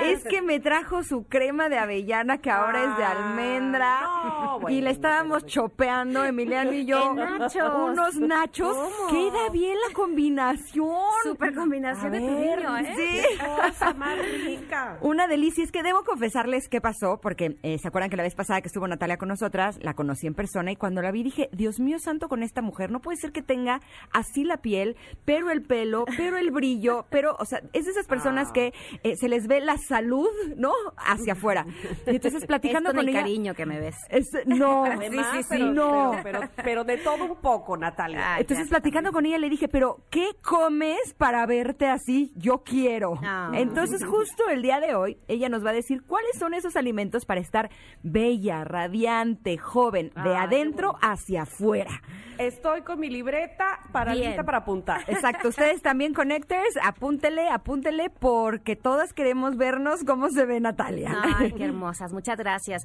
[0.02, 4.00] Es que me trajo su crema de avellana que ahora es de Ah, almendra.
[4.02, 7.14] no, y le estábamos chopeando, Emiliano y yo.
[7.14, 7.72] Nachos.
[7.90, 8.76] Unos nachos.
[8.76, 9.08] ¿Cómo?
[9.10, 10.96] Queda bien la combinación.
[11.22, 12.94] Super combinación A de tu ver, niño, ¿eh?
[12.96, 13.38] Sí.
[13.38, 14.98] Cosa más rica.
[15.02, 15.62] Una delicia.
[15.64, 18.68] Es que debo confesarles qué pasó, porque eh, se acuerdan que la vez pasada que
[18.68, 21.98] estuvo Natalia con nosotras, la conocí en persona y cuando la vi dije, Dios mío
[21.98, 23.80] santo con esta mujer, no puede ser que tenga
[24.12, 28.06] así la piel, pero el pelo, pero el brillo, pero, o sea, es de esas
[28.06, 28.52] personas Ah.
[28.52, 28.72] que
[29.02, 30.72] eh, se les ve la salud, ¿no?
[30.96, 31.66] Hacia afuera.
[32.06, 33.20] Y entonces platicando Es con el ella.
[33.20, 33.96] cariño que me ves.
[34.08, 36.10] es- no, Además, sí, sí, sí, pero, no.
[36.22, 38.34] Pero, pero, pero de todo un poco, Natalia.
[38.34, 42.32] Ay, Entonces, platicando con ella, le dije, pero ¿qué comes para verte así?
[42.36, 43.14] Yo quiero.
[43.22, 43.50] Ah.
[43.54, 47.24] Entonces, justo el día de hoy, ella nos va a decir cuáles son esos alimentos
[47.24, 47.70] para estar
[48.02, 52.00] bella, radiante, joven, de Ah, adentro hacia afuera.
[52.38, 54.28] Estoy con mi libreta para Bien.
[54.28, 55.02] lista para apuntar.
[55.08, 61.20] Exacto, ustedes también connectors, apúntele, apúntele, porque todas queremos vernos cómo se ve Natalia.
[61.38, 62.82] Ay, qué hermosas, muchas gracias.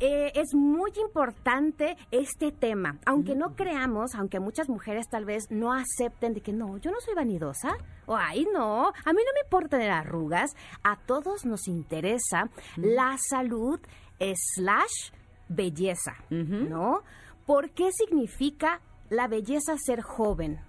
[0.00, 5.72] Eh, es muy importante este tema, aunque no creamos, aunque muchas mujeres tal vez no
[5.72, 7.76] acepten de que no, yo no soy vanidosa,
[8.06, 12.43] o ay no, a mí no me importa tener arrugas, a todos nos interesa
[12.76, 13.80] la salud
[14.18, 15.12] slash
[15.48, 17.02] belleza, ¿no?
[17.46, 18.80] ¿Por qué significa
[19.10, 20.60] la belleza ser joven?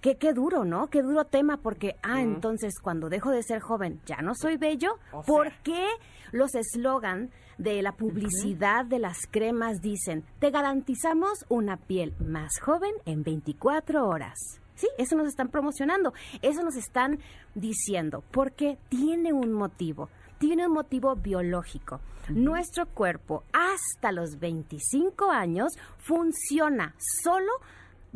[0.00, 0.88] Qué, qué duro, ¿no?
[0.88, 4.98] Qué duro tema porque, ah, entonces cuando dejo de ser joven ya no soy bello.
[5.26, 5.86] ¿Por qué
[6.32, 12.92] los eslogan de la publicidad de las cremas dicen, te garantizamos una piel más joven
[13.04, 14.60] en 24 horas?
[14.74, 16.12] Sí, eso nos están promocionando,
[16.42, 17.18] eso nos están
[17.54, 22.00] diciendo, porque tiene un motivo, tiene un motivo biológico.
[22.28, 27.52] Nuestro cuerpo hasta los 25 años funciona solo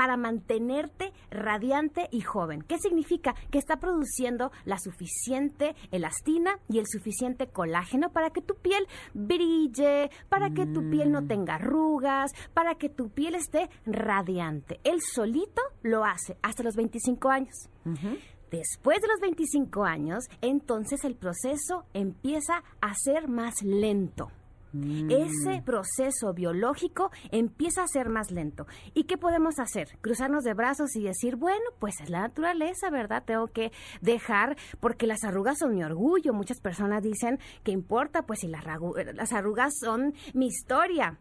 [0.00, 2.62] para mantenerte radiante y joven.
[2.62, 3.34] ¿Qué significa?
[3.50, 10.10] Que está produciendo la suficiente elastina y el suficiente colágeno para que tu piel brille,
[10.30, 14.80] para que tu piel no tenga arrugas, para que tu piel esté radiante.
[14.84, 17.68] Él solito lo hace hasta los 25 años.
[18.50, 24.30] Después de los 25 años, entonces el proceso empieza a ser más lento.
[24.72, 28.66] Ese proceso biológico empieza a ser más lento.
[28.94, 29.98] ¿Y qué podemos hacer?
[30.00, 33.24] Cruzarnos de brazos y decir, bueno, pues es la naturaleza, ¿verdad?
[33.26, 36.32] Tengo que dejar, porque las arrugas son mi orgullo.
[36.32, 41.18] Muchas personas dicen que importa, pues si las, las arrugas son mi historia.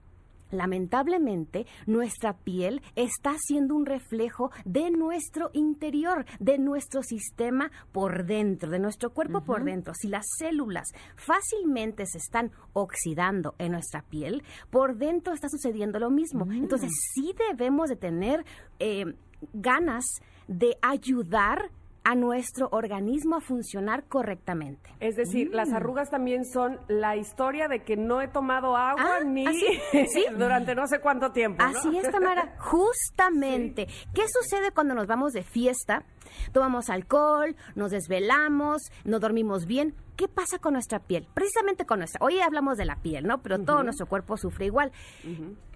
[0.51, 8.69] Lamentablemente, nuestra piel está siendo un reflejo de nuestro interior, de nuestro sistema por dentro,
[8.69, 9.93] de nuestro cuerpo por dentro.
[9.93, 16.09] Si las células fácilmente se están oxidando en nuestra piel, por dentro está sucediendo lo
[16.09, 16.45] mismo.
[16.51, 18.45] Entonces, sí debemos de tener
[18.79, 19.05] eh,
[19.53, 20.05] ganas
[20.47, 21.69] de ayudar
[22.09, 24.89] a nuestro organismo a funcionar correctamente.
[24.99, 29.23] Es decir, las arrugas también son la historia de que no he tomado agua Ah,
[29.23, 29.45] ni
[30.07, 30.25] sí.
[30.35, 31.61] durante no sé cuánto tiempo.
[31.63, 31.69] ¿no?
[31.77, 32.55] Así es, Tamara.
[32.57, 33.85] Justamente.
[34.15, 36.03] ¿Qué sucede cuando nos vamos de fiesta?
[36.51, 39.93] Tomamos alcohol, nos desvelamos, no dormimos bien.
[40.15, 41.27] ¿Qué pasa con nuestra piel?
[41.35, 42.19] Precisamente con nuestra.
[42.25, 43.43] Hoy hablamos de la piel, ¿no?
[43.43, 44.91] Pero todo nuestro cuerpo sufre igual.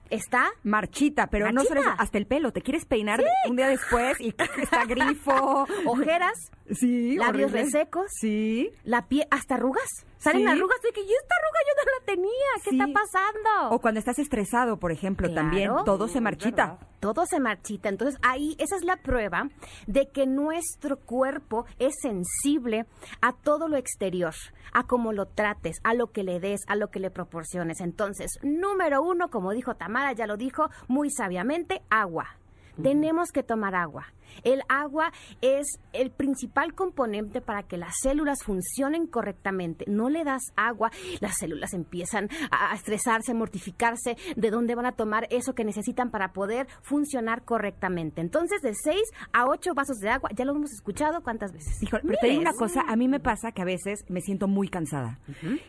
[0.10, 2.52] Está Marchita, pero no solo eso, hasta el pelo.
[2.52, 5.66] Te quieres peinar un día después y está grifo.
[5.86, 6.34] ojeras,
[6.72, 7.64] Sí, labios horrible.
[7.64, 8.72] resecos, Sí.
[8.84, 9.88] la piel, hasta arrugas.
[10.24, 10.48] Salen Sí.
[10.48, 10.78] arrugas.
[10.90, 12.50] Y que yo esta arruga yo no la tenía.
[12.64, 12.80] ¿Qué Sí.
[12.80, 13.76] está pasando?
[13.76, 15.42] O cuando estás estresado, por ejemplo, Claro.
[15.48, 16.80] también todo se marchita.
[17.00, 17.90] todo se marchita.
[17.90, 19.50] Entonces ahí esa es la prueba
[19.88, 22.86] de que nuestro cuerpo es sensible
[23.22, 24.34] a todo lo exterior,
[24.72, 27.82] a cómo lo trates, a lo que le des, a lo que le proporciones.
[27.82, 32.38] Entonces, número uno, como dijo Tamara, ya lo dijo muy sabiamente, agua.
[32.82, 34.08] Tenemos que tomar agua.
[34.44, 35.12] El agua
[35.42, 39.86] es el principal componente para que las células funcionen correctamente.
[39.88, 44.94] No le das agua, las células empiezan a estresarse, a mortificarse, de dónde van a
[44.94, 48.22] tomar eso que necesitan para poder funcionar correctamente.
[48.22, 51.82] Entonces, de 6 a 8 vasos de agua, ya lo hemos escuchado cuántas veces.
[51.82, 54.48] Híjole, pero te digo una cosa, a mí me pasa que a veces me siento
[54.48, 55.20] muy cansada.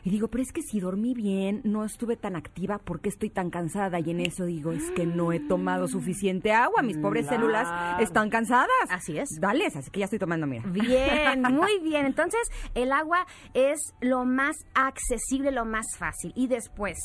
[0.05, 3.31] Y digo, pero es que si dormí bien, no estuve tan activa, ¿por qué estoy
[3.31, 4.01] tan cansada?
[4.01, 8.31] Y en eso digo, es que no he tomado suficiente agua, mis pobres células están
[8.31, 8.54] cansadas.
[8.89, 9.29] Así es.
[9.41, 10.65] Dale, así que ya estoy tomando, mira.
[10.67, 12.07] Bien, muy bien.
[12.07, 12.41] Entonces,
[12.75, 16.33] el agua es lo más accesible, lo más fácil.
[16.37, 16.99] Y después,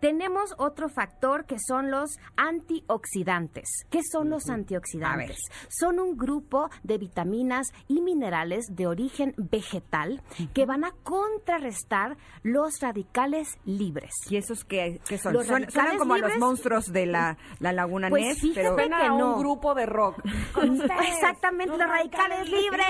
[0.00, 3.68] tenemos otro factor que son los antioxidantes.
[3.90, 5.38] ¿Qué son los antioxidantes?
[5.68, 10.22] Son un grupo de vitaminas y minerales de origen vegetal
[10.54, 14.12] que van a contrarrestar los radicales libres.
[14.30, 15.32] ¿Y esos qué, qué son?
[15.34, 18.76] Los suenan como a los libres- monstruos de la, la Laguna Pues Ness, pero...
[18.76, 19.34] Que a no.
[19.34, 20.22] un grupo de rock.
[20.52, 22.86] Con ustedes, Exactamente, los radicales libres.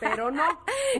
[0.00, 0.44] Pero no.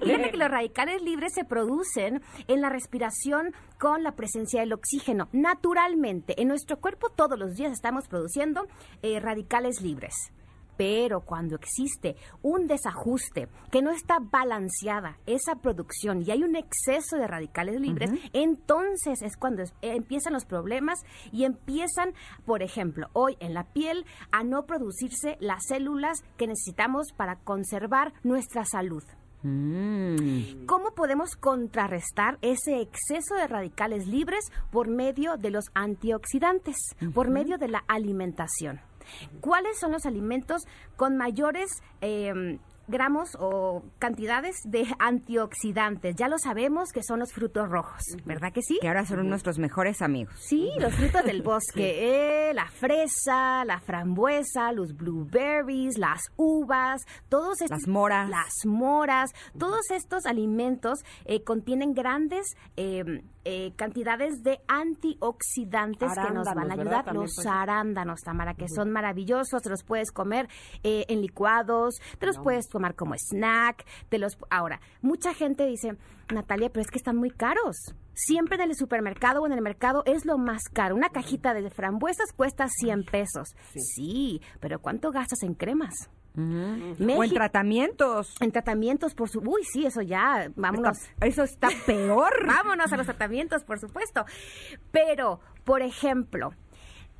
[0.02, 5.28] Fíjate que los radicales libres se producen en la respiración con la presencia del oxígeno.
[5.32, 8.66] Naturalmente, en nuestro cuerpo todos los días estamos produciendo
[9.02, 10.14] eh, radicales libres.
[10.76, 17.16] Pero cuando existe un desajuste, que no está balanceada esa producción y hay un exceso
[17.16, 21.00] de radicales libres, entonces es cuando es- eh, empiezan los problemas
[21.32, 22.12] y empiezan,
[22.44, 28.12] por ejemplo, hoy en la piel a no producirse las células que necesitamos para conservar
[28.22, 29.02] nuestra salud.
[29.42, 30.64] Mm.
[30.66, 36.76] ¿Cómo podemos contrarrestar ese exceso de radicales libres por medio de los antioxidantes,
[37.14, 38.80] por medio de la alimentación?
[39.40, 40.62] ¿Cuáles son los alimentos
[40.96, 46.16] con mayores eh, gramos o cantidades de antioxidantes?
[46.16, 48.78] Ya lo sabemos que son los frutos rojos, ¿verdad que sí?
[48.80, 50.34] Que ahora son nuestros mejores amigos.
[50.38, 57.60] Sí, los frutos del bosque, eh, la fresa, la frambuesa, los blueberries, las uvas, todos
[57.62, 58.28] estos, Las moras.
[58.28, 62.46] las moras, todos estos alimentos eh, contienen grandes
[62.76, 67.04] eh, eh, cantidades de antioxidantes que nos van a ayudar.
[67.04, 70.48] También Los arándanos, Tamara, que son maravillosos, te los puedes comer
[70.82, 74.36] eh, en licuados, te los puedes tomar como snack, te los...
[74.50, 75.96] Ahora, mucha gente dice,
[76.32, 77.94] Natalia, pero es que están muy caros.
[78.14, 80.94] Siempre en el supermercado o en el mercado es lo más caro.
[80.94, 83.56] Una cajita de frambuesas cuesta 100 pesos.
[83.74, 85.94] Sí, pero ¿cuánto gastas en cremas?
[86.36, 88.34] O en tratamientos.
[88.40, 89.38] en tratamientos, por su...
[89.40, 90.98] Uy, sí, eso ya, vámonos.
[91.04, 92.32] Está- eso está peor.
[92.46, 94.24] Vámonos a los tratamientos, por supuesto.
[94.90, 96.52] Pero, por ejemplo,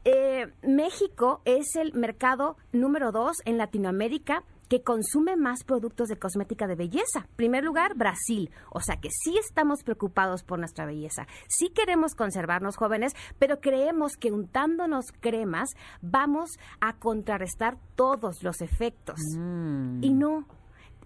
[0.05, 6.67] eh, México es el mercado número dos en Latinoamérica que consume más productos de cosmética
[6.67, 7.27] de belleza.
[7.37, 8.51] Primer lugar, Brasil.
[8.71, 11.27] O sea que sí estamos preocupados por nuestra belleza.
[11.49, 16.51] Sí queremos conservarnos jóvenes, pero creemos que untándonos cremas vamos
[16.81, 19.21] a contrarrestar todos los efectos.
[20.01, 20.47] Y no.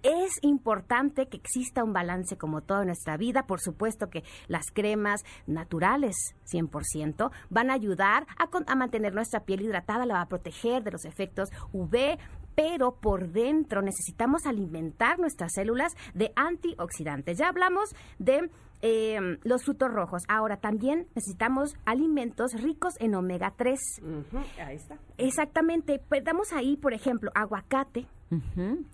[0.02, 3.46] Es importante que exista un balance como todo en nuestra vida.
[3.46, 6.14] Por supuesto que las cremas naturales,
[6.46, 10.92] 100%, van a ayudar a, a mantener nuestra piel hidratada, la va a proteger de
[10.92, 12.16] los efectos UV,
[12.58, 17.38] pero por dentro necesitamos alimentar nuestras células de antioxidantes.
[17.38, 18.50] Ya hablamos de
[18.82, 20.24] eh, los frutos rojos.
[20.26, 23.78] Ahora también necesitamos alimentos ricos en omega 3.
[24.02, 24.98] Ujú, Ahí está.
[25.18, 26.00] Exactamente.
[26.08, 28.06] Pues damos ahí, por ejemplo, aguacate.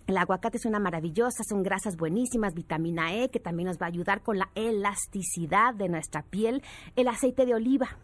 [0.07, 3.89] El aguacate es una maravillosa, son grasas buenísimas, vitamina E, que también nos va a
[3.89, 6.63] ayudar con la elasticidad de nuestra piel.
[6.97, 7.97] El aceite de oliva.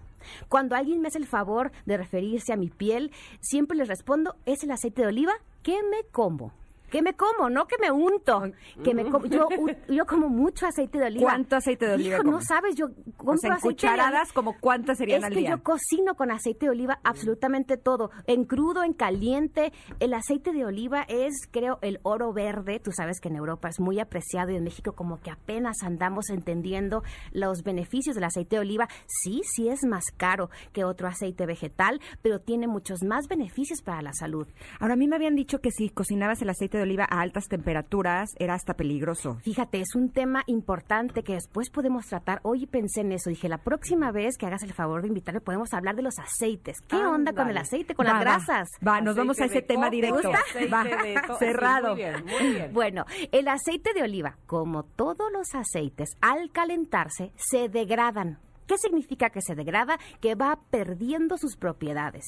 [0.48, 4.62] Cuando alguien me hace el favor de referirse a mi piel, siempre les respondo, ¿es
[4.62, 5.32] el aceite de oliva?
[5.62, 6.52] ¿Qué me como?
[6.90, 7.48] ¿Qué me como?
[7.50, 8.42] No que me unto.
[8.82, 9.26] Que me como.
[9.26, 9.48] Yo,
[9.88, 11.30] yo como mucho aceite de oliva.
[11.30, 14.22] ¿Cuánto aceite de oliva Hijo, no sabes, yo compro O sea, en aceite de cucharadas,
[14.22, 14.34] oliva.
[14.34, 15.50] como cuántas serían es al que día?
[15.50, 19.72] yo cocino con aceite de oliva absolutamente todo, en crudo, en caliente.
[20.00, 22.80] El aceite de oliva es, creo, el oro verde.
[22.80, 26.30] Tú sabes que en Europa es muy apreciado y en México como que apenas andamos
[26.30, 28.88] entendiendo los beneficios del aceite de oliva.
[29.06, 34.02] Sí, sí es más caro que otro aceite vegetal, pero tiene muchos más beneficios para
[34.02, 34.46] la salud.
[34.78, 37.48] Ahora, a mí me habían dicho que si cocinabas el aceite de oliva a altas
[37.48, 39.38] temperaturas era hasta peligroso.
[39.42, 42.40] Fíjate, es un tema importante que después podemos tratar.
[42.42, 43.30] Hoy pensé en eso.
[43.30, 46.78] Dije, la próxima vez que hagas el favor de invitarme, podemos hablar de los aceites.
[46.88, 48.68] ¿Qué onda con el aceite, con Va, las va, grasas?
[48.86, 50.30] Va, nos Aceite vamos a ese de tema coco, directo.
[50.72, 51.88] Va, de sí, cerrado.
[51.94, 52.72] muy bien, muy bien.
[52.72, 58.38] Bueno, el aceite de oliva, como todos los aceites, al calentarse se degradan.
[58.70, 59.98] ¿Qué significa que se degrada?
[60.20, 62.24] Que va perdiendo sus propiedades.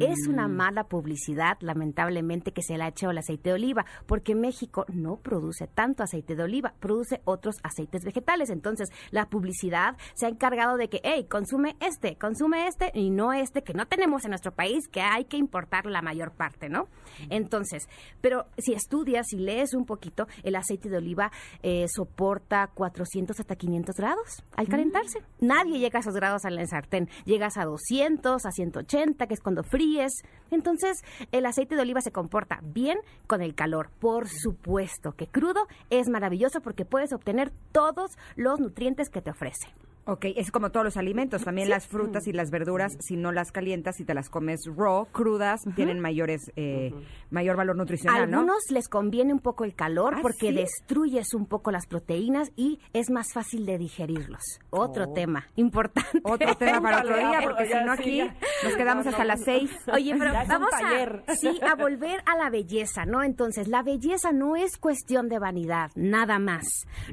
[0.00, 4.34] Es una mala publicidad, lamentablemente, que se le ha hecho al aceite de oliva, porque
[4.34, 8.48] México no produce tanto aceite de oliva, produce otros aceites vegetales.
[8.48, 13.34] Entonces, la publicidad se ha encargado de que, hey, consume este, consume este y no
[13.34, 16.88] este que no tenemos en nuestro país, que hay que importar la mayor parte, ¿no?
[17.28, 17.86] Entonces,
[18.22, 21.30] pero si estudias y lees un poquito, el aceite de oliva
[21.62, 25.18] eh, soporta 400 hasta 500 grados al calentarse.
[25.38, 27.08] Nadie llega a esos grados al sartén.
[27.24, 30.12] Llegas a 200, a 180, que es cuando fríes.
[30.50, 31.02] Entonces,
[31.32, 33.90] el aceite de oliva se comporta bien con el calor.
[34.00, 39.68] Por supuesto que crudo es maravilloso porque puedes obtener todos los nutrientes que te ofrece.
[40.04, 43.52] Ok, es como todos los alimentos, también las frutas y las verduras, si no las
[43.52, 46.92] calientas y te las comes raw, crudas, tienen mayores, eh,
[47.30, 48.38] mayor valor A nutricional, ¿no?
[48.38, 50.54] algunos les conviene un poco el calor ¿Ah, porque sí?
[50.54, 54.42] destruyes un poco las proteínas y es más fácil de digerirlos.
[54.70, 56.20] Otro tema importante.
[56.24, 56.32] Oh.
[56.32, 58.34] Otro tema para otro día, porque si no aquí ya.
[58.64, 59.28] nos quedamos No, hasta no.
[59.28, 59.70] las seis.
[59.92, 63.22] Oye, pero vamos a, sí, a volver a la belleza, ¿no?
[63.22, 66.64] Entonces, la belleza no es cuestión de vanidad, nada más.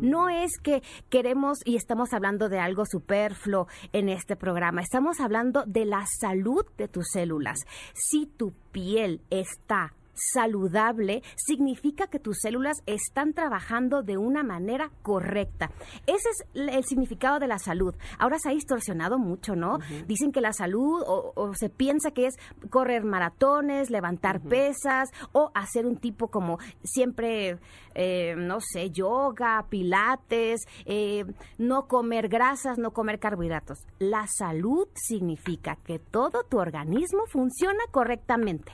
[0.01, 4.81] No es que queremos y estamos hablando de algo superfluo en este programa.
[4.81, 7.59] Estamos hablando de la salud de tus células.
[7.93, 9.93] Si tu piel está
[10.33, 15.71] saludable significa que tus células están trabajando de una manera correcta.
[16.07, 17.95] Ese es el significado de la salud.
[18.17, 19.79] Ahora se ha distorsionado mucho, ¿no?
[20.07, 22.35] Dicen que la salud o, o se piensa que es
[22.69, 27.57] correr maratones, levantar pesas o hacer un tipo como siempre,
[27.95, 31.25] eh, no sé, yoga, pilates, eh,
[31.57, 33.79] no comer grasas, no comer carbohidratos.
[33.99, 38.71] La salud significa que todo tu organismo funciona correctamente.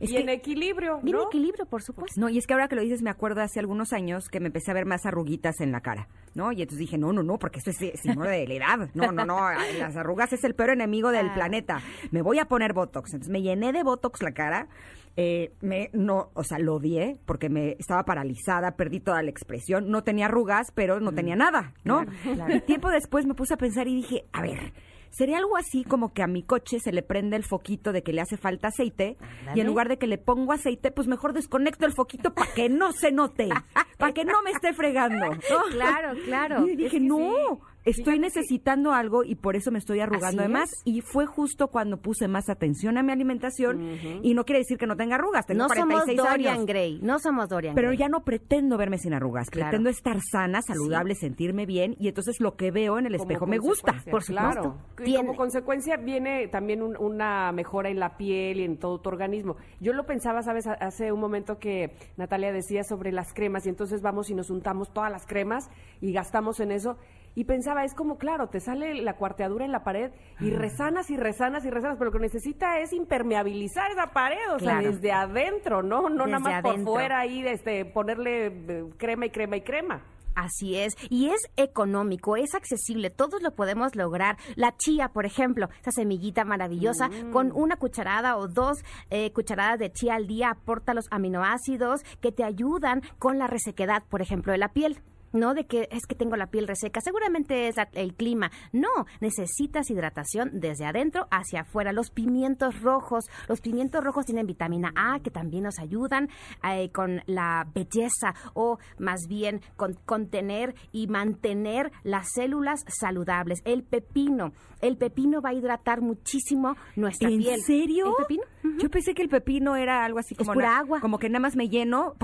[0.00, 1.26] y en equilibrio, Viene ¿no?
[1.26, 2.20] equilibrio, por supuesto.
[2.20, 4.46] No, y es que ahora que lo dices, me acuerdo hace algunos años que me
[4.46, 6.52] empecé a ver más arruguitas en la cara, ¿no?
[6.52, 8.90] Y entonces dije, no, no, no, porque esto es símbolo de la edad.
[8.94, 9.38] No, no, no,
[9.78, 11.34] las arrugas es el peor enemigo del Ah.
[11.34, 11.80] planeta.
[12.10, 13.12] Me voy a poner Botox.
[13.14, 14.68] Entonces me llené de Botox la cara.
[15.16, 19.90] eh, me, no, o sea, lo odié porque me estaba paralizada, perdí toda la expresión.
[19.90, 22.06] No tenía arrugas, pero no tenía nada, ¿no?
[22.48, 24.72] Y tiempo después me puse a pensar y dije, a ver,
[25.12, 28.14] Sería algo así como que a mi coche se le prende el foquito de que
[28.14, 29.18] le hace falta aceite
[29.54, 32.70] y en lugar de que le pongo aceite, pues mejor desconecto el foquito para que
[32.70, 33.50] no se note,
[33.98, 35.26] para que no me esté fregando.
[35.26, 35.38] ¿no?
[35.70, 36.66] Claro, claro.
[36.66, 40.72] Y dije, no, estoy necesitando algo y por eso me estoy arrugando Así de más.
[40.72, 40.82] es.
[40.84, 44.86] Y fue justo cuando puse más atención a mi alimentación y no quiere decir que
[44.86, 46.66] no tenga arrugas, tengo No somos 46 Dorian años.
[46.66, 47.98] Gray, no somos Dorian Pero Gray.
[47.98, 49.70] ya no pretendo verme sin arrugas, Claro.
[49.70, 53.46] pretendo estar sana, saludable, sentirme bien y entonces lo que veo en el Como espejo
[53.46, 53.92] me gusta.
[54.10, 54.32] Por supuesto.
[54.34, 54.78] Claro.
[55.04, 59.08] Y como consecuencia viene también un- una mejora en la piel y en todo tu
[59.08, 59.56] organismo.
[59.80, 63.68] Yo lo pensaba, sabes, Ha- hace un momento que Natalia decía sobre las cremas y
[63.68, 65.68] entonces vamos y nos untamos todas las cremas
[66.00, 66.96] y gastamos en eso.
[67.34, 70.10] Y pensaba, es como, claro, te sale la cuarteadura en la pared
[70.40, 74.58] y resanas y resanas y resanas, pero lo que necesita es impermeabilizar esa pared, o
[74.58, 76.08] sea, desde adentro, ¿no?
[76.10, 80.02] No nada más por fuera ahí, este, ponerle eh, crema y crema y crema.
[80.34, 84.38] Así es, y es económico, es accesible, todos lo podemos lograr.
[84.56, 87.32] La chía, por ejemplo, esa semillita maravillosa, Mm.
[87.32, 88.78] con una cucharada o dos
[89.10, 94.04] eh, cucharadas de chía al día aporta los aminoácidos que te ayudan con la resequedad,
[94.08, 95.00] por ejemplo, de la piel.
[95.32, 95.54] ¿No?
[95.54, 98.50] De que es que tengo la piel reseca, seguramente es el clima.
[98.72, 98.88] No,
[99.20, 101.92] necesitas hidratación desde adentro hacia afuera.
[101.92, 106.28] Los pimientos rojos, los pimientos rojos tienen vitamina A que también nos ayudan
[106.68, 113.60] eh, con la belleza o más bien con contener y mantener las células saludables.
[113.64, 117.60] El pepino, el pepino va a hidratar muchísimo nuestra ¿En piel.
[117.62, 118.06] serio?
[118.08, 118.42] ¿El pepino?
[118.78, 121.00] Yo pensé que el pepino era algo así Es como, pura na- agua.
[121.00, 122.14] como que nada más me lleno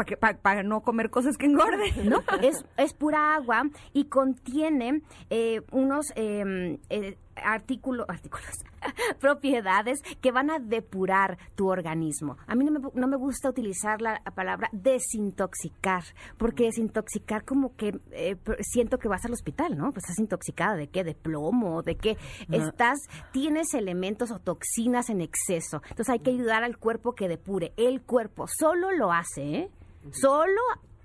[0.42, 2.08] para no comer cosas que engorden.
[2.08, 2.22] ¿no?
[2.42, 8.46] Es, es pura agua y contiene eh, unos eh, eh, artículo- artículos,
[9.20, 12.36] propiedades que van a depurar tu organismo.
[12.46, 16.04] A mí no me, no me gusta utilizar la palabra desintoxicar,
[16.36, 19.92] porque desintoxicar como que eh, siento que vas al hospital, ¿no?
[19.92, 22.16] Pues estás intoxicada de qué, de plomo, de qué.
[22.50, 22.98] Estás,
[23.32, 25.82] tienes elementos o toxinas en exceso.
[25.90, 27.72] Entonces hay que ayudar al cuerpo que depure.
[27.76, 29.70] El cuerpo solo lo hace, ¿eh?
[30.12, 30.60] Solo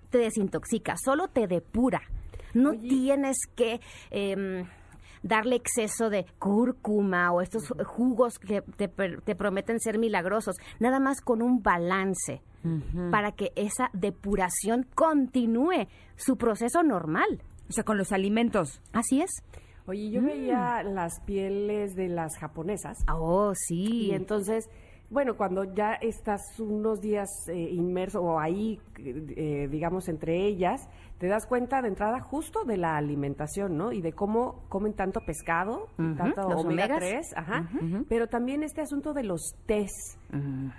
[0.09, 2.01] te desintoxica, solo te depura.
[2.53, 3.81] No tienes que
[4.11, 4.65] em,
[5.23, 10.57] darle exceso de cúrcuma o estos jugos que te, te prometen ser milagrosos.
[10.79, 12.41] Nada más con un balance
[13.11, 17.41] para que esa depuración continúe su proceso normal.
[17.69, 18.81] O sea, con los alimentos.
[18.93, 19.31] Así es.
[19.85, 22.97] Oye, yo veía las pieles de las japonesas.
[23.11, 24.07] Oh, sí.
[24.07, 24.69] Y entonces,
[25.09, 30.87] bueno, cuando ya estás unos días eh, inmerso o ahí, eh, digamos, entre ellas,
[31.23, 33.93] te das cuenta de entrada justo de la alimentación, ¿no?
[33.93, 36.99] Y de cómo comen tanto pescado, tanto los omega omegas.
[36.99, 37.69] 3, ajá.
[38.09, 39.89] Pero también este asunto de los tés.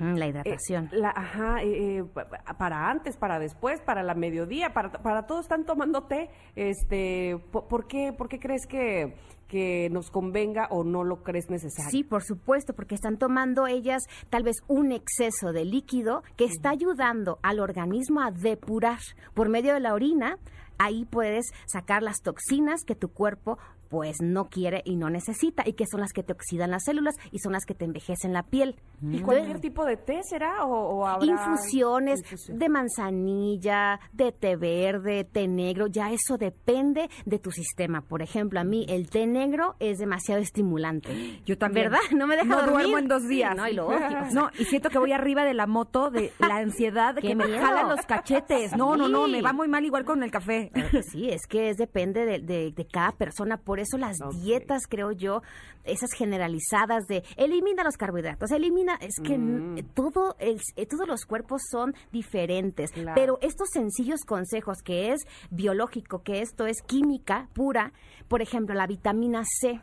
[0.01, 0.91] La Eh, hidratación.
[0.93, 5.25] la, ajá, eh, eh, pa- pa- para antes, para después, para la mediodía, para, para
[5.27, 6.29] todos están tomando té.
[6.57, 9.17] Este, po- ¿por, qué, ¿Por qué crees que,
[9.55, 11.89] que nos convenga o no lo crees necesario?
[11.89, 16.71] Sí, por supuesto, porque están tomando ellas tal vez un exceso de líquido que está
[16.71, 18.99] ayudando al organismo a depurar
[19.33, 20.39] por medio de la orina.
[20.77, 23.59] Ahí puedes sacar las toxinas que tu cuerpo
[23.95, 27.15] pues no quiere y no necesita y que son las que te oxidan las células
[27.31, 28.75] y son las que te envejecen la piel.
[29.01, 32.59] ¿Y Entonces, cualquier tipo de té será o, o habrá infusiones infusión?
[32.59, 38.01] de manzanilla, de té verde, té negro, ya eso depende de tu sistema.
[38.01, 41.41] Por ejemplo, a mí el té negro es demasiado estimulante.
[41.47, 41.91] Yo también.
[41.91, 42.01] ¿Verdad?
[42.17, 42.73] No me deja No dormir.
[42.75, 43.55] duermo en dos días.
[43.57, 44.25] No, y lo odio.
[44.33, 47.35] No, y siento que voy arriba de la moto de la ansiedad de ¡Qué que
[47.37, 48.77] me jalan los cachetes.
[48.77, 50.73] No, no, no, me va muy mal igual con el café.
[51.13, 53.57] Sí, es que es depende de, de- de cada persona.
[53.59, 55.43] Por eso las dietas, creo yo,
[55.85, 59.77] esas generalizadas de elimina los carbohidratos, elimina, es que Mm.
[59.95, 62.91] todo el- eh, todos los cuerpos son diferentes.
[62.93, 63.13] Claro.
[63.15, 67.93] Pero estos sencillos consejos que es biológico, que esto es química pura,
[68.29, 69.81] por ejemplo, la vitamina C.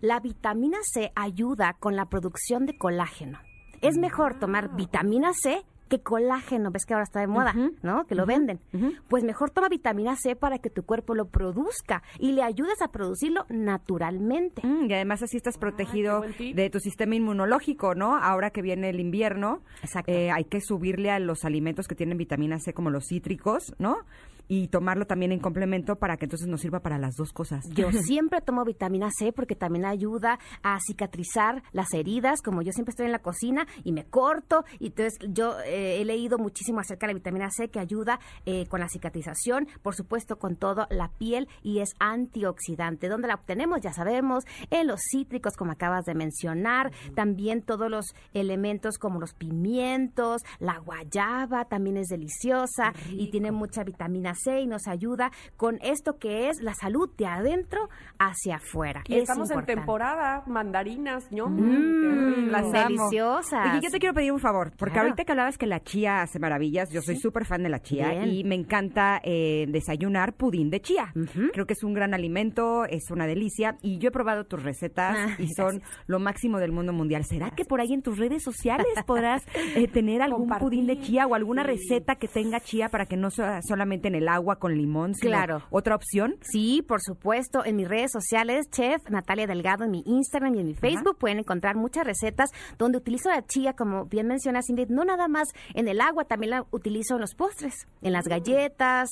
[0.00, 3.38] La vitamina C ayuda con la producción de colágeno.
[3.82, 8.06] Es mejor tomar vitamina C que colágeno, ves que ahora está de moda, ¿no?
[8.06, 8.60] Que lo venden.
[9.08, 12.88] Pues mejor toma vitamina C para que tu cuerpo lo produzca y le ayudes a
[12.88, 14.66] producirlo naturalmente.
[14.66, 18.16] Mm, y además así estás protegido de tu sistema inmunológico, ¿no?
[18.16, 20.10] Ahora que viene el invierno, Exacto.
[20.10, 23.98] eh, hay que subirle a los alimentos que tienen vitamina C como los cítricos, ¿no?
[24.48, 27.64] Y tomarlo también en complemento para que entonces nos sirva para las dos cosas.
[27.74, 32.90] Yo siempre tomo vitamina C porque también ayuda a cicatrizar las heridas, como yo siempre
[32.90, 37.06] estoy en la cocina y me corto, y entonces yo eh, he leído muchísimo acerca
[37.06, 41.08] de la vitamina C que ayuda eh, con la cicatrización, por supuesto con todo la
[41.08, 43.08] piel y es antioxidante.
[43.08, 43.80] ¿Dónde la obtenemos?
[43.80, 49.34] Ya sabemos, en los cítricos como acabas de mencionar, también todos los elementos como los
[49.34, 55.78] pimientos, la guayaba también es deliciosa y tiene mucha vitamina C y nos ayuda con
[55.82, 57.88] esto que es la salud de adentro
[58.18, 59.02] hacia afuera.
[59.08, 61.48] Y Es estamos en temporada, mandarinas, ño.
[61.48, 63.72] Mm, Las deliciosas.
[63.72, 65.08] Oye, yo te quiero pedir un favor, porque Claro.
[65.08, 68.10] ahorita que hablabas que la chía hace maravillas, yo soy súper fan de la chía
[68.10, 68.28] Bien.
[68.28, 71.12] y me encanta eh, desayunar pudín de chía.
[71.52, 75.16] Creo que es un gran alimento, es una delicia y yo he probado tus recetas
[75.18, 77.24] Ah, y son lo máximo del mundo mundial.
[77.24, 79.42] ¿Será que por ahí en tus redes sociales podrás
[79.76, 83.30] eh, tener algún pudín de chía o alguna receta que tenga chía para que no
[83.30, 85.62] sea solamente en el agua con limón, Claro.
[85.70, 86.36] otra opción?
[86.42, 87.64] Sí, por supuesto.
[87.64, 91.38] En mis redes sociales, Chef Natalia Delgado, en mi Instagram y en mi Facebook, pueden
[91.38, 95.88] encontrar muchas recetas donde utilizo la chía, como bien mencionas, Ingrid, no nada más en
[95.88, 99.08] el agua, también la utilizo en los postres, en las galletas,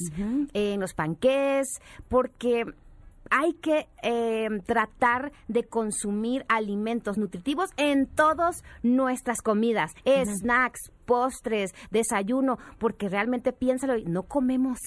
[0.52, 1.66] en los panqués,
[2.08, 2.64] porque
[3.30, 12.58] hay que eh, tratar de consumir alimentos nutritivos en todas nuestras comidas, snacks, postres, desayuno,
[12.78, 14.78] porque realmente piénsalo, no comemos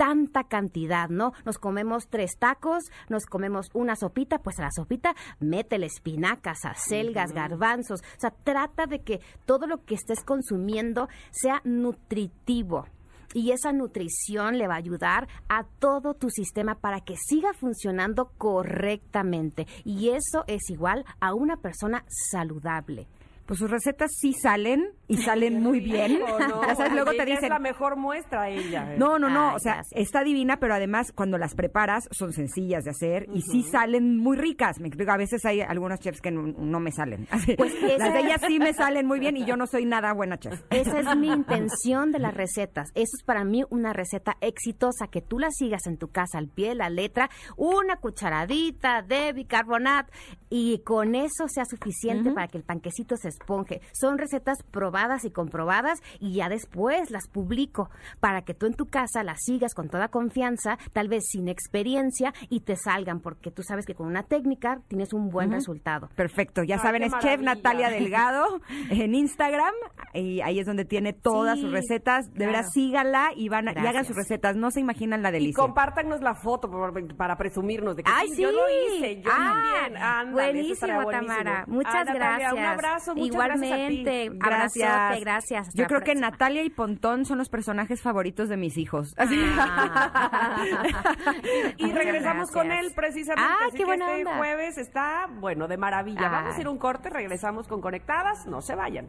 [0.00, 1.34] tanta cantidad, ¿no?
[1.44, 7.32] Nos comemos tres tacos, nos comemos una sopita, pues a la sopita métele espinacas, acelgas,
[7.32, 8.00] garbanzos.
[8.00, 12.86] O sea, trata de que todo lo que estés consumiendo sea nutritivo.
[13.34, 18.32] Y esa nutrición le va a ayudar a todo tu sistema para que siga funcionando
[18.38, 19.66] correctamente.
[19.84, 23.06] Y eso es igual a una persona saludable.
[23.50, 26.22] Pues sus recetas sí salen y salen muy bien.
[26.22, 26.60] ¿O no?
[26.70, 28.94] Ya sabes, luego te dicen, Es la mejor muestra ella.
[28.94, 28.96] ¿eh?
[28.96, 32.84] No, no, no, Ay, o sea, está divina, pero además cuando las preparas son sencillas
[32.84, 34.78] de hacer y sí salen muy ricas.
[34.78, 37.26] Me explico, a veces hay algunos chefs que no, no me salen.
[37.32, 40.12] Así, Pues las de ellas sí me salen muy bien y yo no soy nada
[40.12, 40.62] buena chef.
[40.70, 42.90] Esa es mi intención de las recetas.
[42.94, 46.46] Eso es para mí una receta exitosa, que tú la sigas en tu casa al
[46.46, 50.12] pie de la letra, una cucharadita de bicarbonato
[50.50, 53.80] y con eso sea suficiente para que el panquecito se esponje.
[53.92, 57.90] Son recetas probadas y comprobadas y ya después las publico
[58.20, 62.32] para que tú en tu casa las sigas con toda confianza, tal vez sin experiencia
[62.48, 66.08] y te salgan, porque tú sabes que con una técnica tienes un buen resultado.
[66.14, 67.40] Perfecto, ya Ay, saben, es Chef.
[67.40, 68.60] Natalia Delgado
[68.90, 69.74] en Instagram
[70.14, 72.26] y ahí es donde tiene todas Sí, sus recetas.
[72.30, 72.52] De claro.
[72.52, 74.56] verdad, síganla y, van a- y hagan sus recetas.
[74.56, 75.62] No se imaginan la Y delicia.
[75.62, 78.42] compártanos la foto por- para presumirnos de que ¡Ay, sí, sí!
[78.42, 80.02] yo lo hice, yo Ah, también.
[80.02, 81.36] Ándale, buenísimo, buenísimo.
[81.38, 81.64] Tamara.
[81.66, 82.52] Muchas Ah, Natalia, gracias.
[82.52, 84.30] Un abrazo, muchas Igualmente.
[84.34, 84.90] gracias.
[84.90, 85.68] Abrazote, gracias.
[85.68, 86.14] Hasta Yo creo que.
[86.14, 89.14] Natalia y Pontón son los personajes favoritos de mis hijos.
[89.18, 90.62] Ah.
[91.76, 93.50] Y regresamos con él precisamente.
[93.50, 94.38] Ah, así qué que buena este onda.
[94.38, 96.28] jueves está, bueno, de maravilla.
[96.28, 98.46] Vamos a ir un corte, regresamos con Conectadas.
[98.46, 99.08] No se vayan.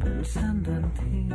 [0.00, 1.28] pensando en ti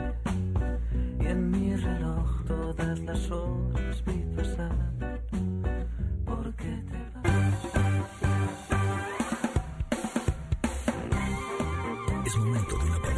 [1.22, 4.72] y en mi reloj todas las horas vi pasar.
[6.26, 7.09] ¿Por qué te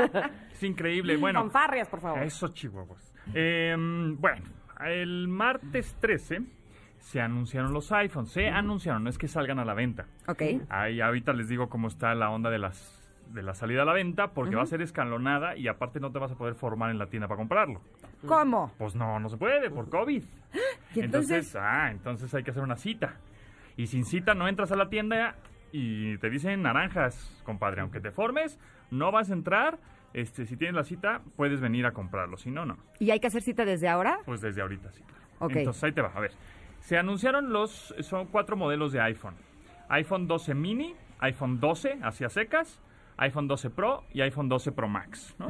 [0.52, 1.16] Es increíble.
[1.16, 2.22] Bueno, Fanfarrias, por favor.
[2.22, 3.12] eso chihuahuas.
[3.34, 4.42] Eh, bueno,
[4.80, 6.42] el martes 13
[6.98, 8.30] se anunciaron los iPhones.
[8.30, 10.06] Se anunciaron, no es que salgan a la venta.
[10.26, 10.42] Ok.
[10.68, 13.92] Ahí ahorita les digo cómo está la onda de las de la salida a la
[13.92, 16.98] venta porque va a ser escalonada y aparte no te vas a poder formar en
[16.98, 17.80] la tienda para comprarlo.
[18.26, 18.72] ¿Cómo?
[18.78, 20.22] Pues no, no se puede por COVID.
[20.94, 21.56] ¿Y entonces?
[21.56, 23.16] ah, entonces hay que hacer una cita.
[23.76, 25.36] Y sin cita no entras a la tienda
[25.72, 27.82] y te dicen naranjas, compadre.
[27.82, 28.58] Aunque te formes,
[28.90, 29.78] no vas a entrar.
[30.12, 32.36] Este, si tienes la cita, puedes venir a comprarlo.
[32.36, 32.78] Si no, no.
[32.98, 34.18] ¿Y hay que hacer cita desde ahora?
[34.24, 35.02] Pues desde ahorita sí.
[35.02, 35.22] claro.
[35.40, 35.56] Ok.
[35.56, 36.12] Entonces ahí te va.
[36.14, 36.32] A ver.
[36.80, 37.94] Se anunciaron los.
[38.00, 39.34] Son cuatro modelos de iPhone:
[39.88, 42.80] iPhone 12 mini, iPhone 12 hacia secas,
[43.18, 45.34] iPhone 12 Pro y iPhone 12 Pro Max.
[45.38, 45.48] ¿no?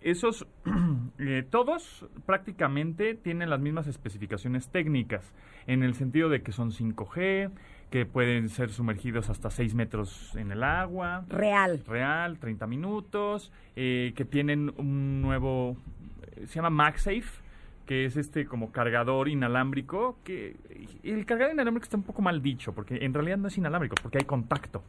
[0.00, 0.46] Esos,
[1.18, 5.32] eh, todos prácticamente tienen las mismas especificaciones técnicas,
[5.66, 7.50] en el sentido de que son 5G,
[7.90, 11.24] que pueden ser sumergidos hasta 6 metros en el agua.
[11.28, 11.82] Real.
[11.86, 15.76] Real, 30 minutos, eh, que tienen un nuevo,
[16.36, 17.24] eh, se llama MagSafe,
[17.86, 20.56] que es este como cargador inalámbrico, que
[21.02, 24.18] el cargador inalámbrico está un poco mal dicho, porque en realidad no es inalámbrico, porque
[24.18, 24.82] hay contacto.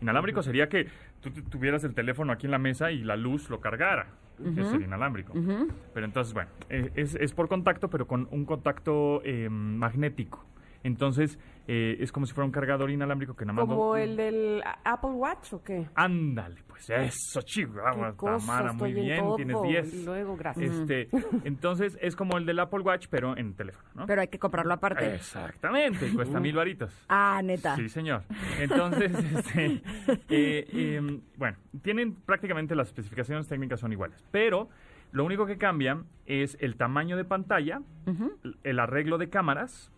[0.00, 0.86] Inalámbrico sería que
[1.20, 4.06] tú tu- tuvieras el teléfono aquí en la mesa y la luz lo cargara.
[4.40, 5.32] Eso sería inalámbrico.
[5.94, 10.44] Pero entonces, bueno, eh, es, es por contacto, pero con un contacto eh, magnético.
[10.84, 13.64] Entonces, eh, es como si fuera un cargador inalámbrico que nada más...
[13.66, 15.88] ¿Como no- el del Apple Watch o qué?
[15.94, 19.36] Ándale, pues eso, chihuahua, Tamara, muy bien, todo.
[19.36, 20.04] tienes Y 10.
[20.04, 20.70] luego, gracias.
[20.74, 21.08] Este,
[21.44, 24.06] entonces, es como el del Apple Watch, pero en teléfono, ¿no?
[24.06, 25.14] Pero hay que comprarlo aparte.
[25.14, 26.94] Exactamente, cuesta mil varitos.
[27.08, 27.76] Ah, neta.
[27.76, 28.22] Sí, señor.
[28.60, 29.82] Entonces, este,
[30.28, 34.68] eh, em, bueno, tienen prácticamente las especificaciones técnicas son iguales, pero
[35.12, 37.80] lo único que cambia es el tamaño de pantalla,
[38.64, 39.90] el arreglo de cámaras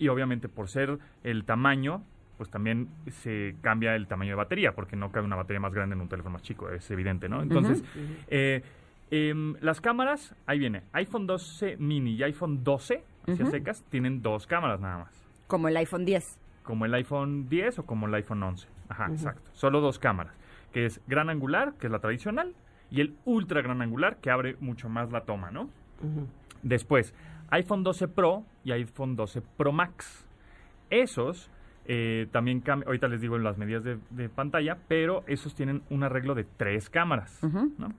[0.00, 2.02] y obviamente por ser el tamaño,
[2.38, 5.94] pues también se cambia el tamaño de batería, porque no cabe una batería más grande
[5.94, 7.42] en un teléfono más chico, es evidente, ¿no?
[7.42, 7.84] Entonces,
[8.28, 8.62] eh,
[9.10, 14.46] em, las cámaras, ahí viene, iPhone 12 mini y iPhone 12, hacia secas, tienen dos
[14.46, 15.28] cámaras nada más.
[15.46, 16.38] Como el iPhone 10.
[16.62, 18.66] como el iPhone 10 o como el iPhone 11.
[18.88, 19.50] Ajá, exacto.
[19.52, 20.32] Solo dos cámaras,
[20.72, 22.54] que es gran angular, que es la tradicional,
[22.90, 25.68] y el ultra gran angular, que abre mucho más la toma, ¿no?
[26.62, 27.14] Después,
[27.50, 30.26] iPhone 12 Pro y iPhone 12 Pro Max.
[30.90, 31.50] Esos
[31.86, 36.04] eh, también cambian, ahorita les digo las medidas de, de pantalla, pero esos tienen un
[36.04, 37.92] arreglo de tres cámaras, ¿no?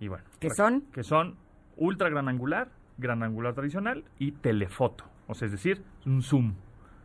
[0.00, 0.24] Y bueno.
[0.40, 0.82] ¿Qué son?
[0.92, 1.36] Que son
[1.76, 5.04] ultra gran angular, gran angular tradicional y telefoto.
[5.26, 6.54] O sea, es decir, un zoom.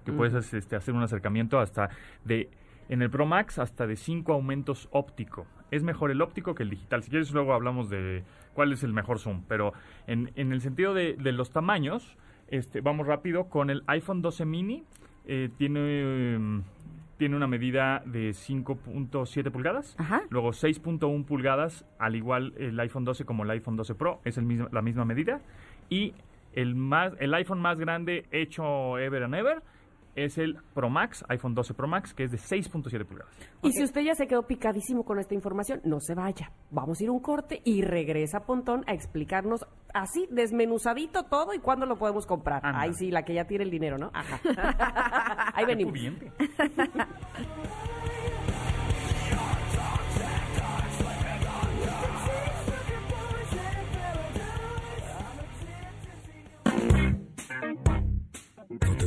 [0.06, 1.90] Que puedes este, hacer un acercamiento hasta
[2.26, 2.50] de,
[2.90, 5.46] en el Pro Max, hasta de cinco aumentos óptico.
[5.72, 7.04] Es mejor el óptico que el digital.
[7.04, 8.24] Si quieres, luego hablamos de
[8.54, 9.44] cuál es el mejor zoom.
[9.48, 9.74] Pero
[10.08, 12.18] en, en el sentido de, de los tamaños,
[12.48, 14.84] este, vamos rápido con el iPhone 12 mini.
[15.26, 16.64] eh, tiene, em,
[17.18, 19.96] tiene una medida de 5.7 pulgadas.
[20.30, 24.46] Luego 6.1 pulgadas, al igual el iPhone 12 como el iPhone 12 Pro, es el
[24.46, 25.40] mismo, la misma medida.
[25.90, 26.14] Y
[26.54, 29.62] el, más, el iPhone más grande hecho ever and ever
[30.16, 33.34] es el Pro Max, iPhone 12 Pro Max, que es de 6.7 pulgadas.
[33.62, 36.52] Y si usted ya se quedó picadísimo con esta información, no se vaya.
[36.72, 41.60] Vamos a ir a un corte y regresa Pontón a explicarnos así, desmenuzadito todo y
[41.60, 42.62] cuándo lo podemos comprar.
[42.64, 44.12] Ay, sí, la que ya tiene el dinero, ¿no?
[44.14, 44.40] Ajá.
[45.56, 45.94] Ahí venimos.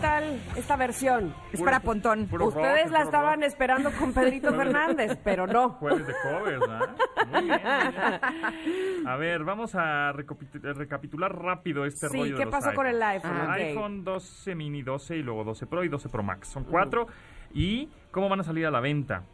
[0.00, 1.34] Tal esta versión?
[1.52, 2.26] Es para Pontón.
[2.26, 3.44] puro Ustedes la puro estaban rock.
[3.48, 5.70] esperando con Pedrito Fernández, pero no.
[5.70, 6.96] Jueves de covers, ¿verdad?
[7.30, 9.06] Muy bien, muy bien.
[9.06, 12.86] A ver, vamos a recapitu- recapitular rápido este Sí, rollo de ¿qué los pasó con
[12.86, 13.30] el iPhone?
[13.34, 13.56] Ah, Ok.
[13.60, 16.48] iPhone 12 mini, 12 y luego 12 Pro y 12 Pro Max.
[16.48, 17.06] Son cuatro.
[17.52, 19.24] ¿Y cómo van a salir a la venta?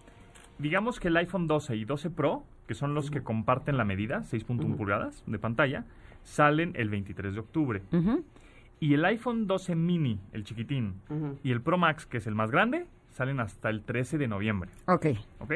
[0.59, 4.23] Digamos que el iPhone 12 y 12 Pro, que son los que comparten la medida,
[4.23, 5.85] 6.1 pulgadas de pantalla,
[6.23, 7.83] salen el 23 de octubre.
[8.81, 11.01] Y el iPhone 12 mini, el chiquitín,
[11.43, 14.69] y el Pro Max, que es el más grande, salen hasta el 13 de noviembre.
[14.87, 15.07] Ok.
[15.41, 15.53] ¿Ok?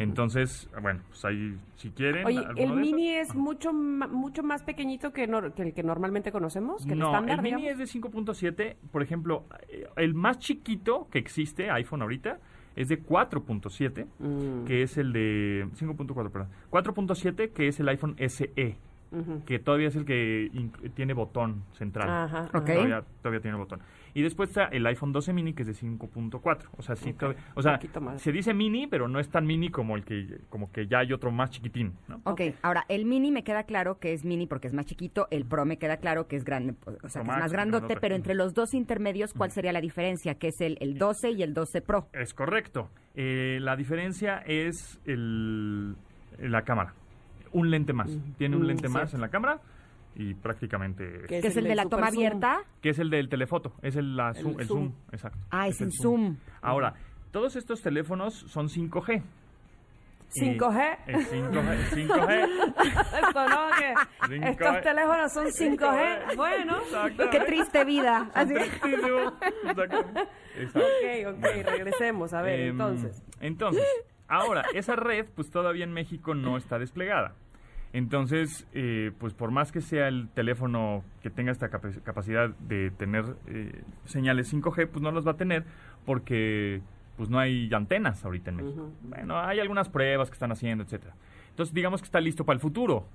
[0.00, 2.26] Entonces, bueno, pues ahí, si quieren...
[2.26, 6.84] Oye, ¿el de mini es mucho, ma- mucho más pequeñito que, el que normalmente conocemos?
[6.84, 8.74] ¿Que el no, estándar, el mini es de 5.7.
[8.90, 12.40] Por ejemplo, eh, el más chiquito que existe, iPhone ahorita,
[12.74, 14.64] es de 4.7, Mm.
[14.64, 15.68] que es el de...
[15.78, 16.48] 5.4, perdón.
[16.70, 18.76] 4.7, que es el iPhone SE.
[19.46, 20.50] Que todavía es el que
[20.94, 22.08] tiene botón central.
[22.08, 22.66] Ajá, Ok.
[22.66, 23.80] Todavía, todavía tiene botón.
[24.16, 26.68] Y después está el iPhone 12 mini, que es de 5.4.
[26.76, 28.22] O sea, sí, Ok, todavía- o sea, poquito más.
[28.22, 31.12] se dice mini, pero no es tan mini como el que como que ya hay
[31.12, 32.20] otro más chiquitín, ¿no?
[32.24, 35.44] Ok, ahora el mini me queda claro que es mini porque es más chiquito, el
[35.44, 37.96] pro me queda claro que es grande, o sea, que es más grandote, grandote.
[38.00, 40.36] pero entre los dos intermedios, ¿cuál sería la diferencia?
[40.36, 42.08] Que es el, el 12 y el 12 Pro.
[42.12, 42.90] Es correcto.
[43.16, 45.96] Eh, la diferencia es el,
[46.38, 46.94] la cámara.
[47.54, 48.10] Un lente más.
[48.36, 49.60] Tiene un Mm, lente más en la cámara
[50.14, 51.22] y prácticamente...
[51.28, 52.16] Que es el de la toma zoom.
[52.18, 52.58] abierta.
[52.82, 54.92] que es el del telefoto, es el, la zoom- el zoom.
[54.92, 54.92] zoom.
[55.12, 55.38] exacto.
[55.50, 56.36] Ah, es el zoom.
[56.60, 56.94] Ahora,
[57.32, 59.22] todos estos teléfonos son 5G.
[60.36, 60.98] Y 5G.
[61.06, 61.70] El 5G.
[61.70, 62.74] el 5G.
[63.22, 63.94] Esto no, que
[64.34, 64.48] 5G.
[64.50, 66.36] estos teléfonos son 5G.
[66.36, 66.78] Bueno.
[67.30, 68.30] Qué triste vida.
[68.34, 68.52] Así.
[68.54, 69.98] Exacto.
[70.74, 72.32] Ok, ok, regresemos.
[72.34, 73.22] A ver, Em, entonces.
[73.40, 73.84] Entonces,
[74.28, 77.34] ahora, esa red, pues todavía en México no está desplegada.
[77.94, 82.90] Entonces, eh, pues por más que sea el teléfono que tenga esta capac- capacidad de
[82.90, 85.64] tener eh, señales 5G, pues no los va a tener
[86.04, 86.82] porque
[87.16, 88.90] pues no hay antenas ahorita en México.
[89.02, 91.14] Bueno, hay algunas pruebas que están haciendo, etcétera.
[91.50, 93.06] Entonces, digamos que está listo para el futuro.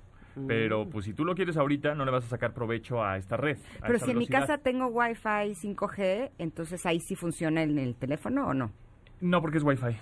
[0.46, 3.36] Pero pues si tú lo quieres ahorita, no le vas a sacar provecho a esta
[3.36, 3.58] red.
[3.58, 7.78] a Pero esta si en mi casa tengo Wi-Fi 5G, entonces ahí sí funciona en
[7.78, 8.70] el teléfono o no?
[9.20, 9.96] No, porque es Wi-Fi.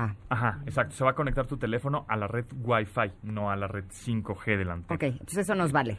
[0.00, 0.94] Ah, Ajá, exacto.
[0.94, 4.56] Se va a conectar tu teléfono a la red Wi-Fi, no a la red 5G
[4.56, 4.94] de la antena.
[4.94, 5.98] ok, entonces eso nos vale.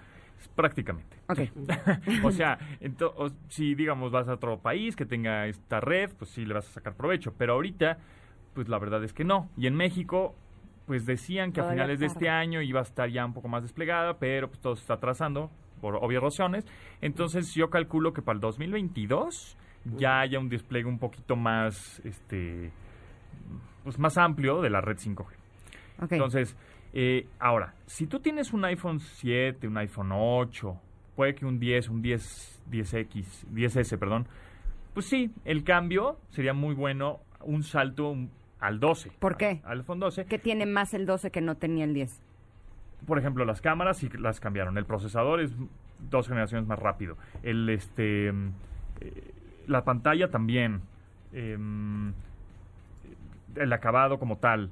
[0.55, 1.17] Prácticamente.
[1.27, 1.39] Ok.
[2.23, 2.57] o sea,
[3.17, 6.65] o- si digamos vas a otro país que tenga esta red, pues sí le vas
[6.69, 7.33] a sacar provecho.
[7.37, 7.97] Pero ahorita,
[8.53, 9.49] pues la verdad es que no.
[9.57, 10.33] Y en México,
[10.85, 13.63] pues decían que a finales de este año iba a estar ya un poco más
[13.63, 15.51] desplegada, pero pues todo se está atrasando
[15.81, 16.65] por obvias razones.
[17.01, 19.57] Entonces yo calculo que para el 2022
[19.97, 22.71] ya haya un despliegue un poquito más, este,
[23.89, 25.25] pues más amplio de la red 5G.
[26.03, 26.11] Ok.
[26.11, 26.55] Entonces,
[26.93, 30.79] eh, ahora, si tú tienes un iPhone 7, un iPhone 8,
[31.15, 34.27] puede que un 10, un 10, 10X, 10S, perdón,
[34.93, 38.15] pues sí, el cambio sería muy bueno, un salto
[38.59, 39.13] al 12.
[39.17, 39.59] ¿Por qué?
[39.63, 40.25] Al iPhone 12.
[40.25, 42.21] ¿Qué tiene más el 12 que no tenía el 10?
[43.07, 44.77] Por ejemplo, las cámaras sí las cambiaron.
[44.77, 45.51] El procesador es
[46.11, 47.17] dos generaciones más rápido.
[47.41, 48.33] El este eh,
[49.65, 50.81] la pantalla también.
[51.33, 52.13] Em,
[53.59, 54.69] el acabado como tal.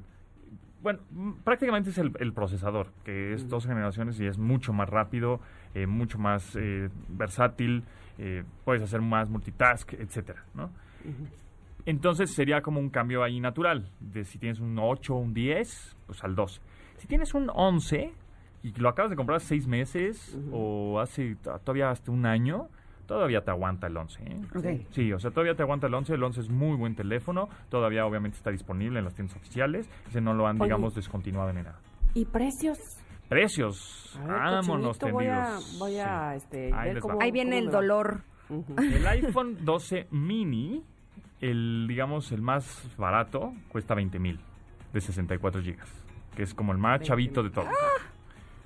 [0.82, 1.00] Bueno,
[1.44, 5.40] prácticamente es el, el procesador, que es dos generaciones y es mucho más rápido,
[5.74, 7.84] eh, mucho más eh, versátil,
[8.18, 10.70] eh, puedes hacer más multitask, etcétera, ¿no?
[11.86, 15.96] Entonces sería como un cambio ahí natural, de si tienes un 8 o un 10,
[16.06, 16.62] pues al 12.
[16.98, 18.14] Si tienes un 11
[18.64, 22.70] y lo acabas de comprar hace seis meses o hace todavía hasta un año,
[23.08, 24.24] todavía te aguanta el 11.
[24.24, 24.86] ¿eh?
[24.92, 26.14] Sí, o sea, todavía te aguanta el 11.
[26.14, 29.90] El 11 es muy buen teléfono, todavía obviamente está disponible en las tiendas oficiales.
[30.08, 30.66] Ese no lo han, Oye.
[30.68, 31.80] digamos, descontinuado ni nada.
[32.14, 32.78] ¿Y precios?
[33.30, 35.80] Precios, ver, vámonos cochinito, voy a, tendidos.
[35.80, 36.38] voy a Sí.
[36.38, 38.22] este, Ahí ver cómo- Ahí viene cómo el dolor.
[38.78, 40.82] El iPhone 12 mini,
[41.42, 44.40] el digamos el más barato, cuesta 20 mil
[44.94, 45.90] de 64 gigas,
[46.36, 47.68] que es como el más chavito de todos.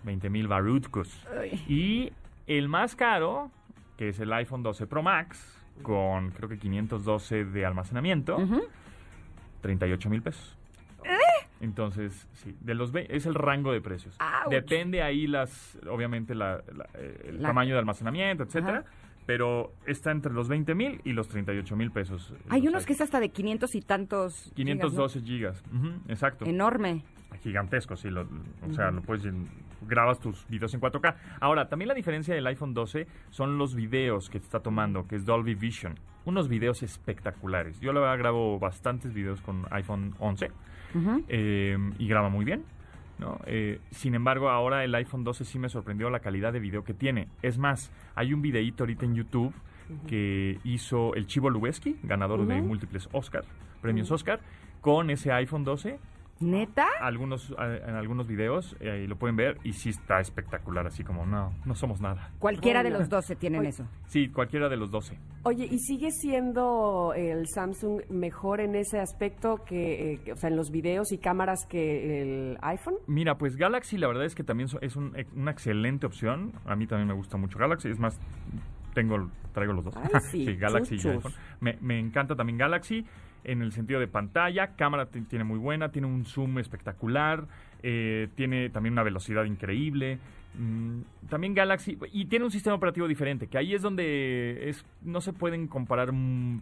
[0.03, 1.27] 20 mil barutkos.
[1.67, 2.11] Y
[2.45, 3.49] el más caro,
[4.01, 5.39] que es el iPhone 12 Pro Max,
[5.83, 8.35] con creo que 512 de almacenamiento,
[9.61, 10.57] 38 mil pesos.
[11.59, 14.17] Entonces, sí, de los es el rango de precios.
[14.49, 18.85] Depende ahí las, obviamente la- la- eh, el La- tamaño de almacenamiento, etcétera.
[19.27, 22.33] Pero está entre los 20 mil y los 38 mil pesos.
[22.35, 24.51] eh, Hay unos que es hasta de 500 y tantos.
[24.55, 25.61] 512 gigas.
[26.07, 26.45] Exacto.
[26.45, 26.65] gigas, ¿no?
[26.65, 27.03] Enorme.
[27.43, 28.09] Gigantesco, sí.
[28.09, 29.31] Lo, o sea, lo puedes,
[29.87, 31.15] grabas tus videos en 4K.
[31.39, 35.15] Ahora, también la diferencia del iPhone 12 son los videos que te está tomando, que
[35.15, 35.95] es Dolby Vision.
[36.25, 37.79] Unos videos espectaculares.
[37.79, 40.51] Yo la verdad grabo bastantes videos con iPhone 11
[40.95, 41.23] Ujú.
[41.27, 42.63] eh, y graba muy bien.
[43.19, 43.39] ¿no?
[43.45, 46.93] Eh, sin embargo, ahora el iPhone 12 sí me sorprendió la calidad de video que
[46.93, 47.27] tiene.
[47.41, 49.53] Es más, hay un videíto ahorita en YouTube
[50.07, 53.43] que hizo el Chivo Lubeski, ganador de múltiples Oscar,
[53.81, 54.39] premios Oscar,
[54.79, 55.99] con ese iPhone 12
[56.41, 56.85] ¿Neta?
[56.99, 61.53] algunos en algunos videos eh, lo pueden ver y sí está espectacular así como no
[61.65, 62.31] no somos nada.
[62.39, 63.85] Cualquiera de los 12 tienen Oye, eso.
[64.07, 69.63] sí cualquiera de los 12 Oye, ¿y sigue siendo el Samsung mejor en ese aspecto
[69.65, 72.95] que, eh, que, o sea, en los videos y cámaras que el iPhone?
[73.07, 76.53] mira pues Galaxy la verdad es que también so- es un- una excelente opción.
[76.65, 78.19] A mí también me gusta mucho Galaxy es más
[78.93, 79.95] tengo traigo los dos.
[79.97, 81.33] Ay, sí, Galaxy y iPhone.
[81.59, 83.05] Me, me encanta también Galaxy
[83.43, 87.45] en el sentido de pantalla cámara ti- tiene muy buena tiene un zoom espectacular
[87.83, 90.19] eh, tiene también una velocidad increíble
[90.53, 95.21] Mm, también Galaxy y tiene un sistema operativo diferente que ahí es donde es no
[95.21, 96.11] se pueden comparar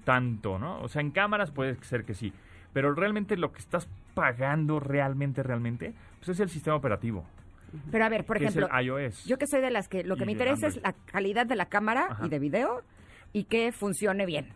[0.04, 2.32] tanto no o sea en cámaras puede ser que sí
[2.72, 7.26] pero realmente lo que estás pagando realmente realmente pues es el sistema operativo.
[7.92, 10.18] Pero a ver, por es ejemplo, el iOS yo que soy de las que lo
[10.18, 12.28] que me interesa es la calidad de la cámara Ajá.
[12.28, 12.84] y de video
[13.34, 14.50] y que funcione bien.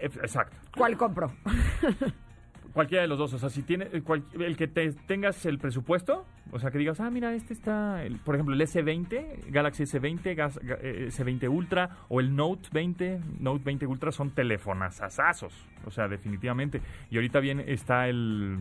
[0.00, 1.32] Exacto ¿Cuál compro?
[2.72, 5.58] Cualquiera de los dos, o sea, si tiene eh, cual- el que te tengas el
[5.58, 9.84] presupuesto, o sea, que digas, ah, mira, este está, el- por ejemplo, el S20, Galaxy
[9.84, 15.00] S20, Gas- ga- eh, S20 Ultra o el Note 20, Note 20 Ultra son teléfonos
[15.00, 15.54] asazos,
[15.86, 16.80] o sea, definitivamente.
[17.10, 18.58] Y ahorita bien está el,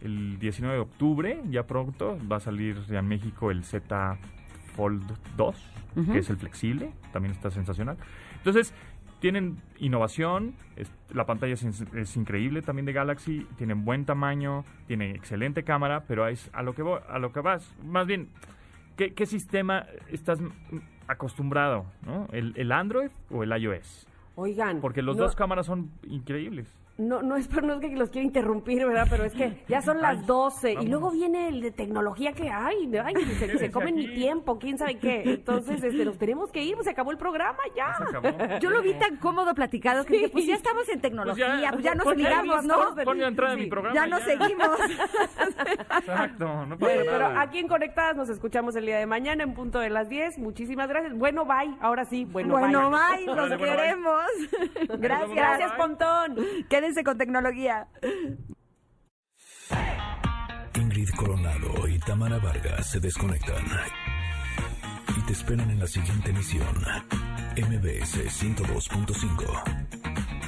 [0.00, 4.18] el 19 de octubre, ya pronto, va a salir ya en México el Z
[4.74, 5.04] Fold
[5.36, 5.56] 2,
[5.96, 6.12] Ujú.
[6.12, 7.96] que es el flexible, también está sensacional.
[8.38, 8.74] Entonces,
[9.22, 15.62] tienen innovación, es- la pantalla es, increíble también de Galaxy, tienen buen tamaño, tiene excelente
[15.62, 18.28] cámara, pero es a lo que voy- a lo que vas, más bien,
[18.96, 20.40] ¿qué, qué sistema estás
[21.06, 22.26] acostumbrado, ¿no?
[22.32, 24.06] ¿El, el Android o el iOS?
[24.34, 24.80] Oigan.
[24.80, 26.66] Porque los no- dos cámaras son increíbles.
[26.98, 29.06] No, no es, por- no es que los quiera interrumpir, ¿verdad?
[29.10, 32.90] Pero es que ya son las 12 y luego viene el de tecnología que hay,
[33.04, 35.22] ay, se, se comen mi tiempo, quién sabe qué.
[35.24, 37.94] Entonces, este, nos tenemos que ir, pues se acabó el programa ya.
[37.96, 38.58] Se acabó.
[38.60, 41.94] Yo lo vi tan cómodo platicado que dije, pues ya estamos en tecnología, pues ya,
[41.94, 42.94] nos pon- ligamos, ¿no?
[43.04, 43.94] Pon la entrada de mi Sí, programa.
[43.94, 44.68] Ya nos seguimos.
[45.98, 49.54] Exacto, no pasa Bueno, pero aquí en Conectadas nos escuchamos el día de mañana en
[49.54, 50.38] punto de las 10.
[50.38, 51.14] Muchísimas gracias.
[51.16, 51.74] Bueno, bye.
[51.80, 53.24] Ahora sí, bueno, Bueno, bye.
[53.26, 53.66] los bueno, bye.
[53.70, 54.22] queremos.
[54.98, 55.30] Gracias.
[55.34, 56.36] Gracias, Pontón.
[57.04, 57.86] Con tecnología.
[60.74, 63.64] Ingrid Coronado y Tamara Vargas se desconectan
[65.16, 66.74] y te esperan en la siguiente emisión.
[67.56, 70.41] MBS 102.5.